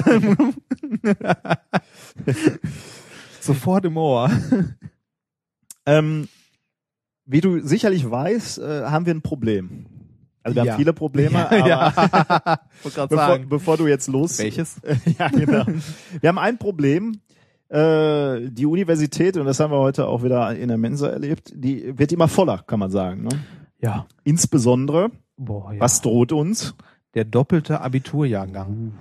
[3.40, 4.30] sofort im Ohr.
[5.84, 6.28] Ähm,
[7.24, 9.86] wie du sicherlich weißt, äh, haben wir ein Problem.
[10.46, 10.72] Also wir Ja.
[10.72, 11.92] haben viele Probleme, aber ja.
[12.82, 13.48] Wollte grad bevor, sagen.
[13.48, 14.38] bevor du jetzt los...
[14.38, 14.80] Welches?
[15.18, 15.64] ja, genau.
[16.20, 17.20] Wir haben ein Problem.
[17.68, 21.98] Äh, die Universität, und das haben wir heute auch wieder in der Mensa erlebt, die
[21.98, 23.24] wird immer voller, kann man sagen.
[23.24, 23.30] Ne?
[23.80, 24.06] Ja.
[24.22, 25.80] Insbesondere, Boah, ja.
[25.80, 26.76] was droht uns?
[27.14, 28.92] Der doppelte Abiturjahrgang.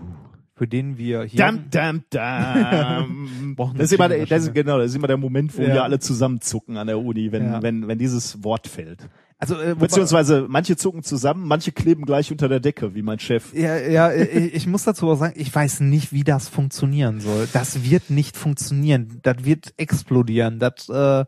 [0.58, 1.38] Für den wir hier.
[1.38, 3.54] Dam, dam, dam.
[3.58, 5.68] Brauchen das ist immer der, das ist, genau, das ist immer der Moment, wo Ja.
[5.74, 7.62] wir alle zusammenzucken an der Uni, wenn, Ja.
[7.62, 9.10] wenn, wenn dieses Wort fällt.
[9.38, 13.54] Also, äh, Beziehungsweise manche zucken zusammen, manche kleben gleich unter der Decke, wie mein Chef.
[13.54, 17.48] Ja, ja, äh, ich muss dazu auch sagen, ich weiß nicht, wie das funktionieren soll.
[17.52, 19.20] Das wird nicht funktionieren.
[19.24, 20.60] Das wird explodieren.
[20.60, 21.26] Das, äh,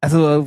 [0.00, 0.46] also,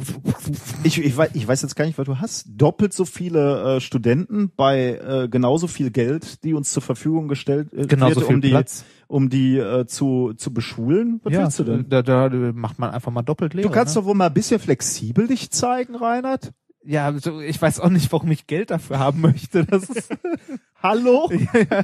[0.83, 2.45] Ich, ich, weiß, ich weiß jetzt gar nicht, was du hast.
[2.49, 7.73] Doppelt so viele äh, Studenten bei äh, genauso viel Geld, die uns zur Verfügung gestellt
[7.73, 8.85] äh, genauso wird, viel um die, Platz.
[9.07, 11.21] um die äh, zu, zu beschulen.
[11.23, 11.85] Was ja, willst du denn?
[11.89, 13.67] Da, da macht man einfach mal doppelt Lehre.
[13.67, 14.01] Du kannst ne?
[14.01, 16.51] doch wohl mal ein bisschen flexibel dich zeigen, Reinhard.
[16.85, 19.65] Ja, so, ich weiß auch nicht, warum ich Geld dafür haben möchte.
[19.65, 20.09] Das ist,
[20.83, 21.29] Hallo?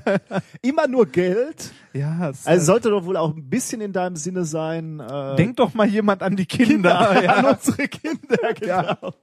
[0.62, 1.72] Immer nur Geld?
[1.94, 5.00] ja, es, Also sollte doch wohl auch ein bisschen in deinem Sinne sein.
[5.00, 7.10] Äh, denk doch mal jemand an die Kinder.
[7.12, 7.50] an ja.
[7.52, 9.14] unsere Kinder, genau.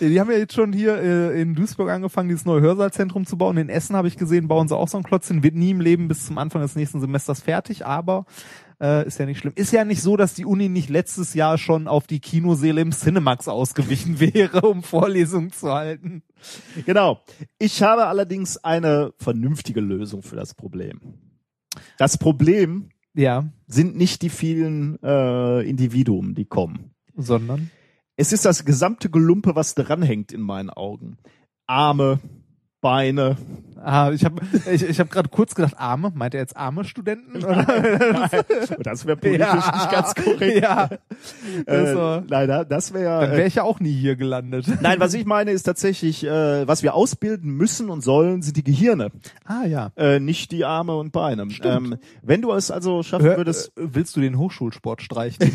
[0.00, 3.56] Die haben ja jetzt schon hier äh, in Duisburg angefangen, dieses neue Hörsaalzentrum zu bauen.
[3.56, 5.42] In Essen habe ich gesehen, bauen sie auch so einen Klotz hin.
[5.42, 8.26] Wird nie im Leben bis zum Anfang des nächsten Semesters fertig, aber
[8.80, 9.52] äh, ist ja nicht schlimm.
[9.56, 12.90] Ist ja nicht so, dass die Uni nicht letztes Jahr schon auf die Kinoseele im
[12.92, 16.22] Cinemax ausgewichen wäre, um Vorlesungen zu halten.
[16.86, 17.20] Genau.
[17.58, 21.00] Ich habe allerdings eine vernünftige Lösung für das Problem.
[21.98, 26.94] Das Problem Ja, sind nicht die vielen äh, Individuen, die kommen.
[27.16, 27.70] sondern
[28.16, 31.18] Es ist das gesamte Gelumpe, was dranhängt in meinen Augen.
[31.66, 32.20] Arme,
[32.84, 33.38] Beine.
[33.82, 36.12] Ah, ich habe ich, ich hab gerade kurz gedacht, Arme.
[36.14, 37.38] Meint er jetzt arme Studenten?
[37.44, 37.64] Oder?
[38.82, 39.72] Das wäre politisch Ja.
[39.74, 40.62] nicht ganz korrekt.
[40.62, 40.88] Ja.
[41.66, 43.20] Äh, leider, das wäre.
[43.22, 44.66] Dann wäre ich ja auch nie hier gelandet.
[44.82, 48.64] Nein, was ich meine, ist tatsächlich, äh, was wir ausbilden müssen und sollen, sind die
[48.64, 49.10] Gehirne,
[49.46, 49.90] Ah ja.
[49.96, 51.48] äh, nicht die Arme und Beine.
[51.62, 55.50] Ähm, wenn du es also schaffen Hör, würdest, äh, willst du den Hochschulsport streichen?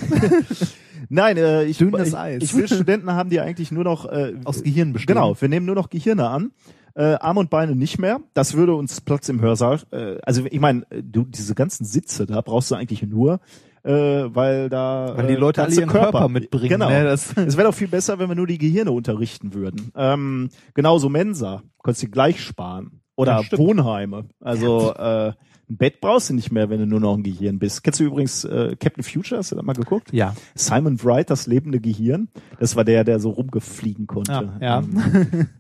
[1.10, 2.44] nein, äh, ich, dünnes ich, Eis.
[2.44, 5.16] ich will Studenten haben, die eigentlich nur noch äh, Aus Gehirn bestehen.
[5.16, 6.52] Genau, wir nehmen nur noch Gehirne an.
[6.96, 8.20] Äh, Arme und Beine nicht mehr.
[8.34, 9.80] Das würde uns Platz im Hörsaal.
[9.92, 13.40] Äh, also ich meine, du diese ganzen Sitze da brauchst du eigentlich nur,
[13.84, 16.90] äh, weil da Weil die äh, Leute alle ihren Körper mitbringen, Genau.
[16.90, 17.04] ne?
[17.06, 19.92] Das- es wäre doch viel besser, wenn wir nur die Gehirne unterrichten würden.
[19.96, 23.58] Ähm, genauso Mensa, konntest du gleich sparen oder Ja.
[23.58, 24.26] Wohnheime.
[24.42, 25.34] Also äh,
[25.70, 27.84] ein Bett brauchst du nicht mehr, wenn du nur noch ein Gehirn bist.
[27.84, 29.38] Kennst du übrigens äh, Captain Future?
[29.40, 30.12] Hast du da mal geguckt?
[30.12, 30.34] Ja.
[30.56, 32.28] Simon Wright, das lebende Gehirn.
[32.60, 34.32] Das war der, der so rumgefliegen konnte.
[34.60, 34.84] Ja, ja.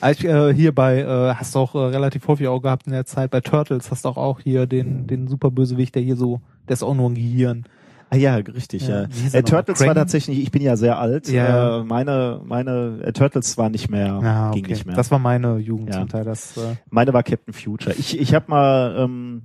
[0.00, 2.92] Ah, Ich, äh, hier bei, äh, hast du auch äh, relativ häufig auch gehabt in
[2.92, 6.40] der Zeit, bei Turtles hast du auch, auch hier den, den Superbösewicht, der hier so,
[6.68, 7.64] der ist auch nur ein Gehirn.
[8.10, 8.88] Ah ja, richtig.
[8.88, 9.08] Ja, Ja,
[9.38, 9.42] Äh?
[9.42, 11.28] Turtles war tatsächlich, ich bin ja sehr alt.
[11.28, 11.80] Ja.
[11.80, 14.72] Äh, meine meine äh, Turtles war nicht mehr, ging okay.
[14.72, 14.96] nicht mehr.
[14.96, 16.00] Das war meine Jugend Ja.
[16.00, 16.24] zum Teil.
[16.24, 17.94] Das, äh, meine war Captain Future.
[17.98, 19.42] Ich ich habe mal ähm,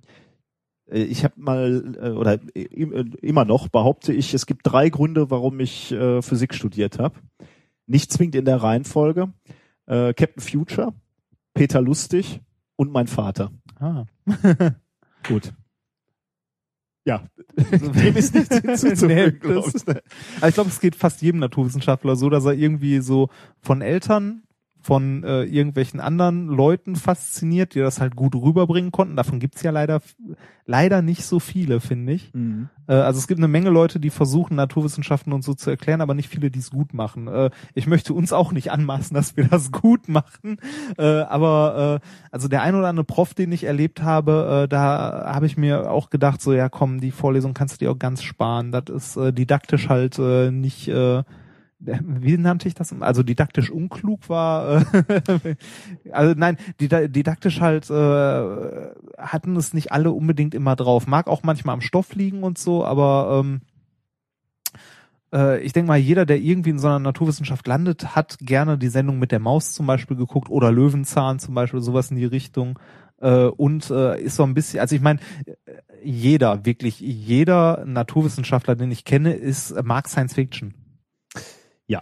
[0.89, 4.88] äh, ich habe mal äh, oder im- äh, immer noch behaupte ich, es gibt drei
[4.88, 7.15] Gründe, warum ich äh, Physik studiert habe.
[7.85, 9.27] Nicht zwingend in der Reihenfolge.
[9.85, 10.93] Äh, Captain Future,
[11.53, 12.41] Peter Lustig
[12.76, 13.51] und mein Vater.
[13.80, 14.05] ah.
[15.27, 15.53] Gut.
[17.05, 17.23] Ja,
[17.57, 19.39] dem ist nichts hinzuzufügen.
[19.43, 19.88] Nee, ich.
[20.38, 23.30] Aber ich glaube, es geht fast jedem Naturwissenschaftler so, dass er irgendwie so
[23.61, 24.43] von Eltern,
[24.84, 29.15] von äh, irgendwelchen anderen Leuten fasziniert, die das halt gut rüberbringen konnten.
[29.15, 30.01] Davon gibt's ja leider
[30.65, 32.34] leider nicht so viele, finde ich.
[32.34, 32.69] Mhm.
[32.88, 36.14] Äh, also es gibt eine Menge Leute, die versuchen, Naturwissenschaften und so zu erklären, aber
[36.14, 37.27] nicht viele, die es gut machen.
[37.27, 40.57] Äh, ich möchte uns auch nicht anmaßen, dass wir das gut machen.
[40.97, 45.34] Äh, aber äh, also der ein oder andere Prof, den ich erlebt habe, äh, da
[45.34, 48.23] habe ich mir auch gedacht, so ja komm, die Vorlesung kannst du dir auch ganz
[48.23, 48.72] sparen.
[48.72, 51.23] Das ist äh, didaktisch halt äh, nicht äh,
[52.01, 52.93] wie nannte ich das?
[53.01, 55.55] Also didaktisch unklug war, äh,
[56.11, 61.07] also nein, dida- didaktisch halt äh, hatten es nicht alle unbedingt immer drauf.
[61.07, 63.61] Mag auch manchmal am Stoff liegen und so, aber ähm,
[65.34, 68.89] äh, ich denke mal, jeder, der irgendwie in so einer Naturwissenschaft landet, hat gerne die
[68.89, 72.80] Sendung mit der Maus zum Beispiel geguckt oder Löwenzahn zum Beispiel, sowas in die Richtung.
[73.19, 75.19] Äh, und äh, ist so ein bisschen, also ich meine,
[76.03, 80.73] jeder, wirklich jeder Naturwissenschaftler, den ich kenne, ist mag Science Fiction.
[81.88, 82.01] Ja.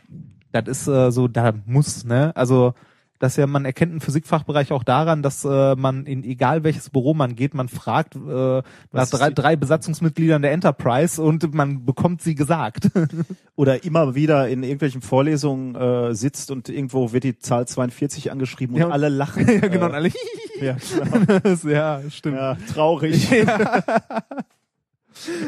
[0.51, 2.35] Das ist äh, so, da muss, ne?
[2.35, 2.73] Also
[3.21, 7.13] dass ja, man erkennt im Physikfachbereich auch daran, dass äh, man in egal welches Büro
[7.13, 11.85] man geht, man fragt äh, nach Was ist drei, drei Besatzungsmitgliedern der Enterprise und man
[11.85, 12.89] bekommt sie gesagt.
[13.55, 18.75] Oder immer wieder in irgendwelchen Vorlesungen äh, sitzt und irgendwo wird die Zahl 42 angeschrieben
[18.75, 19.47] und Ja, alle lachen.
[19.61, 20.09] ja, genau, und Äh, alle
[20.61, 21.69] ja, genau.
[21.69, 22.37] ja, stimmt.
[22.37, 23.29] ja, traurig.
[23.29, 23.83] Ja.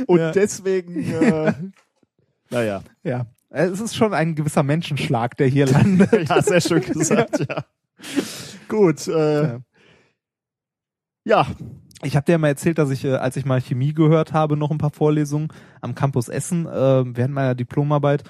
[0.06, 1.54] Und deswegen, äh,
[2.52, 2.84] naja.
[3.04, 3.26] ja.
[3.56, 6.12] Es ist schon ein gewisser Menschenschlag, der hier landet.
[6.30, 7.64] Ja, sehr schön gesagt, ja.
[8.68, 9.60] Gut, äh, Ja.
[11.24, 11.48] ja,
[12.02, 14.72] Ich habe dir mal erzählt, dass ich, äh, als ich mal Chemie gehört habe, noch
[14.72, 15.50] ein paar Vorlesungen
[15.82, 16.72] am Campus Essen, äh,
[17.16, 18.24] während meiner Diplomarbeit,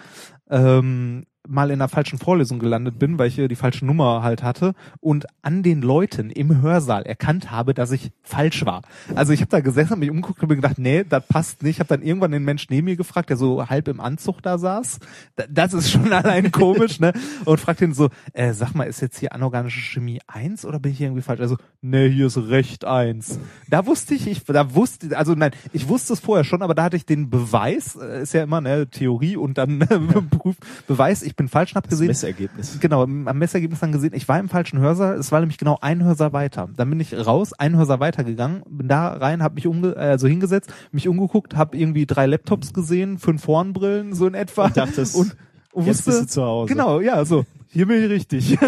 [0.50, 4.44] ähm, mal in einer falschen Vorlesung gelandet bin, weil ich äh, die falsche Nummer halt
[4.44, 8.82] hatte und an den Leuten im Hörsaal erkannt habe, dass ich falsch war.
[9.16, 11.74] Also ich habe da gesessen, hab mich umgeguckt und mir gedacht, nee, das passt nicht.
[11.76, 14.58] Ich habe dann irgendwann den Mensch neben mir gefragt, der so halb im Anzug da
[14.58, 15.00] saß.
[15.36, 17.14] Da, das ist schon allein komisch, ne?
[17.46, 20.92] Und fragt ihn so, äh, sag mal, ist jetzt hier anorganische Chemie 1 oder bin
[20.92, 21.42] ich hier irgendwie falsch?
[21.42, 23.40] Also, nee, hier ist Recht 1.
[23.70, 26.84] Da wusste ich, ich da wusste, also nein, ich wusste es vorher schon, aber da
[26.84, 29.80] hatte ich den Beweis, äh, ist ja immer ne Theorie und dann
[30.30, 30.56] Proof,
[30.88, 32.80] Beweis, ich bin falsch und hab gesehen, Messergebnis.
[32.80, 36.04] genau, am Messergebnis dann gesehen, ich war im falschen Hörsaal, es war nämlich genau ein
[36.04, 36.70] Hörsaal weiter.
[36.76, 40.74] Dann bin ich raus, ein Hörsaal weitergegangen, bin da rein, hab mich umge also hingesetzt,
[40.92, 44.66] mich umgeguckt, hab irgendwie drei Laptops gesehen, fünf Hornbrillen, so in etwa.
[44.66, 45.36] Und dachtest, und,
[45.72, 46.74] und jetzt wusste, bist du zu Hause.
[46.74, 48.58] Genau, ja, so, hier bin ich richtig.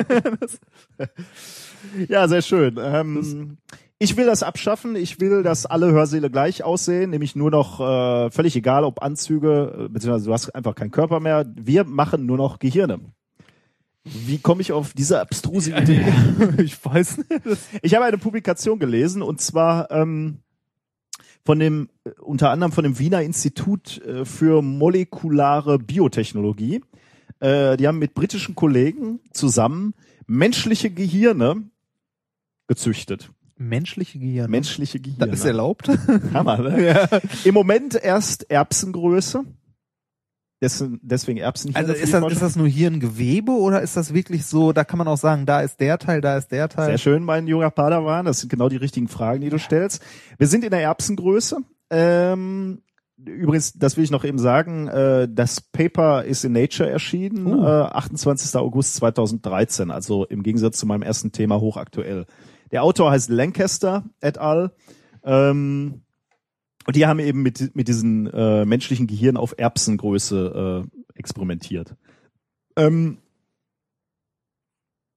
[2.10, 2.80] Ja, sehr schön.
[2.82, 3.58] Ähm,
[3.98, 4.96] ich will das abschaffen.
[4.96, 9.86] Ich will, dass alle Hörsäle gleich aussehen, nämlich nur noch äh, völlig egal, ob Anzüge,
[9.86, 11.46] äh, beziehungsweise du hast einfach keinen Körper mehr.
[11.56, 13.00] Wir machen nur noch Gehirne.
[14.04, 16.06] Wie komme ich auf diese abstruse Idee?
[16.58, 17.32] ich weiß nicht.
[17.82, 20.40] Ich habe eine Publikation gelesen und zwar ähm,
[21.46, 26.82] von dem äh, unter anderem von dem Wiener Institut äh, für molekulare Biotechnologie.
[27.40, 29.94] Äh, die haben mit britischen Kollegen zusammen
[30.28, 31.64] menschliche Gehirne
[32.68, 33.32] gezüchtet.
[33.57, 34.49] Menschliche Gehirne.
[34.49, 35.32] Menschliche Gehirne.
[35.32, 35.88] das ist erlaubt.
[36.34, 37.22] Hammer, ne?
[37.44, 39.44] Im Moment erst Erbsengröße.
[40.61, 41.76] Dessen, deswegen Erbsen.
[41.76, 44.84] Also ist das, ist das nur hier ein Gewebe oder ist das wirklich so, da
[44.86, 46.88] kann man auch sagen, da ist der Teil, da ist der Teil?
[46.88, 48.26] Sehr schön, mein junger Padawan.
[48.26, 50.02] Das sind genau die richtigen Fragen, die du stellst.
[50.38, 51.57] Wir sind in der Erbsengröße.
[51.90, 52.82] Ähm,
[53.18, 57.64] übrigens, das will ich noch eben sagen, äh, das Paper ist in Nature erschienen, Uh.
[57.64, 58.56] äh, 28.
[58.56, 62.26] August 2013, also im Gegensatz zu meinem ersten Thema hochaktuell.
[62.72, 64.76] Der Autor heißt Lancaster et al.
[65.24, 66.02] Ähm,
[66.86, 71.96] und die haben eben mit, mit diesen äh, menschlichen Gehirn auf Erbsengröße äh, experimentiert.
[72.78, 73.18] Ähm,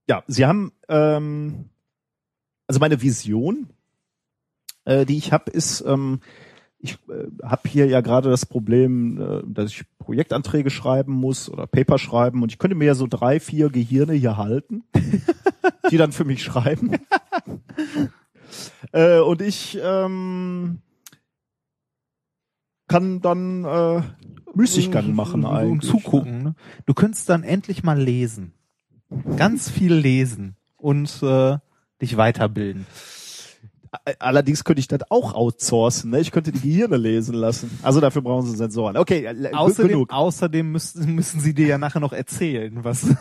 [0.08, 1.68] ja, sie haben, ähm,
[2.66, 3.68] also meine Vision,
[4.86, 6.20] äh, die ich habe, ist, ähm,
[6.80, 11.66] ich äh, habe hier ja gerade das Problem, äh, dass ich Projektanträge schreiben muss oder
[11.66, 14.84] Paper schreiben und ich könnte mir ja so drei, vier Gehirne hier halten,
[15.90, 16.92] die dann für mich schreiben.
[18.92, 20.80] äh, und ich ähm,
[22.86, 24.02] kann dann äh,
[24.54, 25.92] Müßiggang machen und, eigentlich.
[25.92, 26.42] Und zugucken.
[26.42, 26.54] Ne?
[26.86, 28.54] Du könntest dann endlich mal lesen.
[29.36, 31.58] Ganz viel lesen und äh,
[32.00, 32.86] dich weiterbilden.
[34.18, 36.10] Allerdings könnte ich das auch outsourcen.
[36.10, 36.20] Ne?
[36.20, 37.78] Ich könnte die Gehirne lesen lassen.
[37.82, 38.96] Also dafür brauchen sie Sensoren.
[38.96, 40.12] Okay, äh, Außerdem, genug.
[40.12, 43.06] außerdem müssen, müssen sie dir ja nachher noch erzählen, was.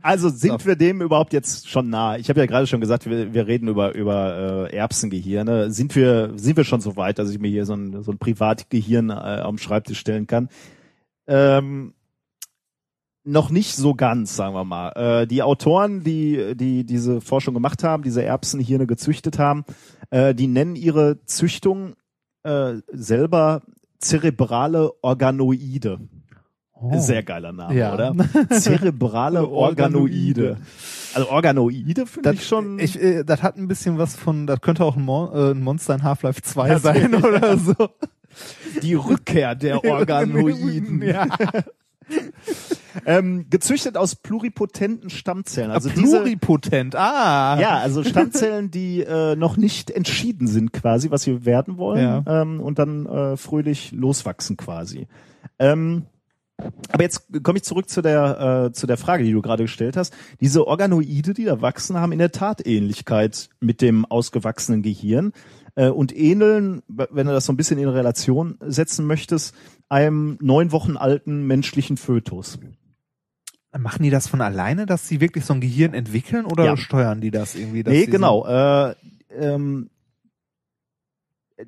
[0.00, 0.66] Also sind So.
[0.68, 2.16] wir dem überhaupt jetzt schon nah?
[2.16, 5.70] Ich habe ja gerade schon gesagt, wir, wir reden über über äh, Erbsengehirne.
[5.70, 8.16] Sind wir sind wir schon so weit, dass ich mir hier so ein so ein
[8.16, 10.48] Privatgehirn äh, am Schreibtisch stellen kann?
[11.26, 11.92] Ähm,
[13.24, 14.90] noch nicht so ganz, sagen wir mal.
[15.22, 19.64] Äh, die Autoren, die die diese Forschung gemacht haben, diese Erbsenhirne gezüchtet haben,
[20.10, 21.94] äh, die nennen ihre Züchtung
[22.42, 23.62] äh, selber
[23.98, 26.00] zerebrale Organoide.
[26.94, 27.76] Sehr geiler Name, Oh.
[27.76, 27.94] Ja.
[27.94, 28.14] oder?
[28.50, 30.56] Zerebrale Organoide.
[31.14, 32.80] Also Organoide finde Das, ich schon.
[32.80, 35.62] ich, äh, das hat ein bisschen was von, das könnte auch ein, Mon äh, ein
[35.62, 37.74] Monster in Half-Life 2 Ja, sein oder so.
[38.82, 41.02] die Rückkehr der Organoiden.
[41.02, 41.26] ja.
[43.06, 45.70] Ähm, gezüchtet aus pluripotenten Stammzellen.
[45.70, 47.58] Also Ah, diese, Pluripotent, ah.
[47.60, 52.42] ja, also Stammzellen, die äh, noch nicht entschieden sind quasi, was sie werden wollen Ja.
[52.42, 55.06] ähm, und dann äh, fröhlich loswachsen quasi.
[55.58, 56.04] Ähm,
[56.92, 59.96] aber jetzt komme ich zurück zu der äh, zu der Frage, die du gerade gestellt
[59.96, 60.14] hast.
[60.40, 65.32] Diese Organoide, die da wachsen, haben in der Tat Ähnlichkeit mit dem ausgewachsenen Gehirn
[65.74, 69.54] äh, und ähneln, wenn du das so ein bisschen in Relation setzen möchtest,
[69.88, 72.58] einem neun Wochen alten menschlichen Fötus.
[73.76, 76.76] Machen die das von alleine, dass sie wirklich so ein Gehirn entwickeln oder Ja.
[76.76, 77.82] steuern die das irgendwie?
[77.82, 78.46] dass Nee, genau.
[78.46, 78.94] Äh,
[79.30, 79.88] ähm,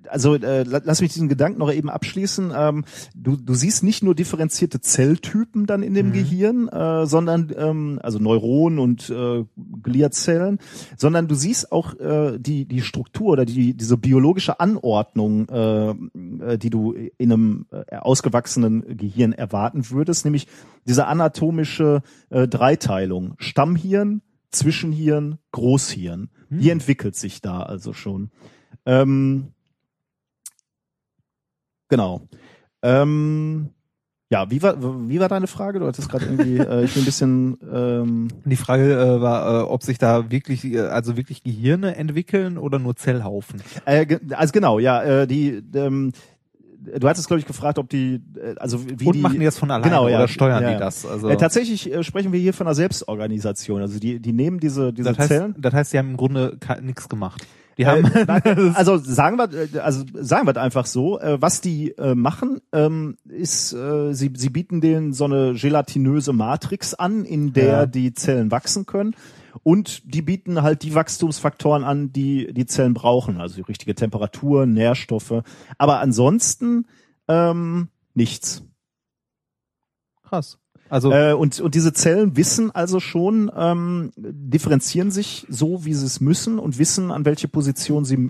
[0.09, 2.53] also äh, la- lass mich diesen Gedanken noch eben abschließen.
[2.57, 2.85] Ähm,
[3.15, 6.13] du, du siehst nicht nur differenzierte Zelltypen dann in dem Mhm.
[6.13, 9.45] Gehirn, äh, sondern ähm, also Neuronen und äh,
[9.83, 10.59] Gliazellen,
[10.97, 16.59] sondern du siehst auch äh, die die Struktur oder die diese biologische Anordnung, äh, äh,
[16.59, 20.47] die du in einem äh, ausgewachsenen Gehirn erwarten würdest, nämlich
[20.87, 26.31] diese anatomische äh, Dreiteilung: Stammhirn, Zwischenhirn, Großhirn.
[26.51, 28.31] Die entwickelt sich da also schon.
[28.87, 29.54] Ähm,
[31.95, 32.23] genau.
[32.83, 33.71] Ähm,
[34.29, 35.79] ja, wie war, wie war deine Frage?
[35.79, 39.63] Du hattest gerade irgendwie, äh, ich bin ein bisschen, ähm, Die Frage äh, war, äh,
[39.63, 43.63] ob sich da wirklich, äh, also wirklich Gehirne entwickeln oder nur Zellhaufen.
[43.85, 46.11] äh, also genau, ja, äh, die, ähm,
[46.99, 49.57] du hattest glaube ich gefragt, ob die, äh, also wie Und die, machen die das
[49.57, 50.81] von alleine genau, ja, oder steuern ja, die ja.
[50.81, 51.07] das?
[51.07, 53.83] Also Äh, tatsächlich äh, sprechen wir hier von einer Selbstorganisation.
[53.83, 55.55] Also die, die nehmen diese, diese das heißt, Zellen.
[55.59, 57.47] das heißt, sie haben im Grunde nichts gemacht.
[57.79, 61.61] Die Äh, haben nein, also sagen wir, äh, also sagen wir einfach so, äh, was
[61.61, 67.25] die äh, machen, ähm, ist, äh, sie, sie bieten denen so eine gelatinöse Matrix an,
[67.25, 67.87] in der Ja.
[67.87, 69.15] die Zellen wachsen können.
[69.63, 74.67] Und die bieten halt die Wachstumsfaktoren an, die die Zellen brauchen, also die richtige Temperatur,
[74.67, 75.43] Nährstoffe.
[75.79, 76.87] Aber ansonsten
[77.29, 78.63] ähm, nichts.
[80.23, 80.59] krass.
[80.91, 86.07] Also Äh, und, und diese Zellen wissen also schon, ähm, differenzieren sich so, wie sie
[86.07, 88.15] es müssen und wissen, an welche Position sie.
[88.15, 88.21] Äh,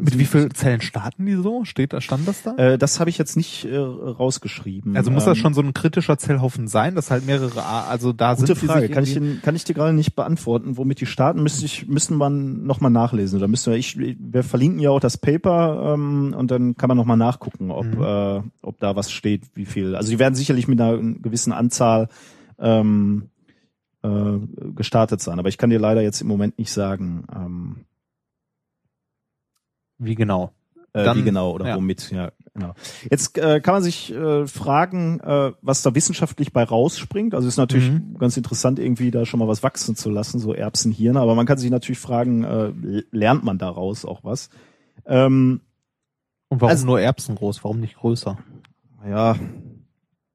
[0.00, 1.64] mit wie vielen Zellen starten die so?
[1.64, 2.54] Steht da, stand das da?
[2.56, 4.96] Äh, das habe ich jetzt nicht äh, rausgeschrieben.
[4.96, 8.12] also muss das Ähm, schon so ein kritischer Zellhaufen sein, dass halt mehrere, A- also
[8.12, 8.88] da Gute sind die Frage.
[8.88, 10.76] Kann ich, kann ich dir gerade nicht beantworten.
[10.76, 13.38] Womit die starten, müsste ich, müssten man nochmal nachlesen.
[13.38, 16.96] Oder müssen wir, ich, wir verlinken ja auch das Paper ähm, und dann kann man
[16.96, 18.02] nochmal nachgucken, ob, Mhm.
[18.02, 19.94] äh, ob da was steht, wie viel.
[19.96, 21.93] Also die werden sicherlich mit einer gewissen Anzahl
[22.58, 23.30] ähm,
[24.02, 24.38] äh,
[24.74, 25.38] gestartet sein.
[25.38, 27.84] Aber ich kann dir leider jetzt im Moment nicht sagen, ähm,
[29.98, 30.52] wie genau?
[30.92, 31.76] äh, Dann- wie genau oder ja.
[31.76, 32.10] womit.
[32.12, 32.74] Ja, genau.
[33.10, 37.34] Jetzt äh, kann man sich äh, fragen, äh, was da wissenschaftlich bei rausspringt.
[37.34, 38.16] Also ist natürlich Mhm.
[38.18, 41.18] ganz interessant, irgendwie da schon mal was wachsen zu lassen, so Erbsenhirne.
[41.20, 44.50] Aber man kann sich natürlich fragen, äh, lernt man daraus auch was?
[45.06, 45.60] Ähm,
[46.50, 47.64] Und warum Also- nur Erbsen groß?
[47.64, 48.38] Warum nicht größer?
[49.08, 49.34] ja,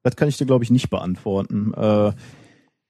[0.04, 1.74] Das kann ich dir, glaube ich, nicht beantworten.
[1.76, 2.12] Äh,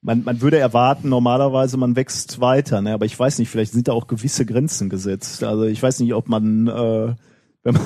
[0.01, 2.93] man, man würde erwarten, normalerweise man wächst weiter, ne?
[2.93, 5.43] aber ich weiß nicht, vielleicht sind da auch gewisse Grenzen gesetzt.
[5.43, 7.15] Also ich weiß nicht, ob man, äh,
[7.63, 7.83] wenn man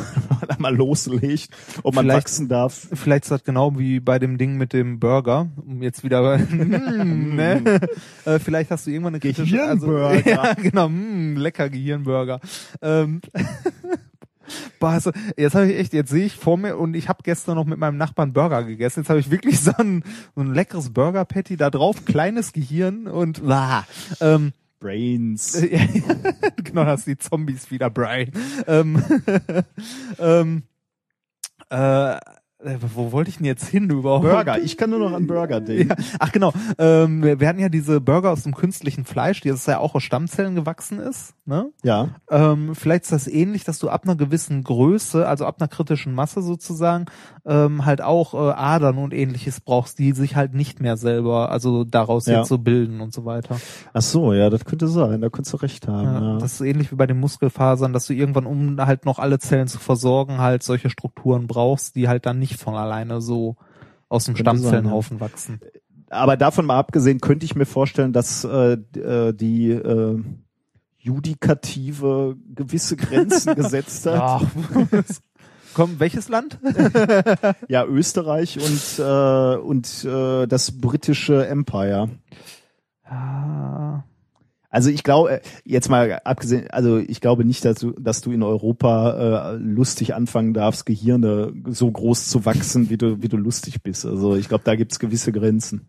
[0.48, 1.50] da mal loslegt,
[1.82, 2.88] ob man Vielleicht- wachsen darf.
[2.94, 7.36] Vielleicht ist das genau wie bei dem Ding mit dem Burger, um jetzt wieder, mm,
[7.36, 7.80] ne?
[8.26, 10.30] äh, vielleicht hast du irgendwann eine kritische, also, Gehirnburger.
[10.30, 12.40] ja, genau, mm, lecker Gehirnburger.
[12.84, 13.22] Ähm,
[14.80, 17.56] Boah, also, jetzt habe ich echt, jetzt sehe ich vor mir und ich habe gestern
[17.56, 19.02] noch mit meinem Nachbarn Burger gegessen.
[19.02, 20.04] Jetzt habe ich wirklich so ein,
[20.36, 23.86] so ein leckeres Burger Patty da drauf, kleines Gehirn und ah,
[24.20, 25.62] ähm, Brains.
[26.64, 28.32] genau, das die Zombies wieder, Brian.
[28.68, 29.02] Ähm,
[30.20, 30.64] ähm,
[31.70, 32.18] äh,
[32.96, 34.24] wo wollte ich denn jetzt hin überhaupt?
[34.24, 34.60] Burger.
[34.60, 35.90] Ich kann nur noch an Burger denken.
[35.90, 35.96] Ja.
[36.20, 39.68] Ach genau, ähm, wir, wir hatten ja diese Burger aus dem künstlichen Fleisch, die jetzt
[39.68, 41.34] ja auch aus Stammzellen gewachsen ist.
[41.46, 41.72] Ne?
[41.84, 42.10] Ja.
[42.30, 46.14] Ähm, vielleicht ist das ähnlich, dass du ab einer gewissen Größe, also ab einer kritischen
[46.14, 47.06] Masse sozusagen,
[47.46, 51.84] ähm, halt auch äh, Adern und ähnliches brauchst, die sich halt nicht mehr selber, also
[51.84, 52.40] daraus Ja.
[52.40, 53.58] jetzt so bilden und so weiter.
[53.94, 55.20] Ach so, ja, das könnte sein.
[55.22, 56.06] Da könntest du recht haben.
[56.06, 59.20] Ja, Ja, Das ist ähnlich wie bei den Muskelfasern, dass du irgendwann, um halt noch
[59.20, 63.56] alle Zellen zu versorgen, halt solche Strukturen brauchst, die halt dann nicht von alleine so
[64.10, 65.60] aus dem Stammzellenhaufen wachsen.
[66.10, 70.24] Aber davon mal abgesehen, könnte ich mir vorstellen, dass äh, äh, die äh,
[71.00, 74.46] Judikative gewisse Grenzen gesetzt hat.
[75.74, 76.60] Komm, welches Land?
[77.68, 82.10] Ja, Österreich und äh, und äh, das britische Empire.
[83.10, 84.04] Ja.
[84.74, 88.42] Also ich glaube, jetzt mal abgesehen, also ich glaube nicht, dass du, dass du in
[88.42, 93.84] Europa äh, lustig anfangen darfst, Gehirne so groß zu wachsen, wie du, wie du lustig
[93.84, 94.04] bist.
[94.04, 95.88] Also ich glaube, da gibt's gewisse Grenzen.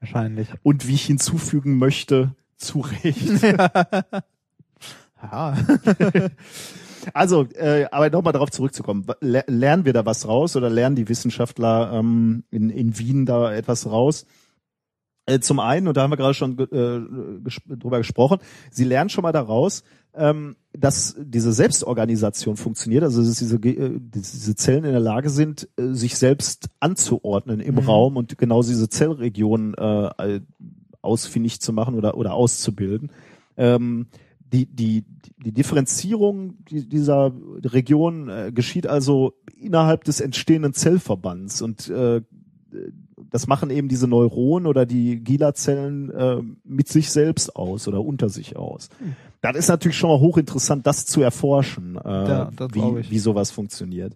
[0.00, 0.48] Wahrscheinlich.
[0.64, 3.28] Und wie ich hinzufügen möchte, zu Recht.
[5.22, 5.56] Ja.
[7.14, 9.06] Also, äh, aber nochmal darauf zurückzukommen.
[9.20, 13.52] Le- Lernen wir da was raus oder lernen die Wissenschaftler ähm, in, in Wien da
[13.54, 14.26] etwas raus?
[15.30, 18.38] Äh, zum einen, und da haben wir gerade schon äh, ges drüber gesprochen,
[18.70, 19.82] sie lernen schon mal daraus,
[20.14, 25.68] ähm, dass diese Selbstorganisation funktioniert, also dass diese, äh, diese Zellen in der Lage sind,
[25.76, 27.80] äh, sich selbst anzuordnen im Mhm.
[27.80, 30.40] Raum und genau diese Zellregionen äh,
[31.02, 33.12] ausfindig zu machen oder, oder auszubilden.
[33.56, 34.06] Ähm,
[34.52, 35.04] die, die,
[35.44, 37.32] die Differenzierung die- dieser
[37.64, 42.22] Region äh, geschieht also innerhalb des entstehenden Zellverbands und äh,
[43.30, 48.28] das machen eben diese Neuronen oder die Gila-Zellen äh, mit sich selbst aus oder unter
[48.28, 48.88] sich aus.
[49.40, 53.50] Das ist natürlich schon mal hochinteressant, das zu erforschen, äh, Ja, das wie, wie sowas
[53.50, 54.14] funktioniert.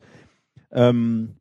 [0.73, 1.37] Ähm,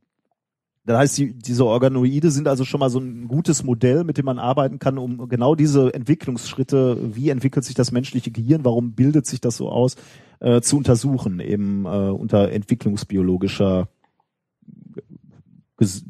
[0.85, 4.25] das heißt, die, diese Organoide sind also schon mal so ein gutes Modell, mit dem
[4.25, 9.25] man arbeiten kann, um genau diese Entwicklungsschritte, wie entwickelt sich das menschliche Gehirn, warum bildet
[9.25, 9.95] sich das so aus,
[10.41, 13.87] äh, zu untersuchen, eben äh, unter entwicklungsbiologischer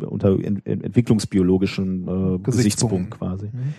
[0.06, 2.42] unter ent ent entwicklungsbiologischen äh, Gesichtspunkten.
[2.44, 3.46] Gesichtspunkt quasi.
[3.48, 3.74] Mhm.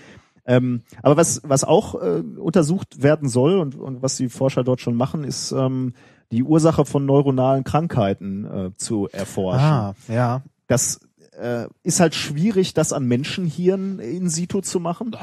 [0.46, 4.80] Ähm, aber was, was auch äh, untersucht werden soll und, und was die Forscher dort
[4.80, 5.94] schon machen, ist ähm,
[6.32, 9.64] die Ursache von neuronalen Krankheiten äh, zu erforschen.
[9.64, 10.42] Ah, ja.
[10.66, 11.00] Das
[11.40, 15.16] äh, ist halt schwierig, das an Menschenhirn in situ zu machen.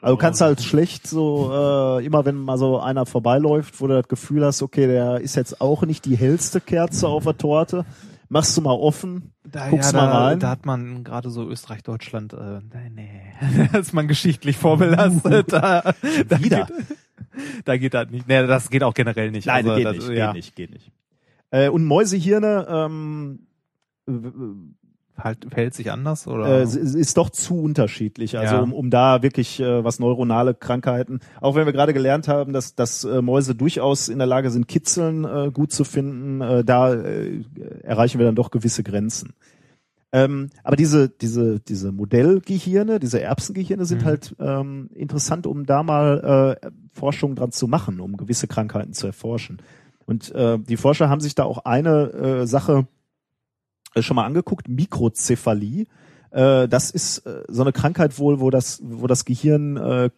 [0.00, 3.94] Also du kannst halt schlecht so, äh, immer wenn mal so einer vorbeiläuft, wo du
[3.94, 7.84] das Gefühl hast, okay, der ist jetzt auch nicht die hellste Kerze auf der Torte,
[8.34, 10.40] machst du mal offen, Da, guckst ja, mal da, rein.
[10.40, 15.52] da hat man gerade so Österreich, Deutschland, äh, nee, nee, da ist man geschichtlich vorbelastet.
[15.52, 15.94] Da,
[16.28, 16.66] da Wieder.
[16.66, 16.98] Geht,
[17.64, 18.28] da geht das nicht.
[18.28, 19.46] Nee, das geht auch generell nicht.
[19.46, 20.90] Nein, Also, geht, das, nicht, ja, geht nicht, geht nicht.
[21.50, 23.46] Äh, und Mäusehirne ähm,
[25.16, 26.46] Halt, verhält sich anders oder?
[26.46, 28.36] äh, es ist ist doch zu unterschiedlich.
[28.36, 28.62] Also Ja.
[28.62, 32.74] um, um da wirklich äh, was neuronale Krankheiten, auch wenn wir gerade gelernt haben, dass,
[32.74, 36.92] dass äh, Mäuse durchaus in der Lage sind, Kitzeln äh, gut zu finden, äh, da
[36.94, 37.44] äh,
[37.84, 39.34] erreichen wir dann doch gewisse Grenzen.
[40.12, 44.04] Ähm, aber diese, diese, diese Modellgehirne, diese Erbsengehirne sind Mhm.
[44.06, 49.06] halt ähm, interessant, um da mal äh, Forschung dran zu machen, um gewisse Krankheiten zu
[49.06, 49.58] erforschen.
[50.06, 52.86] Und äh, die Forscher haben sich da auch eine äh, Sache
[54.02, 55.86] schon mal angeguckt, Mikrozephalie.
[56.30, 60.10] Äh, das ist äh, so eine Krankheit wohl, wo das, wo das Gehirn, äh,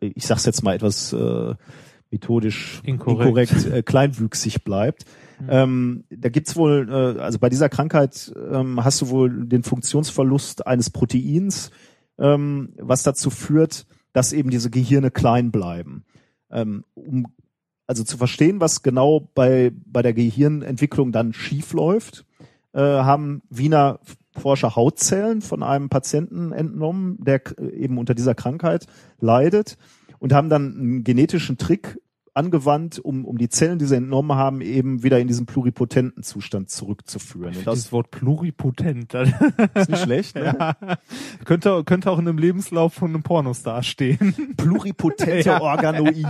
[0.00, 1.54] ich sag's jetzt mal etwas äh,
[2.10, 3.52] methodisch Inkorrekt.
[3.52, 5.04] inkorrekt, äh, kleinwüchsig bleibt.
[5.48, 10.66] Ähm, da gibt's wohl, äh, also bei dieser Krankheit ähm, hast du wohl den Funktionsverlust
[10.66, 11.70] eines Proteins,
[12.18, 16.04] ähm, was dazu führt, dass eben diese Gehirne klein bleiben.
[16.50, 17.26] Ähm, um
[17.86, 22.24] also zu verstehen, was genau bei, bei der Gehirnentwicklung dann schief läuft,
[22.76, 23.98] äh, haben Wiener
[24.38, 28.86] Forscher Hautzellen von einem Patienten entnommen, der k- eben unter dieser Krankheit
[29.18, 29.78] leidet
[30.18, 31.98] und haben dann einen genetischen Trick
[32.34, 36.68] angewandt, um, um die Zellen, die sie entnommen haben, eben wieder in diesen pluripotenten Zustand
[36.68, 37.56] zurückzuführen.
[37.56, 39.14] Und das Dieses Wort pluripotent.
[39.74, 40.54] ist nicht schlecht, ne?
[40.58, 40.76] ja.
[41.46, 44.34] könnte, könnte auch in einem Lebenslauf von einem Pornostar stehen.
[44.58, 45.62] Pluripotente Ja.
[45.62, 46.26] Organoiden.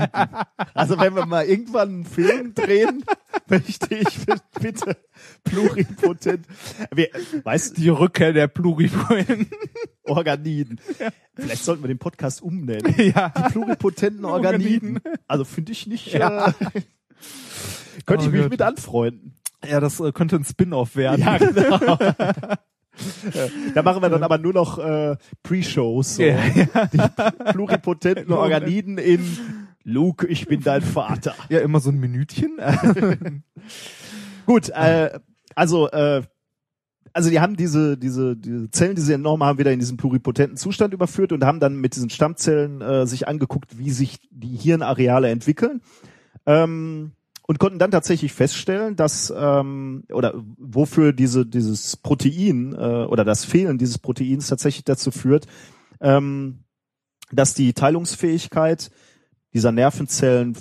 [0.74, 3.02] Also wenn wir mal irgendwann einen Film drehen,
[3.48, 4.06] möchte ich
[4.60, 4.96] bitte
[5.44, 6.46] pluripotent.
[6.94, 7.08] Wir,
[7.44, 9.46] weißt du, Die Rückkehr der Pluripotenten.
[10.04, 10.80] Organiden.
[11.34, 12.94] Vielleicht sollten wir den Podcast umnennen.
[12.98, 13.30] ja.
[13.30, 15.00] Die pluripotenten Organiden.
[15.28, 16.12] Also finde ich nicht.
[16.12, 16.48] Ja.
[16.48, 16.52] Äh,
[18.04, 18.50] könnte ich Oh mich Gott.
[18.50, 19.34] mit anfreunden.
[19.68, 21.22] ja, das äh, könnte ein Spin-off werden.
[21.22, 21.78] Ja, genau.
[23.74, 26.16] da machen wir dann aber nur noch äh, Pre-Shows.
[26.16, 26.22] So.
[26.22, 26.36] Ja,
[26.92, 26.98] Die
[27.52, 29.22] pluripotenten Organiden in
[29.86, 31.34] Luke, ich bin dein Vater.
[31.48, 32.58] ja, immer so ein Minütchen.
[34.46, 35.18] Gut, äh,
[35.54, 36.22] also äh,
[37.12, 40.56] also die haben diese diese diese Zellen, die sie entnommen haben, wieder in diesen pluripotenten
[40.56, 45.30] Zustand überführt und haben dann mit diesen Stammzellen äh, sich angeguckt, wie sich die Hirnareale
[45.30, 45.80] entwickeln.
[46.46, 47.12] Ähm,
[47.46, 53.44] und konnten dann tatsächlich feststellen, dass ähm, oder wofür diese dieses Protein äh, oder das
[53.44, 55.46] Fehlen dieses Proteins tatsächlich dazu führt,
[56.00, 56.64] ähm,
[57.30, 58.90] dass die Teilungsfähigkeit
[59.56, 60.54] dieser Nervenzellen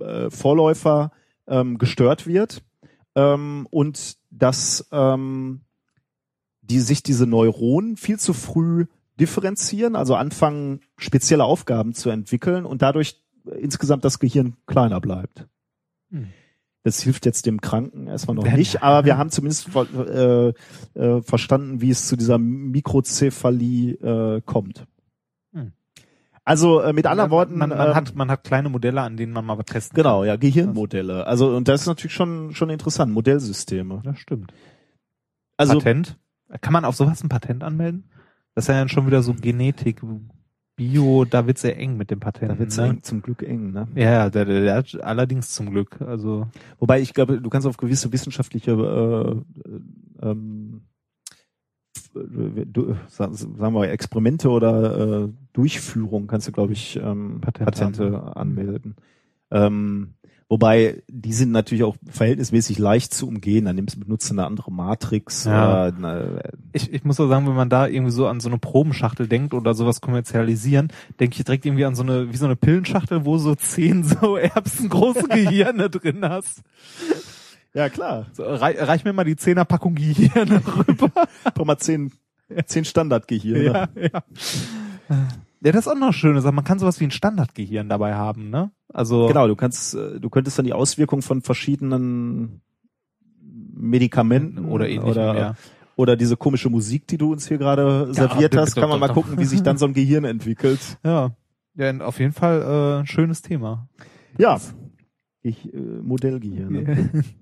[0.00, 1.12] äh, Vorläufer
[1.46, 2.62] ähm, gestört wird
[3.14, 5.60] ähm, und dass ähm,
[6.60, 8.86] die sich diese Neuronen viel zu früh
[9.20, 13.22] differenzieren, also anfangen spezielle Aufgaben zu entwickeln und dadurch
[13.58, 15.46] insgesamt das Gehirn kleiner bleibt.
[16.10, 16.26] Hm.
[16.82, 20.48] Das hilft jetzt dem Kranken erstmal noch nicht, aber wir haben zumindest äh,
[20.94, 24.86] äh, verstanden, wie es zu dieser Mikrozephalie äh, kommt.
[26.50, 29.32] Also äh, mit anderen Worten, man, man, ähm, hat, man hat kleine Modelle, an denen
[29.32, 31.24] man mal was testen genau, ja, Gehirnmodelle.
[31.24, 33.94] Also und das ist natürlich schon schon interessant, Modellsysteme.
[33.94, 34.02] kann.
[34.02, 34.52] Das stimmt.
[35.56, 36.18] Also Patent?
[36.60, 38.02] Kann man auf sowas ein Patent anmelden?
[38.56, 40.02] Das ist ja dann schon wieder so Genetik,
[40.74, 42.50] Bio, da wird's sehr eng mit dem Patent.
[42.50, 42.88] da wird's ne?
[42.88, 43.86] eng, zum Glück eng, ne?
[43.94, 46.00] Ja, ja, der, der, der hat allerdings zum Glück.
[46.00, 46.48] Also
[46.80, 50.79] Wobei ich glaube, du kannst auf gewisse wissenschaftliche äh, ähm,
[53.08, 58.96] sagen wir Experimente oder äh, Durchführung kannst du glaube ich ähm, Patente Patente, anmelden.
[59.50, 60.14] Ähm,
[60.48, 63.64] wobei die sind natürlich auch verhältnismäßig leicht zu umgehen.
[63.64, 65.44] Dann nimmst benutzt du eine andere Matrix.
[65.44, 65.88] Ja.
[65.88, 66.42] Oder, eine,
[66.72, 69.54] ich, ich muss auch sagen, wenn man da irgendwie so an so eine Probenschachtel denkt
[69.54, 70.88] oder sowas kommerzialisieren,
[71.18, 74.36] denke ich direkt irgendwie an so eine, wie so eine Pillenschachtel, wo so zehn so
[74.36, 76.62] erbsengroße Gehirne drin hast.
[77.74, 78.26] Ja klar.
[78.32, 81.10] So, rei, reich mir mal die Zehnerpackung Gehirne rüber.
[81.54, 82.12] Doch mal zehn,
[82.66, 83.64] zehn Standardgehirne.
[83.64, 84.22] ja, ja.
[85.62, 86.36] Ja, das ist auch noch schön.
[86.36, 88.70] Also man kann sowas wie ein Standardgehirn dabei haben, ne?
[88.92, 92.62] Also Genau, du kannst, äh, du könntest dann die Auswirkungen von verschiedenen
[93.74, 95.54] Medikamenten oder ähnlichem, oder, ja.
[95.96, 99.08] oder diese komische Musik, die du uns hier gerade serviert bitte, hast, kann man mal
[99.08, 100.80] gucken, wie sich dann so ein Gehirn entwickelt.
[101.04, 101.32] Ja.
[101.76, 103.88] Ja, auf jeden Fall äh, ein schönes Thema.
[104.38, 104.60] Ja,
[105.40, 107.10] ich äh, Modellgehirne.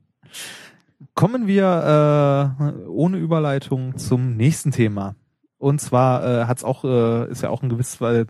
[1.15, 5.15] Kommen wir äh, ohne Überleitung zum nächsten Thema.
[5.59, 8.27] Und zwar äh, hat's auch, äh, ist ja auch ein gewisses, weil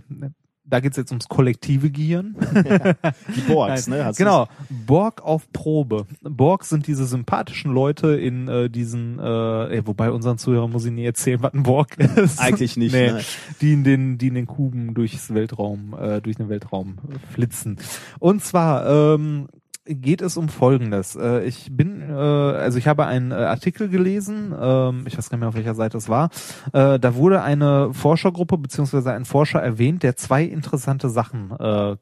[0.69, 2.37] da geht's jetzt ums kollektive Gehirn.
[3.37, 4.05] Die Borgs, Nein, ne?
[4.05, 4.49] Hast genau.
[4.69, 6.07] Borg auf Probe.
[6.20, 10.93] Borg sind diese sympathischen Leute in äh, diesen, äh, ey, wobei unseren Zuhörern muss ich
[10.93, 12.39] nie erzählen, was ein Borg ist.
[12.39, 13.20] Eigentlich nicht, Nee, ne?
[13.61, 16.99] die in den, die in den Kuben durchs Weltraum, äh, durch den Weltraum
[17.33, 17.79] flitzen.
[18.19, 19.49] Und zwar ähm,
[19.89, 21.16] geht es um Folgendes.
[21.16, 25.36] Äh, ich bin, äh, also ich habe einen äh, Artikel gelesen, ähm, ich weiß gar
[25.36, 26.31] nicht mehr, auf welcher Seite es war.
[26.73, 31.52] Da wurde eine Forschergruppe beziehungsweise ein Forscher erwähnt, der zwei interessante Sachen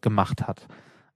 [0.00, 0.66] gemacht hat.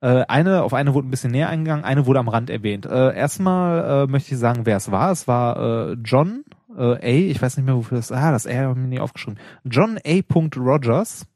[0.00, 2.86] Eine, auf eine wurde ein bisschen näher eingegangen, eine wurde am Rand erwähnt.
[2.86, 5.10] Äh, erstmal möchte ich sagen, wer es war.
[5.10, 6.44] Es war John
[6.76, 6.98] A.
[7.02, 8.12] Ich weiß nicht mehr, wofür das.
[8.12, 9.38] Ah, das R habe ich mir nie aufgeschrieben.
[9.64, 10.20] John A.
[10.56, 11.26] Rogers.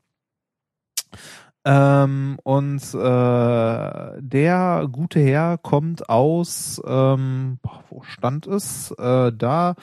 [1.66, 7.58] Ähm, und äh, der gute Herr kommt aus, ähm,
[7.88, 8.90] wo stand es?
[8.92, 9.74] Äh, da.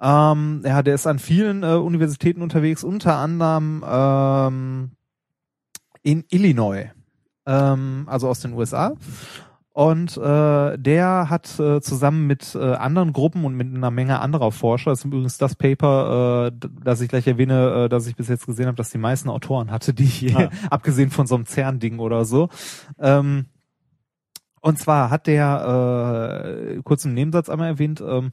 [0.00, 4.90] Ähm, ja, der ist an vielen äh, Universitäten unterwegs, unter anderem ähm,
[6.02, 6.90] in Illinois,
[7.46, 8.92] ähm, also aus den USA.
[9.78, 14.50] Und äh, der hat äh, zusammen mit äh, anderen Gruppen und mit einer Menge anderer
[14.50, 18.26] Forscher, das ist übrigens das Paper, äh, das ich gleich erwähne, äh, das ich bis
[18.26, 20.50] jetzt gesehen habe, dass die meisten Autoren hatte, die ich Ah.
[20.70, 22.48] abgesehen von so einem CERN-Ding oder so.
[22.98, 23.46] Ähm,
[24.60, 28.32] und zwar hat der, äh, kurz im Nebensatz einmal erwähnt, ähm,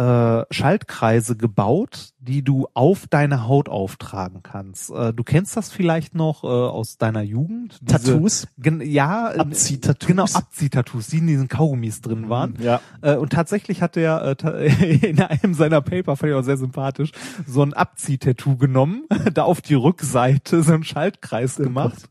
[0.00, 4.90] äh, Schaltkreise gebaut, die du auf deine Haut auftragen kannst.
[4.90, 7.78] Äh, du kennst das vielleicht noch äh, aus deiner Jugend.
[7.82, 8.46] Diese- Tattoos?
[8.82, 10.06] Ja, Abziehtattoos?
[10.06, 12.54] Genau, Abziehtattoos, die in diesen Kaugummis drin waren.
[12.60, 12.80] Ja.
[13.02, 16.56] Äh, und tatsächlich hat er äh, ta- in einem seiner Paper, fand ich auch sehr
[16.56, 17.12] sympathisch,
[17.46, 19.04] so ein Abziehtattoo genommen,
[19.34, 22.08] da auf die Rückseite so einen Schaltkreis gemacht.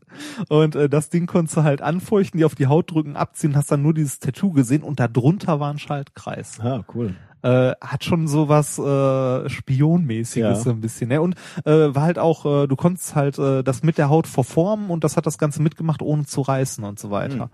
[0.48, 3.70] Und äh, das Ding konntest du halt anfeuchten, die auf die Haut drücken, abziehen, hast
[3.72, 6.60] dann nur dieses Tattoo gesehen und da drunter war ein Schaltkreis.
[6.60, 7.14] Ah, cool.
[7.42, 10.62] Äh, hat schon so was äh, Spionmäßiges Ja.
[10.62, 11.08] so ein bisschen.
[11.08, 11.20] Ne?
[11.22, 14.90] Und äh, war halt auch, äh, du konntest halt äh, das mit der Haut verformen
[14.90, 17.50] und das hat das Ganze mitgemacht, ohne zu reißen und so weiter.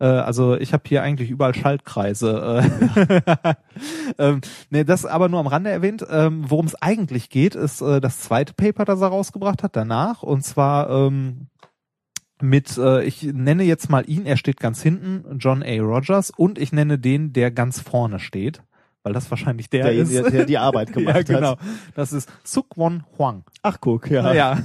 [0.00, 2.62] Äh, also ich habe hier eigentlich überall Schaltkreise.
[2.96, 3.54] Äh.
[4.18, 4.40] ähm,
[4.70, 6.04] ne, das aber nur am Rande erwähnt.
[6.10, 10.22] Ähm, Worum es eigentlich geht, ist äh, das zweite Paper, das er rausgebracht hat danach.
[10.22, 11.48] Und zwar ähm,
[12.40, 15.80] mit, äh, ich nenne jetzt mal ihn, er steht ganz hinten, John A.
[15.80, 18.62] Rogers, und ich nenne den, der ganz vorne steht,
[19.08, 20.12] weil das wahrscheinlich der, Der, ist.
[20.12, 21.50] der, der die Arbeit gemacht ja, genau.
[21.52, 21.58] hat.
[21.94, 23.44] Das ist Sukwon Huang.
[23.62, 24.34] Ach, guck, ja.
[24.34, 24.58] Ja.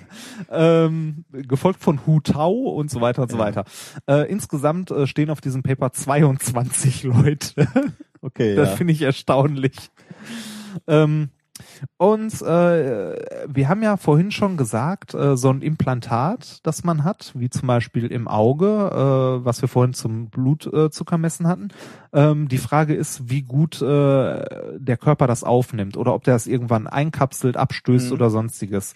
[0.50, 3.64] ähm, gefolgt von Hu Tao und so weiter und so weiter.
[4.08, 7.66] Äh, insgesamt äh, stehen auf diesem Paper 22 Leute.
[8.22, 8.76] Okay, Das ja.
[8.76, 9.90] finde ich erstaunlich.
[10.86, 11.30] Ähm,
[11.96, 13.16] und äh,
[13.46, 17.66] wir haben ja vorhin schon gesagt, äh, so ein Implantat, das man hat, wie zum
[17.68, 21.68] Beispiel im Auge, äh, was wir vorhin zum Blutzuckermessen hatten.
[22.12, 24.44] Ähm, die Frage ist, wie gut äh,
[24.78, 28.12] der Körper das aufnimmt oder ob der das irgendwann einkapselt, abstößt Mhm.
[28.12, 28.94] oder sonstiges.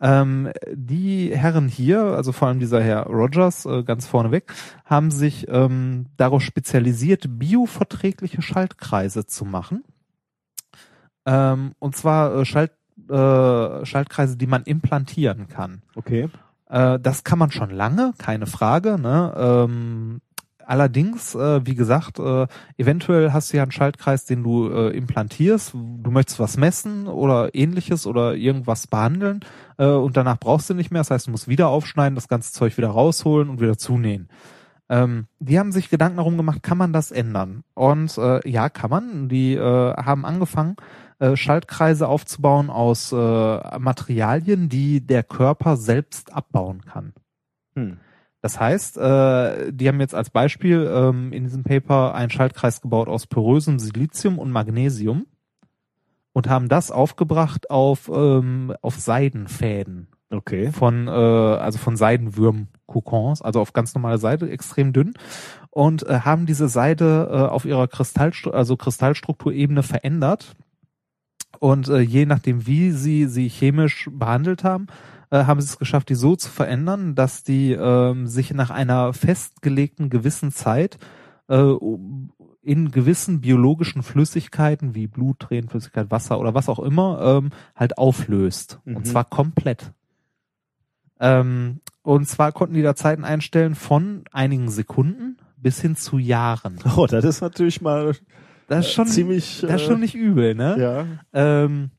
[0.00, 4.52] Ähm, die Herren hier, also vor allem dieser Herr Rogers, äh, ganz vorneweg,
[4.84, 9.84] haben sich ähm, darauf spezialisiert, bioverträgliche Schaltkreise zu machen.
[11.26, 12.72] Ähm, und zwar äh, Schalt,
[13.10, 15.82] äh, Schaltkreise, die man implantieren kann.
[15.96, 16.28] Okay.
[16.68, 18.98] Äh, das kann man schon lange, keine Frage.
[18.98, 19.34] Ne?
[19.36, 20.20] Ähm,
[20.64, 22.46] allerdings, äh, wie gesagt, äh,
[22.76, 25.74] eventuell hast du ja einen Schaltkreis, den du äh, implantierst.
[25.74, 29.40] Du möchtest was messen oder ähnliches oder irgendwas behandeln
[29.78, 31.00] äh, und danach brauchst du nicht mehr.
[31.00, 34.28] Das heißt, du musst wieder aufschneiden, das ganze Zeug wieder rausholen und wieder zunähen.
[34.88, 37.64] Ähm, die haben sich Gedanken darum gemacht, kann man das ändern?
[37.74, 39.28] Und äh, ja, kann man.
[39.28, 40.76] Die äh, haben angefangen,
[41.18, 43.16] äh, Schaltkreise aufzubauen aus äh,
[43.78, 47.12] Materialien, die der Körper selbst abbauen kann.
[47.74, 47.98] Hm.
[48.42, 53.08] Das heißt, äh, die haben jetzt als Beispiel ähm, in diesem Paper einen Schaltkreis gebaut
[53.08, 55.26] aus porösem Silizium und Magnesium
[56.32, 60.72] und haben das aufgebracht auf, ähm, auf Seidenfäden Okay.
[60.72, 65.14] von, äh, also von Seidenwürm-Kokons, also auf ganz normale Seide, extrem dünn
[65.70, 70.56] und äh, haben diese Seide äh, auf ihrer Kristallstru also Kristallstrukturebene verändert
[71.58, 74.86] und äh, je nachdem, wie sie sie chemisch behandelt haben,
[75.30, 79.12] äh, haben sie es geschafft, die so zu verändern, dass die ähm, sich nach einer
[79.12, 80.98] festgelegten gewissen Zeit
[81.48, 81.72] äh,
[82.62, 88.80] in gewissen biologischen Flüssigkeiten wie Blut, Tränenflüssigkeit, Wasser oder was auch immer ähm, halt auflöst.
[88.84, 88.96] Mhm.
[88.96, 89.92] Und zwar komplett.
[91.20, 96.78] Ähm, und zwar konnten die da Zeiten einstellen von einigen Sekunden bis hin zu Jahren.
[96.96, 98.14] Oh, das ist natürlich mal
[98.66, 99.60] Das ist schon äh, ziemlich.
[99.62, 100.76] das ist schon nicht übel, ne?
[100.78, 101.06] Ja.
[101.32, 101.90] Ähm,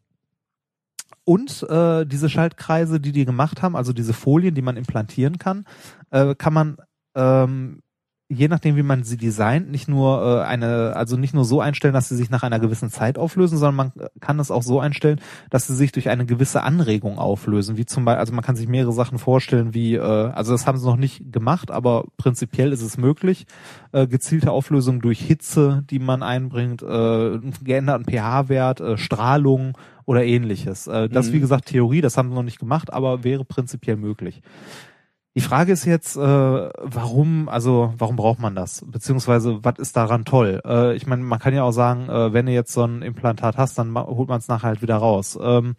[1.24, 5.66] und äh, diese Schaltkreise, die die gemacht haben, also diese Folien, die man implantieren kann,
[6.10, 6.78] äh, kann man
[7.16, 7.82] ähm,
[8.30, 11.94] je nachdem, wie man sie designt, nicht nur äh, eine, also nicht nur so einstellen,
[11.94, 15.22] dass sie sich nach einer gewissen Zeit auflösen, sondern man kann es auch so einstellen,
[15.50, 17.78] dass sie sich durch eine gewisse Anregung auflösen.
[17.78, 20.78] Wie zum Beispiel, also man kann sich mehrere Sachen vorstellen, wie, äh, also das haben
[20.78, 23.46] sie noch nicht gemacht, aber prinzipiell ist es möglich,
[23.94, 30.88] äh, gezielte Auflösung durch Hitze, die man einbringt, äh, geänderten pH-Wert, äh, Strahlung oder ähnliches.
[30.88, 31.34] Äh, das Mhm.
[31.34, 34.42] wie gesagt Theorie, das haben sie noch nicht gemacht, aber wäre prinzipiell möglich.
[35.38, 38.84] Die Frage ist jetzt, äh, warum, also warum braucht man das?
[38.88, 40.62] Beziehungsweise, was ist daran toll?
[40.66, 43.56] Äh, ich meine, man kann ja auch sagen, äh, wenn du jetzt so ein Implantat
[43.56, 45.38] hast, dann holt man es nachher halt wieder raus.
[45.40, 45.76] Ähm,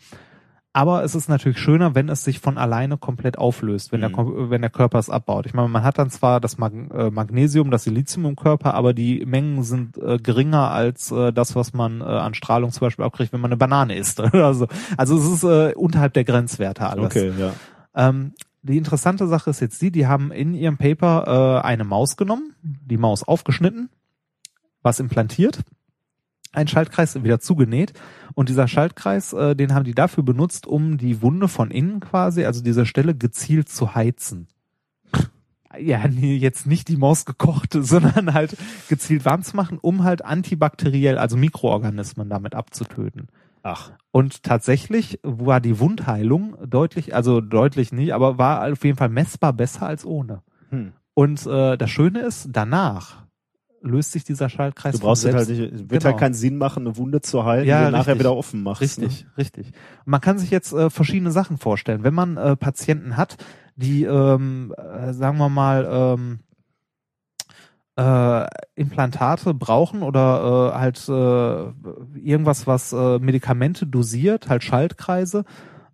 [0.72, 4.48] aber es ist natürlich schöner, wenn es sich von alleine komplett auflöst, wenn, der, Kom-
[4.50, 5.44] wenn der Körper es abbaut.
[5.46, 9.26] Ich meine, man hat dann zwar das äh, Magnesium, das Silizium im Körper, aber die
[9.26, 13.10] Mengen sind äh, geringer als äh, das, was man äh, an Strahlung zum Beispiel auch
[13.10, 14.20] kriegt, wenn man eine Banane isst.
[14.32, 17.06] also, also es ist äh, unterhalb der Grenzwerte alles.
[17.06, 17.54] Okay, ja.
[17.96, 22.16] Ähm, die interessante Sache ist jetzt die, die haben in ihrem Paper äh, eine Maus
[22.16, 23.88] genommen, die Maus aufgeschnitten,
[24.82, 25.60] was implantiert,
[26.52, 27.92] ein Schaltkreis wieder zugenäht
[28.34, 32.44] und dieser Schaltkreis, äh, den haben die dafür benutzt, um die Wunde von innen quasi,
[32.44, 34.48] also diese Stelle gezielt zu heizen.
[35.78, 38.56] Ja, nee, jetzt nicht die Maus gekocht, sondern halt
[38.88, 43.28] gezielt warm zu machen, um halt antibakteriell, also Mikroorganismen damit abzutöten.
[43.62, 43.92] Ach.
[44.10, 49.52] Und tatsächlich war die Wundheilung deutlich, also deutlich nicht, aber war auf jeden Fall messbar
[49.52, 50.42] besser als ohne.
[50.70, 50.92] Hm.
[51.14, 53.24] Und äh, das Schöne ist, danach
[53.80, 55.60] löst sich dieser Schaltkreis Du brauchst von halt selbst.
[55.60, 56.04] nicht, es wird Genau.
[56.06, 58.80] halt keinen Sinn machen, eine Wunde zu halten, Ja, die du nachher wieder offen machst.
[58.82, 59.30] Richtig, Ne?
[59.38, 59.72] richtig.
[60.04, 62.02] Man kann sich jetzt äh, verschiedene Sachen vorstellen.
[62.02, 63.36] Wenn man äh, Patienten hat,
[63.76, 66.40] die, ähm, äh, sagen wir mal, ähm,
[67.98, 68.46] äh,
[68.76, 75.44] Implantate brauchen oder äh, halt äh, irgendwas, was äh, Medikamente dosiert, halt Schaltkreise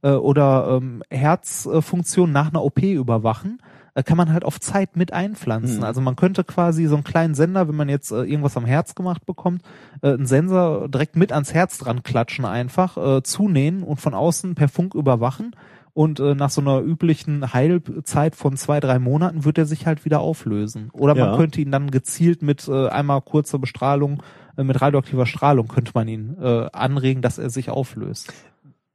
[0.03, 3.59] äh, oder ähm, Herzfunktion nach einer OP überwachen,
[3.95, 5.79] äh, kann man halt auf Zeit mit einpflanzen.
[5.79, 5.85] Mhm.
[5.85, 8.95] Also man könnte quasi so einen kleinen Sender, wenn man jetzt äh, irgendwas am Herz
[8.95, 9.63] gemacht bekommt,
[10.03, 14.55] äh, einen Sensor direkt mit ans Herz dran klatschen einfach, äh, zunähen und von außen
[14.55, 15.57] per Funk überwachen.
[15.95, 20.05] Und äh, nach so einer üblichen Heilzeit von zwei, drei Monaten wird er sich halt
[20.05, 20.91] wieder auflösen.
[20.93, 21.37] Oder man Ja.
[21.37, 24.21] könnte ihn dann gezielt mit äh, einmal kurzer Bestrahlung,
[24.57, 28.33] äh, mit radioaktiver Strahlung könnte man ihn äh, anregen, dass er sich auflöst.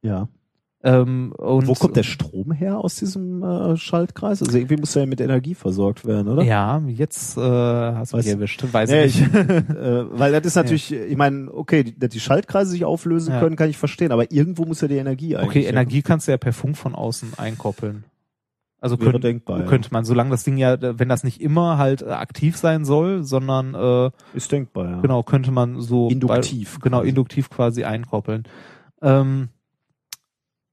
[0.02, 0.28] Ja.
[0.82, 4.42] Ähm, und Wo kommt der Strom her aus diesem äh, Schaltkreis?
[4.42, 6.42] Also irgendwie muss er ja mit Energie versorgt werden, oder?
[6.42, 8.64] Ja, jetzt äh, hast du mich erwischt.
[8.72, 12.86] Weiß Ja, ich äh, weil das ist natürlich, ich meine, okay, dass die Schaltkreise sich
[12.86, 13.40] auflösen Ja.
[13.40, 15.64] können, kann ich verstehen, aber irgendwo muss ja die Energie eigentlich.
[15.64, 15.70] Okay.
[15.70, 18.04] Energie kannst du ja per Funk von außen einkoppeln.
[18.80, 19.66] Also Wäre könnte, denkbar, ja.
[19.66, 23.22] könnte man, solange das Ding ja, wenn das nicht immer halt äh, aktiv sein soll,
[23.24, 25.00] sondern äh, Ist denkbar, ja.
[25.02, 28.44] genau, könnte man so Induktiv bei, genau induktiv quasi einkoppeln.
[29.02, 29.50] Ähm,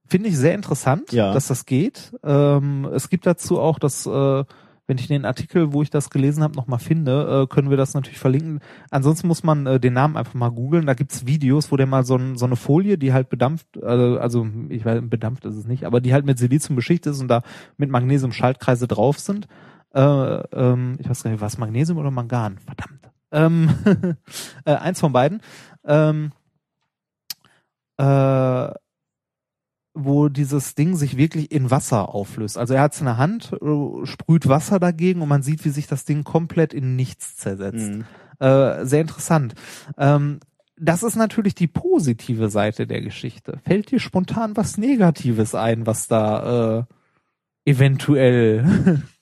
[0.07, 1.33] Finde ich sehr interessant, Ja.
[1.33, 2.13] dass das geht.
[2.23, 4.43] Ähm, es gibt dazu auch das, äh,
[4.89, 7.93] wenn ich den Artikel, wo ich das gelesen habe, nochmal finde, äh, können wir das
[7.93, 8.61] natürlich verlinken.
[8.89, 10.85] Ansonsten muss man äh, den Namen einfach mal googeln.
[10.85, 13.85] Da gibt's Videos, wo der mal so, ein, so eine Folie, die halt bedampft, äh,
[13.85, 17.27] also ich weiß, bedampft ist es nicht, aber die halt mit Silizium beschichtet ist und
[17.27, 17.41] da
[17.75, 19.47] mit Magnesium Schaltkreise drauf sind.
[19.93, 22.57] Äh, ähm, ich weiß gar nicht, was Magnesium oder Mangan?
[22.59, 23.09] Verdammt.
[23.33, 23.69] Ähm,
[24.65, 25.41] äh, eins von beiden.
[25.85, 26.31] Ähm,
[27.97, 28.69] äh,
[29.97, 32.57] wo dieses Ding sich wirklich in Wasser auflöst.
[32.57, 35.69] Also er hat es in der Hand, äh, sprüht Wasser dagegen und man sieht, wie
[35.69, 37.91] sich das Ding komplett in nichts zersetzt.
[37.91, 38.05] Mhm.
[38.39, 39.55] Äh, sehr interessant.
[39.97, 40.39] Ähm,
[40.79, 43.59] das ist natürlich die positive Seite der Geschichte.
[43.65, 46.83] Fällt dir spontan was Negatives ein, was da äh,
[47.65, 49.01] eventuell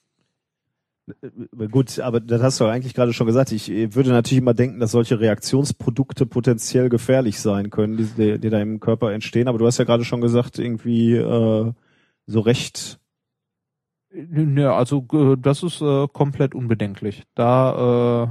[1.72, 3.52] Gut, aber das hast du eigentlich gerade schon gesagt.
[3.52, 8.50] Ich äh, würde natürlich immer denken, dass solche Reaktionsprodukte potenziell gefährlich sein können, die, die,
[8.50, 9.48] da im Körper entstehen.
[9.48, 11.72] Aber du hast ja gerade schon gesagt, irgendwie äh,
[12.26, 13.00] so recht.
[14.12, 17.24] Ne, also äh, das ist äh, komplett unbedenklich.
[17.36, 18.28] Da, äh,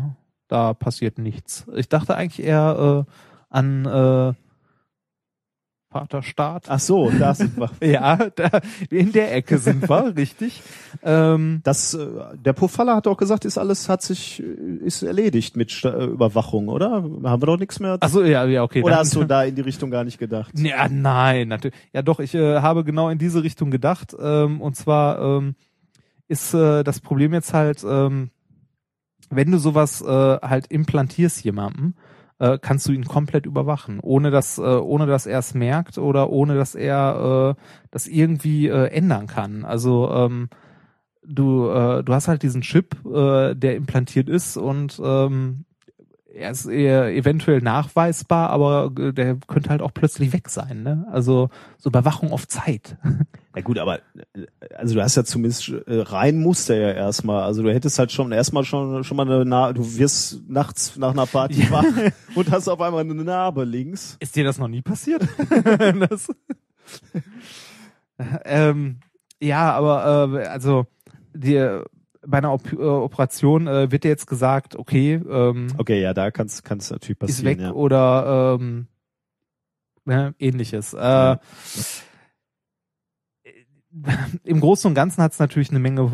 [0.49, 1.67] da passiert nichts.
[1.77, 3.13] Ich dachte eigentlich eher äh,
[3.51, 4.33] an äh,
[5.95, 6.65] Vaterstaat.
[6.69, 7.71] Ach so, da sind wir.
[7.81, 8.51] Ja, da,
[8.91, 10.61] in der Ecke sind wir, richtig.
[11.05, 15.57] Ähm, Das, äh, der Pofalla hat auch gesagt, ist alles, hat sich, äh, ist erledigt
[15.57, 16.91] mit Sta äh, Überwachung, oder?
[16.91, 17.97] Haben wir doch nichts mehr?
[18.01, 18.83] ach so, ja, ja, okay.
[18.83, 20.51] oder dann- hast du da in die Richtung gar nicht gedacht?
[20.59, 21.77] Ja, nein, natürlich.
[21.93, 24.17] Ja, doch, ich äh, habe genau in diese Richtung gedacht.
[24.21, 25.55] Ähm, und zwar ähm,
[26.27, 28.31] ist äh, das Problem jetzt halt, ähm,
[29.31, 31.95] wenn du sowas äh, halt implantierst jemandem,
[32.39, 36.31] äh, kannst du ihn komplett überwachen, ohne dass, äh, ohne dass er es merkt oder
[36.31, 39.65] ohne dass er äh, das irgendwie äh, ändern kann.
[39.65, 40.49] Also ähm,
[41.27, 45.65] du, äh, du hast halt diesen Chip, äh, der implantiert ist und ähm,
[46.35, 50.83] er ist eher eventuell nachweisbar, aber äh, der könnte halt auch plötzlich weg sein.
[50.83, 51.07] Ne?
[51.11, 51.49] Also
[51.79, 52.97] so Überwachung auf Zeit.
[53.57, 54.47] Ja gut, aber äh,
[54.77, 57.45] also du hast ja zumindest äh, rein musste ja erstmal.
[57.45, 61.13] Also du hättest halt schon erstmal schon schon mal eine Narbe, du wirst nachts nach
[61.13, 61.71] einer Party Ja.
[61.71, 61.85] wach
[62.35, 64.17] und hast auf einmal eine Narbe links.
[64.19, 65.23] Ist dir das noch nie passiert?
[66.11, 66.27] das,
[68.45, 68.97] ähm,
[69.41, 70.87] ja, aber äh, also
[71.33, 71.81] die,
[72.27, 76.31] bei einer Op äh, Operation äh, wird dir jetzt gesagt, okay, ähm, Okay, ja, da
[76.31, 77.73] kann's kann's natürlich ist passieren, weg ja.
[77.73, 78.87] oder ähm,
[80.05, 80.95] ne, ähnliches.
[80.95, 81.37] Äh,
[84.43, 86.11] Im Großen und Ganzen hat es natürlich eine Menge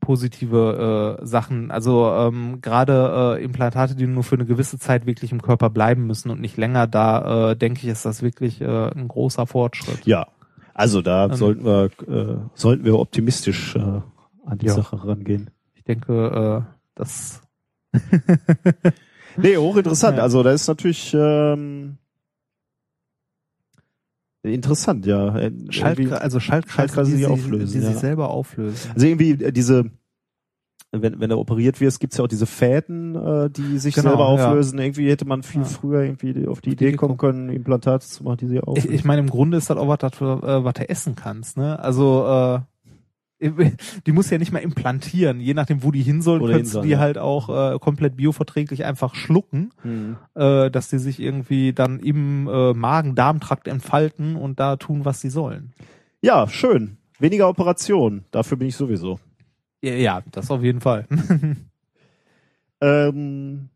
[0.00, 1.70] positive äh, Sachen.
[1.70, 6.06] Also ähm, gerade äh, Implantate, die nur für eine gewisse Zeit wirklich im Körper bleiben
[6.06, 10.06] müssen und nicht länger, da äh, denke ich, ist das wirklich äh, ein großer Fortschritt.
[10.06, 10.28] Ja,
[10.72, 14.00] also da Ähm, sollten wir äh, sollten wir optimistisch äh,
[14.44, 14.74] an die Ja.
[14.74, 15.50] Sache rangehen.
[15.74, 17.42] Ich denke, äh, das
[19.36, 20.16] Nee, hochinteressant.
[20.18, 20.22] Ja.
[20.24, 21.96] Also da ist natürlich ähm,
[24.42, 25.36] interessant, ja.
[25.38, 27.92] Äh, Schalt, also Schaltkreise, Schaltkreise, die, die auflösen, die ja.
[27.92, 28.90] sich selber auflösen.
[28.94, 29.90] Also irgendwie äh, diese,
[30.92, 34.34] wenn, wenn da operiert wird, gibt's ja auch diese Fäden, äh, die sich Genau, selber
[34.36, 34.48] ja.
[34.48, 34.78] auflösen.
[34.78, 35.66] Irgendwie hätte man viel Ja.
[35.66, 38.92] früher irgendwie auf die Idee kommen können, Implantate zu machen, die sie Ich, auflösen.
[38.92, 41.56] ich meine, im Grunde ist das auch was, äh, was du essen kannst.
[41.56, 41.78] Ne?
[41.78, 42.60] Also äh,
[44.06, 45.40] die muss ja nicht mal implantieren.
[45.40, 46.98] Je nachdem, wo die hin sollen, du sollen, die ja.
[46.98, 50.16] halt auch äh, komplett bioverträglich einfach schlucken, Hm.
[50.34, 55.30] äh, dass die sich irgendwie dann im äh, Magen-Darm-Trakt entfalten und da tun, was sie
[55.30, 55.72] sollen.
[56.22, 56.98] Ja, schön.
[57.18, 58.24] Weniger Operationen.
[58.30, 59.18] Dafür bin ich sowieso.
[59.82, 61.06] Ja, ja das auf jeden Fall.
[62.80, 63.68] Ähm,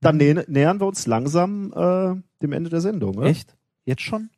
[0.00, 3.18] dann nä nähern wir uns langsam äh, dem Ende der Sendung.
[3.18, 3.26] Oder?
[3.26, 3.54] Echt?
[3.84, 4.30] Jetzt schon?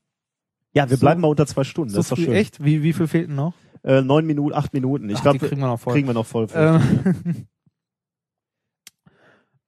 [0.74, 1.90] Ja, wir So- bleiben mal unter zwei Stunden.
[1.90, 2.32] So das ist doch schön.
[2.32, 2.64] Echt?
[2.64, 3.54] Wie, wie viel fehlten noch?
[3.84, 5.10] Äh, neun Minuten, acht Minuten.
[5.10, 5.94] Ich glaube, kriegen wir noch voll.
[5.94, 6.46] Kriegen wir noch voll.
[6.54, 6.80] Ähm,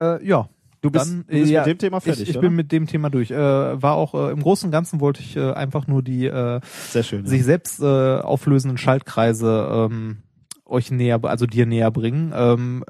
[0.01, 0.49] äh, ja.
[0.81, 2.87] du bist, dann, du bist ja, mit dem Thema fertig, ich, ich bin mit dem
[2.87, 3.33] Thema durch.
[3.33, 6.61] Äh, war auch äh, im Großen und Ganzen wollte ich äh, einfach nur die äh,
[6.91, 7.27] Sehr schön.
[7.27, 10.19] sich selbst äh, auflösenden Schaltkreise ähm,
[10.65, 12.33] euch näher, also dir näher bringen.
[12.35, 12.85] Ähm,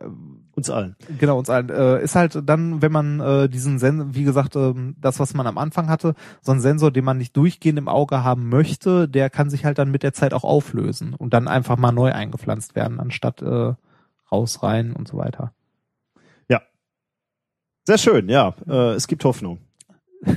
[0.57, 0.97] Uns allen.
[1.19, 1.69] Genau, uns allen.
[1.69, 5.47] Äh, ist halt dann, wenn man äh, diesen Sensor, wie gesagt, ähm, das, was man
[5.47, 9.31] am Anfang hatte, so ein Sensor, den man nicht durchgehend im Auge haben möchte, der
[9.31, 12.77] kann sich halt dann mit der Zeit auch auflösen und dann einfach mal neu eingepflanzt
[12.77, 13.75] werden, anstatt äh,
[14.31, 15.53] raus, rein und so weiter.
[17.87, 18.55] Sehr schön, ja.
[18.67, 19.59] Äh, es gibt Hoffnung.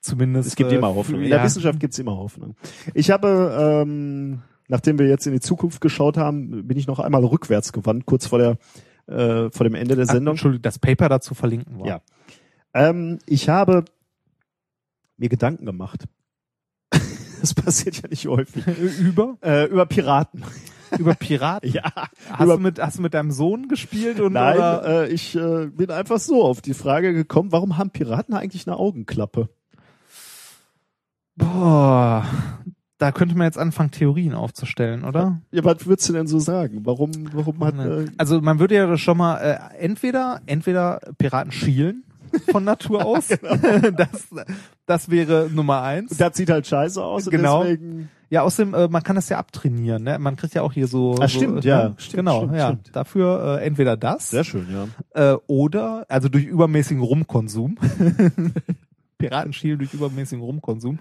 [0.00, 0.48] Zumindest.
[0.48, 1.22] Es gibt äh, immer Hoffnung.
[1.22, 1.36] In ja.
[1.36, 2.56] der Wissenschaft gibt es immer Hoffnung.
[2.92, 7.24] Ich habe, ähm, nachdem wir jetzt in die Zukunft geschaut haben, bin ich noch einmal
[7.24, 8.58] rückwärts gewandt, kurz vor der
[9.06, 10.32] äh, vor dem Ende der Ach, Sendung.
[10.32, 11.86] Entschuldigung, das Paper dazu verlinken wir.
[11.86, 12.00] Ja.
[12.72, 13.84] Ähm, ich habe
[15.16, 16.04] mir Gedanken gemacht.
[17.40, 18.66] das passiert ja nicht häufig.
[18.98, 19.36] Über?
[19.42, 20.42] Äh, über Piraten.
[20.98, 21.72] Über Piraten?
[21.72, 21.92] Ja.
[22.30, 25.04] Hast, über du mit, hast du mit deinem Sohn gespielt und Nein, oder?
[25.06, 28.76] äh, ich äh, bin einfach so auf die Frage gekommen, warum haben Piraten eigentlich eine
[28.76, 29.48] Augenklappe?
[31.34, 32.24] Boah,
[33.04, 35.38] da könnte man jetzt anfangen, Theorien aufzustellen, oder?
[35.50, 36.80] Ja, was würdest du denn so sagen?
[36.84, 42.04] Warum, warum hat, äh, Also man würde ja schon mal äh, entweder entweder Piraten schielen
[42.50, 43.28] von Natur aus.
[43.96, 44.28] das,
[44.86, 46.16] das wäre Nummer eins.
[46.16, 47.60] das sieht halt scheiße aus Genau.
[47.60, 50.02] und deswegen Ja, außerdem, äh, man kann das ja abtrainieren.
[50.02, 50.18] Ne?
[50.18, 51.12] Man kriegt ja auch hier so.
[51.20, 51.94] Ah, so stimmt, äh, ja, ne?
[51.98, 52.66] stimmt, genau, stimmt, ja.
[52.68, 52.90] stimmt.
[52.96, 54.66] Dafür äh, entweder das sehr schön,
[55.14, 55.32] ja.
[55.34, 57.76] äh, oder also durch übermäßigen Rumkonsum.
[59.18, 60.98] Piraten schielen durch übermäßigen Rumkonsum.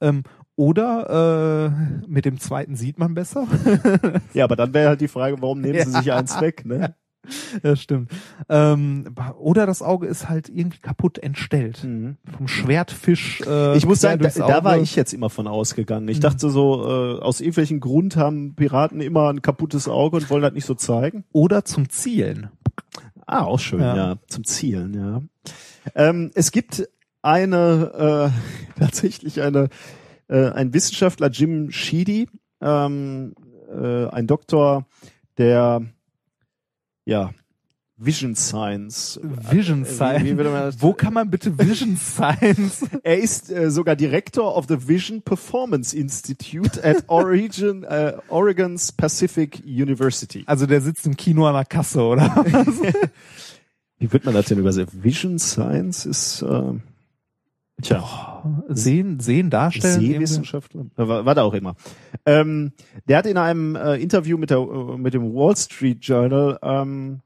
[0.00, 0.24] Ähm,
[0.56, 1.72] oder
[2.02, 3.46] äh, mit dem zweiten sieht man besser.
[4.34, 6.94] Ja, aber dann wäre halt die Frage, warum nehmen sie sich eins weg, ne?
[7.62, 8.10] ja, stimmt.
[8.48, 11.78] Ähm, oder das Auge ist halt irgendwie kaputt entstellt.
[12.36, 13.42] Vom Schwertfisch.
[13.46, 16.08] Äh, Ich muss sagen, da, da war ich jetzt immer von ausgegangen.
[16.08, 16.22] Ich Mhm.
[16.22, 20.52] dachte so, äh, aus irgendwelchen Grund haben Piraten immer ein kaputtes Auge und wollen das
[20.52, 21.24] nicht so zeigen.
[21.32, 22.50] Oder zum Zielen.
[23.26, 23.96] Ah, auch schön, Ja.
[23.96, 24.16] ja.
[24.26, 25.22] Zum Zielen, ja.
[25.94, 26.88] Ähm, es gibt
[27.22, 28.32] eine,
[28.74, 29.68] äh, tatsächlich eine,
[30.32, 32.28] äh, ein Wissenschaftler, Jim Sheedy,
[32.60, 33.34] ähm,
[33.70, 34.86] äh, ein Doktor,
[35.36, 35.82] der,
[37.04, 37.32] ja,
[37.98, 39.20] Vision Science.
[39.22, 40.24] Vision Äh, Science.
[40.24, 40.82] Wie, wie?
[40.82, 42.84] Wo kann man bitte Vision Science?
[43.04, 49.62] Er ist äh, sogar Director of the Vision Performance Institute at Oregon, äh, Oregon's Pacific
[49.64, 50.42] University.
[50.46, 52.44] Also der sitzt im Kino an der Kasse, oder?
[53.98, 55.04] Wie wird man das denn übersetzen?
[55.04, 56.72] Vision Science ist, äh,
[57.82, 60.00] tja, sehen, sehen darstellen.
[60.00, 61.74] Sehwissenschaftler, äh, wa- was auch immer.
[62.26, 62.72] Ähm,
[63.08, 67.20] der hat in einem äh, Interview mit, der, äh, mit dem Wall Street Journal ähm,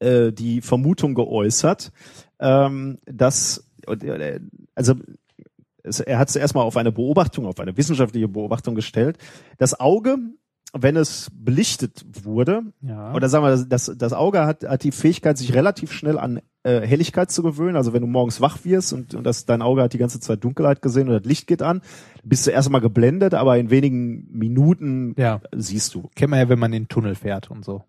[0.00, 1.92] äh, die Vermutung geäußert,
[2.40, 4.40] ähm, dass, äh,
[4.74, 4.94] also
[5.82, 9.18] es, er hat es erstmal auf eine Beobachtung, auf eine wissenschaftliche Beobachtung gestellt.
[9.58, 10.16] Das Auge,
[10.72, 13.12] wenn es belichtet wurde, Ja.
[13.14, 16.80] oder sagen wir, das, das Auge hat, hat die Fähigkeit, sich relativ schnell an äh,
[16.80, 17.76] Helligkeit zu gewöhnen.
[17.76, 20.42] Also wenn du morgens wach wirst und, und das, dein Auge hat die ganze Zeit
[20.42, 21.80] Dunkelheit gesehen und das Licht geht an,
[22.24, 25.40] bist du erstmal geblendet, aber in wenigen Minuten Ja.
[25.54, 26.10] siehst du.
[26.16, 27.84] Kennt man ja, wenn man in den Tunnel fährt und so.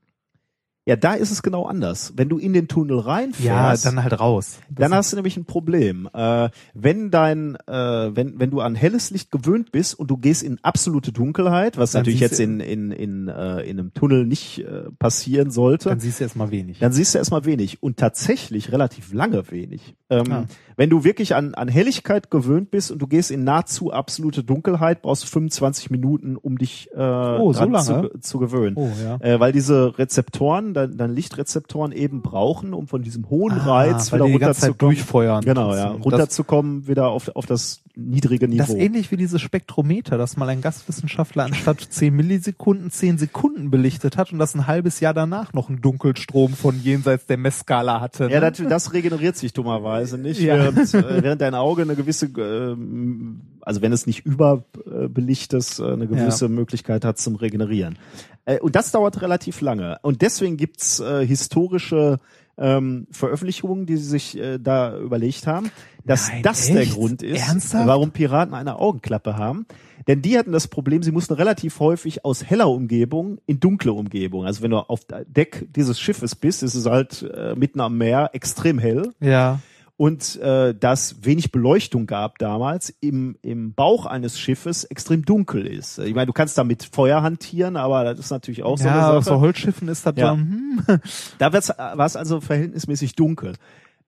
[0.87, 2.13] Ja, da ist es genau anders.
[2.15, 4.59] Wenn du in den Tunnel Ja, reinfährst, dann halt raus.
[4.69, 6.07] dann hast du nämlich ein Problem.
[6.13, 10.43] Äh, wenn dein, äh, wenn, wenn du an helles Licht gewöhnt bist und du gehst
[10.43, 14.59] in absolute Dunkelheit, was Dann natürlich jetzt in, in, in, äh, in einem Tunnel nicht
[14.59, 16.77] äh, passieren sollte, dann siehst du erstmal wenig.
[16.77, 19.95] dann siehst du erstmal wenig und tatsächlich relativ lange wenig.
[20.11, 20.45] Ähm, Ah.
[20.77, 25.01] Wenn du wirklich an, an Helligkeit gewöhnt bist und du gehst in nahezu absolute Dunkelheit,
[25.01, 28.09] brauchst du 25 Minuten, um dich äh, Oh, so lange?
[28.11, 28.75] Zu, zu gewöhnen.
[28.75, 29.15] Oh, ja.
[29.21, 34.11] Äh, weil diese Rezeptoren, dann, dann Lichtrezeptoren eben brauchen, um von diesem hohen Ah, Reiz
[34.13, 34.77] wieder runterzukommen.
[34.77, 35.43] durchfeuern.
[35.43, 35.87] Genau, ja.
[35.91, 38.57] Runterzukommen wieder auf, auf das niedrige Niveau.
[38.59, 43.71] Das ist ähnlich wie dieses Spektrometer, das mal ein Gastwissenschaftler anstatt 10 Millisekunden 10 Sekunden
[43.71, 48.01] belichtet hat und das ein halbes Jahr danach noch einen Dunkelstrom von jenseits der Messskala
[48.01, 48.25] hatte.
[48.29, 48.51] Ja, ne?
[48.51, 50.55] das, das regeneriert sich dummerweise nicht, Ja.
[50.55, 55.85] während, äh, während dein Auge eine gewisse, ähm, also wenn es nicht überbelicht ist, äh,
[55.93, 57.97] eine gewisse Möglichkeit hat zum Regenerieren.
[58.45, 59.97] Äh, und das dauert relativ lange.
[60.01, 62.19] Und deswegen gibt's äh, historische
[62.57, 65.71] ähm, Veröffentlichungen, die sie sich äh, da überlegt haben,
[66.05, 66.93] dass Nein, das der echt?
[66.93, 67.87] Grund ist, Ernsthaft?
[67.87, 69.65] warum Piraten eine Augenklappe haben.
[70.07, 74.45] Denn die hatten das Problem, sie mussten relativ häufig aus heller Umgebung in dunkle Umgebung.
[74.45, 78.29] Also wenn du auf Deck dieses Schiffes bist, ist es halt äh, mitten am Meer
[78.33, 79.13] extrem hell.
[79.19, 79.59] ja.
[79.97, 85.99] Und äh, dass wenig Beleuchtung gab damals im, im Bauch eines Schiffes extrem dunkel ist.
[85.99, 89.07] Ich meine, du kannst da mit Feuer hantieren, aber das ist natürlich auch so ja,
[89.09, 90.31] eine auf so Holzschiffen ist das Ja.
[90.31, 90.81] so, hm.
[91.39, 93.53] Da war es also verhältnismäßig dunkel.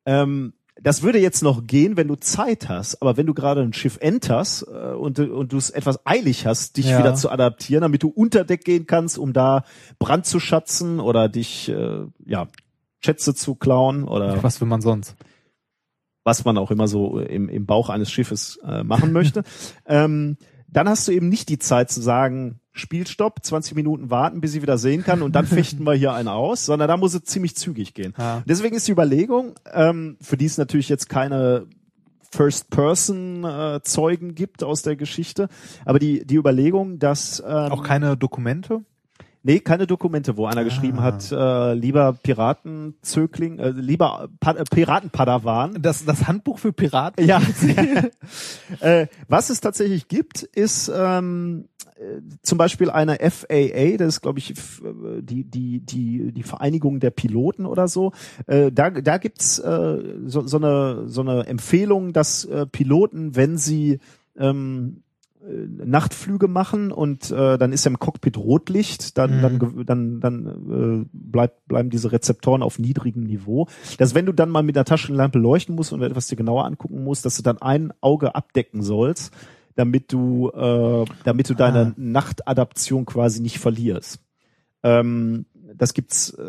[0.06, 3.74] Ähm, das würde jetzt noch gehen, wenn du Zeit hast, aber wenn du gerade ein
[3.74, 7.00] Schiff enterst äh, und, du- und du es etwas eilig hast, dich Ja.
[7.00, 9.64] wieder zu adaptieren, damit du unter Deck gehen kannst, um da
[10.00, 12.48] Brand zu schatzen oder dich, äh, ja,
[13.00, 15.16] Schätze zu klauen oder Was will man sonst?
[16.28, 19.44] Was man auch immer so im, im Bauch eines Schiffes äh, machen möchte.
[19.86, 20.36] ähm,
[20.68, 24.62] dann hast du eben nicht die Zeit zu sagen, Spielstopp, 20 Minuten warten, bis ich
[24.62, 27.56] wieder sehen kann und dann fechten wir hier einen aus, sondern da muss es ziemlich
[27.56, 28.14] zügig gehen.
[28.18, 28.44] Ja.
[28.46, 31.68] Deswegen ist die Überlegung, ähm, für die es natürlich jetzt keine
[32.34, 35.48] First-Person-Zeugen gibt aus der Geschichte,
[35.86, 38.84] aber die, die Überlegung, dass ähm, Auch keine Dokumente?
[39.48, 45.82] Nee, keine Dokumente, wo einer geschrieben hat, äh, lieber Piratenzögling, äh, lieber pa äh, Piratenpadawan.
[45.82, 47.26] Das, das Handbuch für Piraten?
[47.26, 47.42] Ja.
[48.82, 54.40] äh, was es tatsächlich gibt, ist ähm, äh, zum Beispiel eine FAA, das ist, glaube
[54.40, 58.12] ich, äh, die, die, die, die Vereinigung der Piloten oder so.
[58.48, 63.58] Äh, da da gibt's äh, so, so, eine, so eine Empfehlung, dass äh, Piloten, wenn
[63.58, 64.00] sie
[64.38, 65.07] ähm, äh,
[65.50, 71.06] Nachtflüge machen und äh, dann ist ja im Cockpit Rotlicht, dann dann ge- dann dann
[71.06, 73.68] äh, bleibt bleiben diese Rezeptoren auf niedrigem Niveau.
[73.98, 77.04] Dass wenn du dann mal mit einer Taschenlampe leuchten musst und etwas dir genauer angucken
[77.04, 79.34] musst, dass du dann ein Auge abdecken sollst,
[79.76, 84.20] damit du äh, damit du deine Nachtadaption quasi nicht verlierst.
[84.84, 85.46] Ähm,
[85.76, 86.42] das gibt's, äh,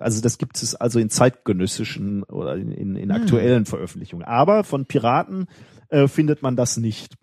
[0.00, 4.24] also das gibt es also in zeitgenössischen oder in, in, in aktuellen Veröffentlichungen.
[4.26, 5.46] Aber von Piraten
[5.88, 7.14] äh, findet man das nicht.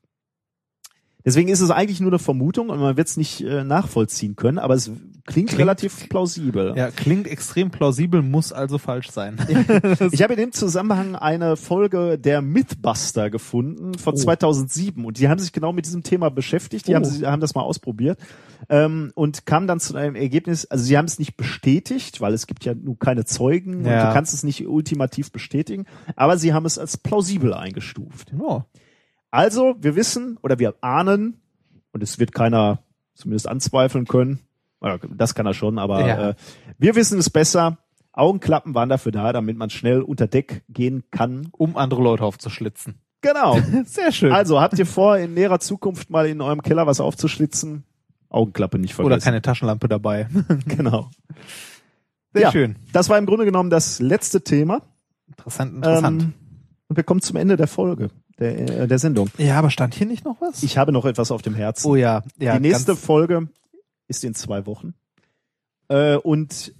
[1.26, 4.60] Deswegen ist es eigentlich nur eine Vermutung und man wird es nicht äh, nachvollziehen können,
[4.60, 4.86] aber es
[5.26, 6.74] klingt, Klingt- relativ plausibel.
[6.78, 9.38] Ja, klingt extrem plausibel, muss also falsch sein.
[10.12, 15.40] Ich habe in dem Zusammenhang eine Folge der Mythbuster gefunden von 2007 und die haben
[15.40, 16.88] sich genau mit diesem Thema beschäftigt.
[16.88, 16.96] Die Oh.
[16.96, 18.20] haben, sie, haben das mal ausprobiert
[18.70, 20.66] ähm, und kamen dann zu einem Ergebnis.
[20.68, 24.08] Also sie haben es nicht bestätigt, weil es gibt ja nur keine Zeugen und Ja.
[24.08, 25.86] du kannst es nicht ultimativ bestätigen.
[26.16, 28.32] Aber sie haben es als plausibel eingestuft.
[28.40, 28.66] Ja.
[29.36, 31.42] Also wir wissen oder wir ahnen
[31.92, 32.80] und es wird keiner
[33.16, 34.40] zumindest anzweifeln können.
[35.16, 36.30] Das kann er schon, aber Ja.
[36.30, 36.36] äh,
[36.78, 37.78] wir wissen es besser.
[38.14, 41.50] Augenklappen waren dafür da, damit man schnell unter Deck gehen kann.
[41.52, 42.96] Um andere Leute aufzuschlitzen.
[43.22, 43.60] Genau.
[43.86, 44.32] Sehr schön.
[44.32, 47.84] Also habt ihr vor, in näherer Zukunft mal in eurem Keller was aufzuschlitzen?
[48.30, 49.14] Augenklappe nicht vergessen.
[49.16, 50.28] Oder keine Taschenlampe dabei.
[50.66, 51.10] Genau.
[52.34, 52.52] Sehr Ja.
[52.52, 52.76] schön.
[52.94, 54.82] Das war im Grunde genommen das letzte Thema.
[55.28, 56.22] Interessant, interessant.
[56.24, 56.34] Ähm,
[56.88, 58.10] und wir kommen zum Ende der Folge,
[58.40, 59.30] der, äh, der Sendung.
[59.38, 60.64] ja, aber stand hier nicht noch was?
[60.64, 61.88] Ich habe noch etwas auf dem Herzen.
[61.88, 62.56] oh ja, ja.
[62.56, 63.48] die nächste Folge
[64.08, 64.94] ist in zwei Wochen.
[65.88, 66.74] Äh, und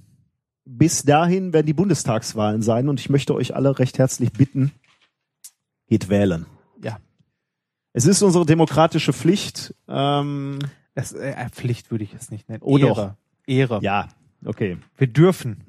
[0.66, 4.72] bis dahin werden die Bundestagswahlen sein und ich möchte euch alle recht herzlich bitten,
[5.88, 6.46] geht wählen.
[6.82, 6.98] Ja.
[7.94, 9.74] Es ist unsere demokratische Pflicht.
[9.88, 10.60] Ähm,
[10.96, 12.64] Das, äh, Pflicht würde ich es nicht nennen.
[12.64, 12.90] Oh, Ehre.
[12.90, 13.14] doch.
[13.48, 13.80] Ehre.
[13.82, 14.08] ja,
[14.44, 14.78] okay.
[14.98, 15.65] Wir dürfen.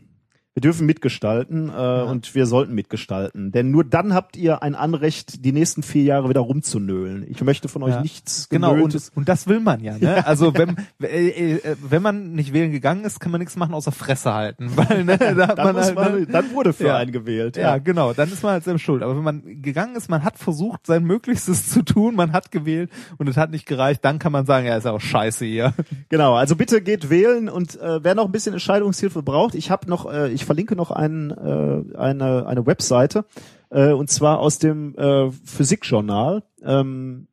[0.56, 3.52] Wir dürfen mitgestalten äh, und wir sollten mitgestalten.
[3.52, 7.26] Denn nur dann habt ihr ein Anrecht, die nächsten vier Jahre wieder rumzunölen.
[7.28, 8.00] Ich möchte von euch Ja.
[8.00, 9.98] nichts Genau, und, und das will man ja.
[9.98, 10.26] Ne?
[10.26, 13.92] Also wenn, äh, äh, wenn man nicht wählen gegangen ist, kann man nichts machen außer
[13.92, 14.70] Fresse halten.
[14.74, 16.96] Weil, ne, da dann, man halt, man, ne, dann wurde für Ja.
[16.96, 17.58] einen gewählt.
[17.58, 19.02] ja, genau, dann ist man halt selbst schuld.
[19.02, 22.90] Aber wenn man gegangen ist, man hat versucht, sein Möglichstes zu tun, man hat gewählt
[23.18, 25.74] und es hat nicht gereicht, dann kann man sagen, ja, ist ja auch scheiße hier.
[26.08, 29.86] Genau, also bitte geht wählen und äh, wer noch ein bisschen Entscheidungshilfe braucht, ich habe
[29.90, 33.24] noch, äh, ich verlinke noch einen, äh, eine, eine Webseite
[33.70, 36.42] äh, und zwar aus dem äh, Physikjournal.
[36.62, 37.28] Ähm,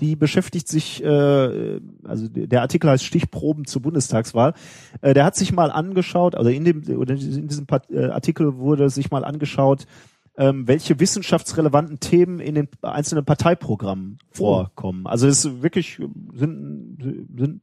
[0.00, 4.54] die beschäftigt sich, äh, also der Artikel heißt Stichproben zur Bundestagswahl.
[5.00, 8.90] Äh, der hat sich mal angeschaut, also in dem oder in diesem äh, Artikel wurde
[8.90, 9.86] sich mal angeschaut,
[10.36, 15.08] ähm, welche wissenschaftsrelevanten Themen in den einzelnen Parteiprogrammen vorkommen.
[15.08, 16.00] Also es ist wirklich
[16.32, 17.62] sind sind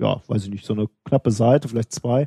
[0.00, 2.26] ja, weiß ich nicht, so eine knappe Seite, vielleicht zwei,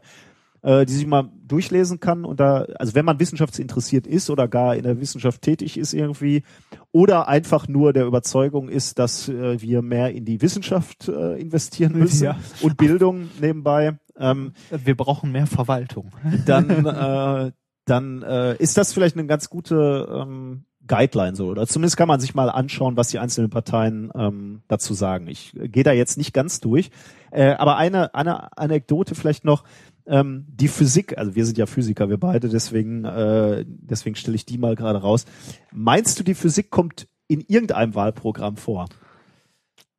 [0.63, 4.75] äh, die sich mal durchlesen kann und da, also wenn man wissenschaftsinteressiert ist oder gar
[4.75, 6.43] in der Wissenschaft tätig ist irgendwie
[6.91, 11.93] oder einfach nur der Überzeugung ist, dass äh, wir mehr in die Wissenschaft äh, investieren
[11.97, 12.39] müssen Ja.
[12.61, 14.53] und Bildung nebenbei, ähm,
[14.83, 16.11] Wir brauchen mehr Verwaltung.
[16.45, 17.51] dann, äh,
[17.85, 21.47] dann äh, ist das vielleicht eine ganz gute ähm, Guideline so.
[21.47, 25.27] Oder zumindest kann man sich mal anschauen, was die einzelnen Parteien ähm, dazu sagen.
[25.27, 26.91] Ich äh, gehe da jetzt nicht ganz durch.
[27.31, 29.63] Äh, aber eine, eine Anekdote vielleicht noch.
[30.05, 34.45] Ähm, die Physik, also wir sind ja Physiker, wir beide, deswegen, äh, deswegen stelle ich
[34.45, 35.25] die mal gerade raus.
[35.71, 38.87] Meinst du, die Physik kommt in irgendeinem Wahlprogramm vor?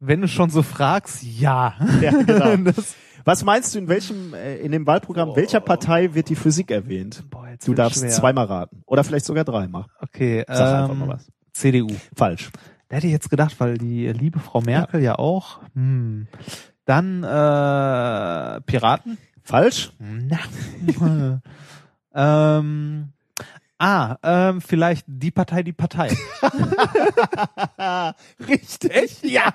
[0.00, 1.74] Wenn du schon so fragst, ja.
[2.02, 2.72] Ja, genau.
[3.24, 7.24] Was meinst du, in welchem, äh, in dem Wahlprogramm, welcher Partei wird die Physik erwähnt?
[7.30, 8.10] boah, jetzt Du darfst schwer.
[8.10, 8.82] zweimal raten.
[8.86, 9.86] Oder vielleicht sogar dreimal.
[9.98, 11.32] Okay, Sag einfach ähm, mal was.
[11.54, 11.88] CDU.
[12.14, 12.50] Falsch.
[12.88, 15.60] Da hätte ich jetzt gedacht, weil die liebe Frau Merkel ja, auch.
[15.74, 16.26] Hm.
[16.84, 19.16] Dann äh, Piraten.
[19.44, 19.92] Falsch?
[22.16, 23.08] Ähm,
[23.78, 26.16] ah, ähm, vielleicht die Partei, die Partei.
[28.48, 29.20] Richtig.
[29.22, 29.52] ja.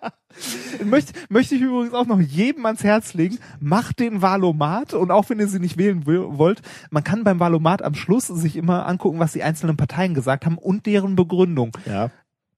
[0.84, 5.30] möchte, möchte ich übrigens auch noch jedem ans Herz legen, macht den Wahlomat und auch
[5.30, 6.60] wenn ihr sie nicht wählen will, wollt,
[6.90, 10.58] man kann beim Wahlomat am Schluss sich immer angucken, was die einzelnen Parteien gesagt haben
[10.58, 11.70] und deren Begründung.
[11.86, 12.10] Ja.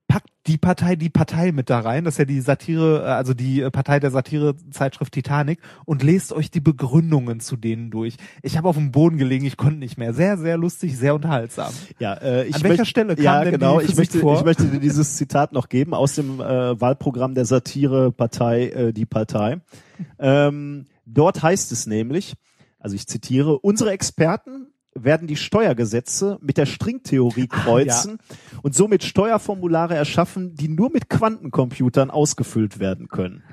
[0.07, 3.33] Packt die Partei die Partei mit da rein, das ist ja die Satire, äh, also
[3.33, 8.17] die äh, Partei der Satire-Zeitschrift Titanic und lest euch die Begründungen zu denen durch.
[8.43, 10.13] Ich habe auf dem Boden gelegen, ich konnte nicht mehr.
[10.13, 11.73] Sehr, sehr lustig, sehr unterhaltsam.
[11.97, 14.37] Ja, äh, ich An welcher möcht- Stelle kam ja, denn genau, die ich möchte, vor?
[14.37, 19.05] ich möchte dir dieses Zitat noch geben aus dem äh, Wahlprogramm der Satirepartei äh, Die
[19.05, 19.61] Partei.
[20.19, 22.33] Ähm, dort heißt es nämlich,
[22.79, 24.67] also ich zitiere, unsere Experten
[24.97, 28.17] werden die Steuergesetze mit der Stringtheorie kreuzen
[28.63, 33.43] und somit Steuerformulare erschaffen, die nur mit Quantencomputern ausgefüllt werden können.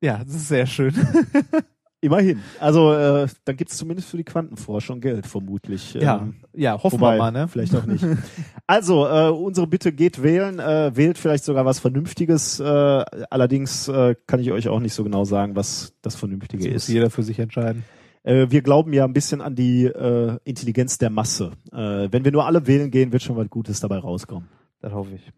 [0.00, 0.94] Ja, das ist sehr schön.
[2.00, 2.40] Immerhin.
[2.60, 5.94] Also äh, dann gibt es zumindest für die Quantenforschung Geld, vermutlich.
[5.94, 7.48] Ja, Ähm, ja, hoffen Wobei, wir mal, ne?
[7.48, 8.04] Vielleicht auch nicht.
[8.70, 12.60] Also, äh, unsere Bitte geht wählen, äh, wählt vielleicht sogar was Vernünftiges.
[12.60, 16.72] Äh, allerdings äh, kann ich euch auch nicht so genau sagen, was das Vernünftige Das
[16.72, 16.88] muss ist.
[16.88, 17.82] jeder für sich entscheiden.
[18.22, 21.52] Äh, wir glauben ja ein bisschen an die äh, Intelligenz der Masse.
[21.72, 24.48] Äh, wenn wir nur alle wählen gehen, wird schon was Gutes dabei rauskommen.
[24.80, 25.32] Das hoffe ich.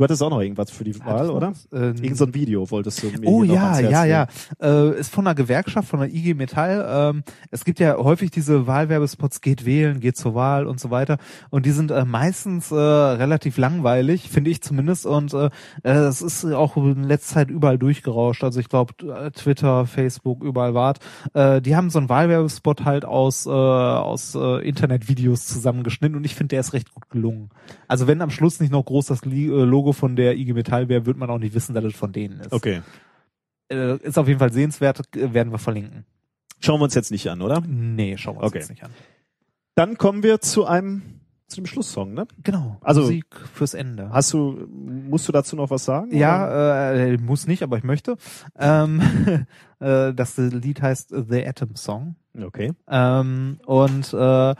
[0.00, 1.52] Du hattest auch noch irgendwas für die Wahl, oder?
[1.74, 4.28] Äh, Irgend so ein Video wolltest du mir Oh ja, ja, ja.
[4.58, 6.86] Äh, ist von einer Gewerkschaft, von der IG Metall.
[6.88, 11.18] Ähm, es gibt ja häufig diese Wahlwerbespots, geht wählen, geht zur Wahl und so weiter.
[11.50, 15.04] Und die sind äh, meistens äh, relativ langweilig, finde ich zumindest.
[15.04, 15.50] Und äh,
[15.82, 18.42] äh, es ist auch in letzter Zeit überall durchgerauscht.
[18.42, 18.94] Also ich glaube
[19.34, 21.00] Twitter, Facebook, überall wart.
[21.34, 26.36] Äh, die haben so einen Wahlwerbespot halt aus äh, aus äh, Internetvideos zusammengeschnitten und ich
[26.36, 27.50] finde, der ist recht gut gelungen.
[27.86, 31.06] Also wenn am Schluss nicht noch groß das äh, Logo von der IG Metall wäre,
[31.06, 32.82] wird man auch nicht wissen, dass es von denen ist Okay.
[33.72, 36.04] äh, ist auf jeden Fall sehenswert, äh, werden wir verlinken.
[36.60, 37.62] Schauen wir uns jetzt nicht an, oder?
[37.66, 38.58] Nee, schauen wir uns Okay.
[38.58, 38.90] jetzt nicht an.
[39.74, 41.02] Dann kommen wir zu einem
[41.48, 42.28] zu dem Schlusssong, ne?
[42.44, 44.10] Genau, Also- Musik fürs Ende.
[44.12, 46.14] Hast du, musst du dazu noch was sagen?
[46.16, 48.16] ja, äh, muss nicht, aber ich möchte.
[48.56, 49.00] Ähm,
[49.80, 52.14] äh, das Lied heißt The Atom Song.
[52.40, 52.72] Okay.
[52.88, 54.54] Ähm, und äh,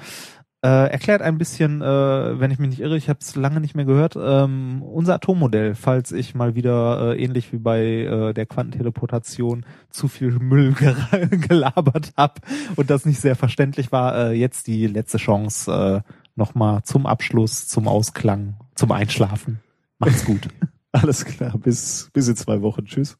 [0.62, 3.74] äh, erklärt ein bisschen, äh, wenn ich mich nicht irre, ich habe es lange nicht
[3.74, 8.46] mehr gehört, ähm, unser Atommodell, falls ich mal wieder äh, ähnlich wie bei äh, der
[8.46, 10.74] Quantenteleportation zu viel Müll
[11.30, 12.40] gelabert habe
[12.76, 17.66] und das nicht sehr verständlich war, äh, jetzt die letzte Chance äh, nochmal zum Abschluss,
[17.66, 19.60] zum Ausklang, zum Einschlafen.
[19.98, 20.48] Macht's gut.
[20.92, 22.84] Alles klar, bis, bis in zwei Wochen.
[22.84, 23.16] Tschüss.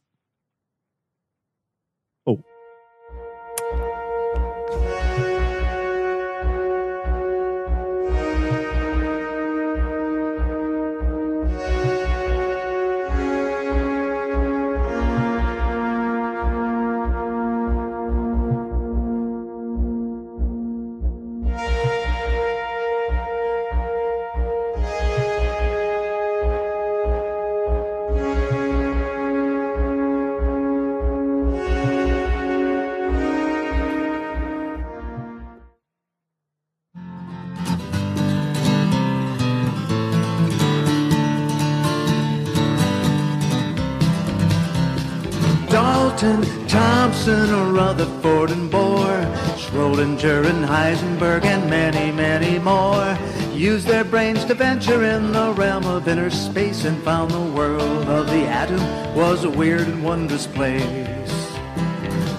[48.01, 53.15] Rutherford, and Bohr, Schrodinger and Heisenberg, and many, many more
[53.53, 58.07] used their brains to venture in the realm of inner space and found the world
[58.07, 58.81] of the atom
[59.15, 61.31] was a weird and wondrous place.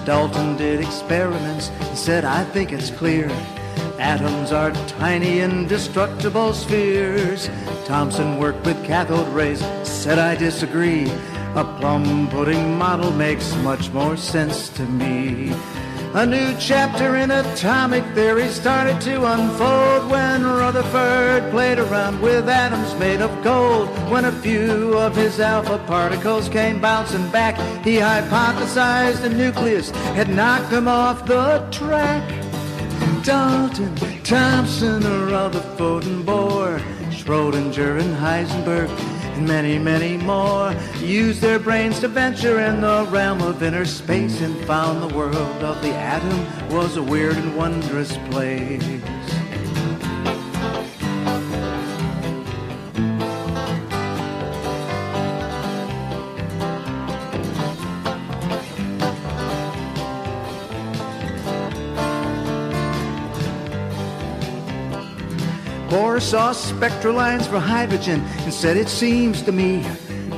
[0.03, 3.29] Dalton did experiments and said, I think it's clear.
[3.99, 7.49] Atoms are tiny, indestructible spheres.
[7.85, 11.09] Thompson worked with cathode rays, said, I disagree.
[11.55, 15.53] A plum pudding model makes much more sense to me.
[16.15, 22.95] A new chapter in atomic theory started to unfold when Rutherford played around with atoms
[22.99, 23.87] made of gold.
[24.09, 27.55] When a few of his alpha particles came bouncing back,
[27.85, 32.27] he hypothesized the nucleus had knocked them off the track.
[33.23, 36.79] Dalton, Thompson, Rutherford and Bohr,
[37.11, 38.89] Schrodinger and Heisenberg,
[39.33, 44.41] and many, many more used their brains to venture in the realm of inner space
[44.41, 49.22] and found the world of the atom was a weird and wondrous place.
[66.23, 69.85] Saw spectral lines for hydrogen and said it seems to me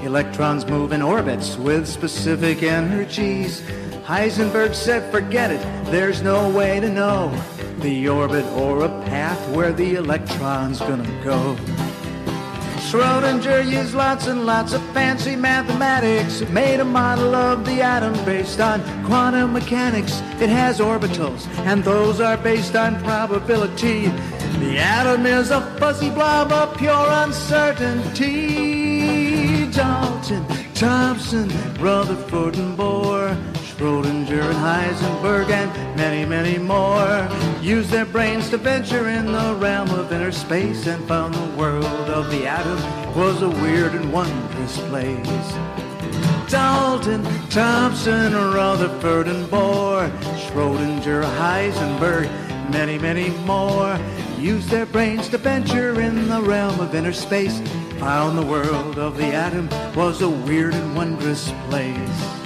[0.03, 3.61] electrons move in orbits with specific energies.
[4.03, 7.29] Heisenberg said forget it, there's no way to know
[7.79, 11.55] the orbit or a path where the electron's gonna go.
[12.85, 16.41] Schrodinger used lots and lots of fancy mathematics.
[16.49, 20.21] Made a model of the atom based on quantum mechanics.
[20.39, 24.05] It has orbitals, and those are based on probability.
[24.59, 29.71] The atom is a fuzzy blob of pure uncertainty.
[29.71, 31.49] Dalton, Thompson,
[31.79, 33.37] Rutherford, and Bohr.
[33.75, 37.27] Schrodinger and Heisenberg and many, many more
[37.61, 41.83] used their brains to venture in the realm of inner space and found the world
[41.83, 42.77] of the atom
[43.17, 45.53] was a weird and wondrous place.
[46.49, 50.09] Dalton, Thompson, Rutherford, and Bohr,
[50.47, 52.29] Schrodinger, Heisenberg,
[52.69, 53.99] many, many more
[54.37, 57.59] used their brains to venture in the realm of inner space.
[57.99, 62.44] Found the world of the atom was a weird and wondrous place.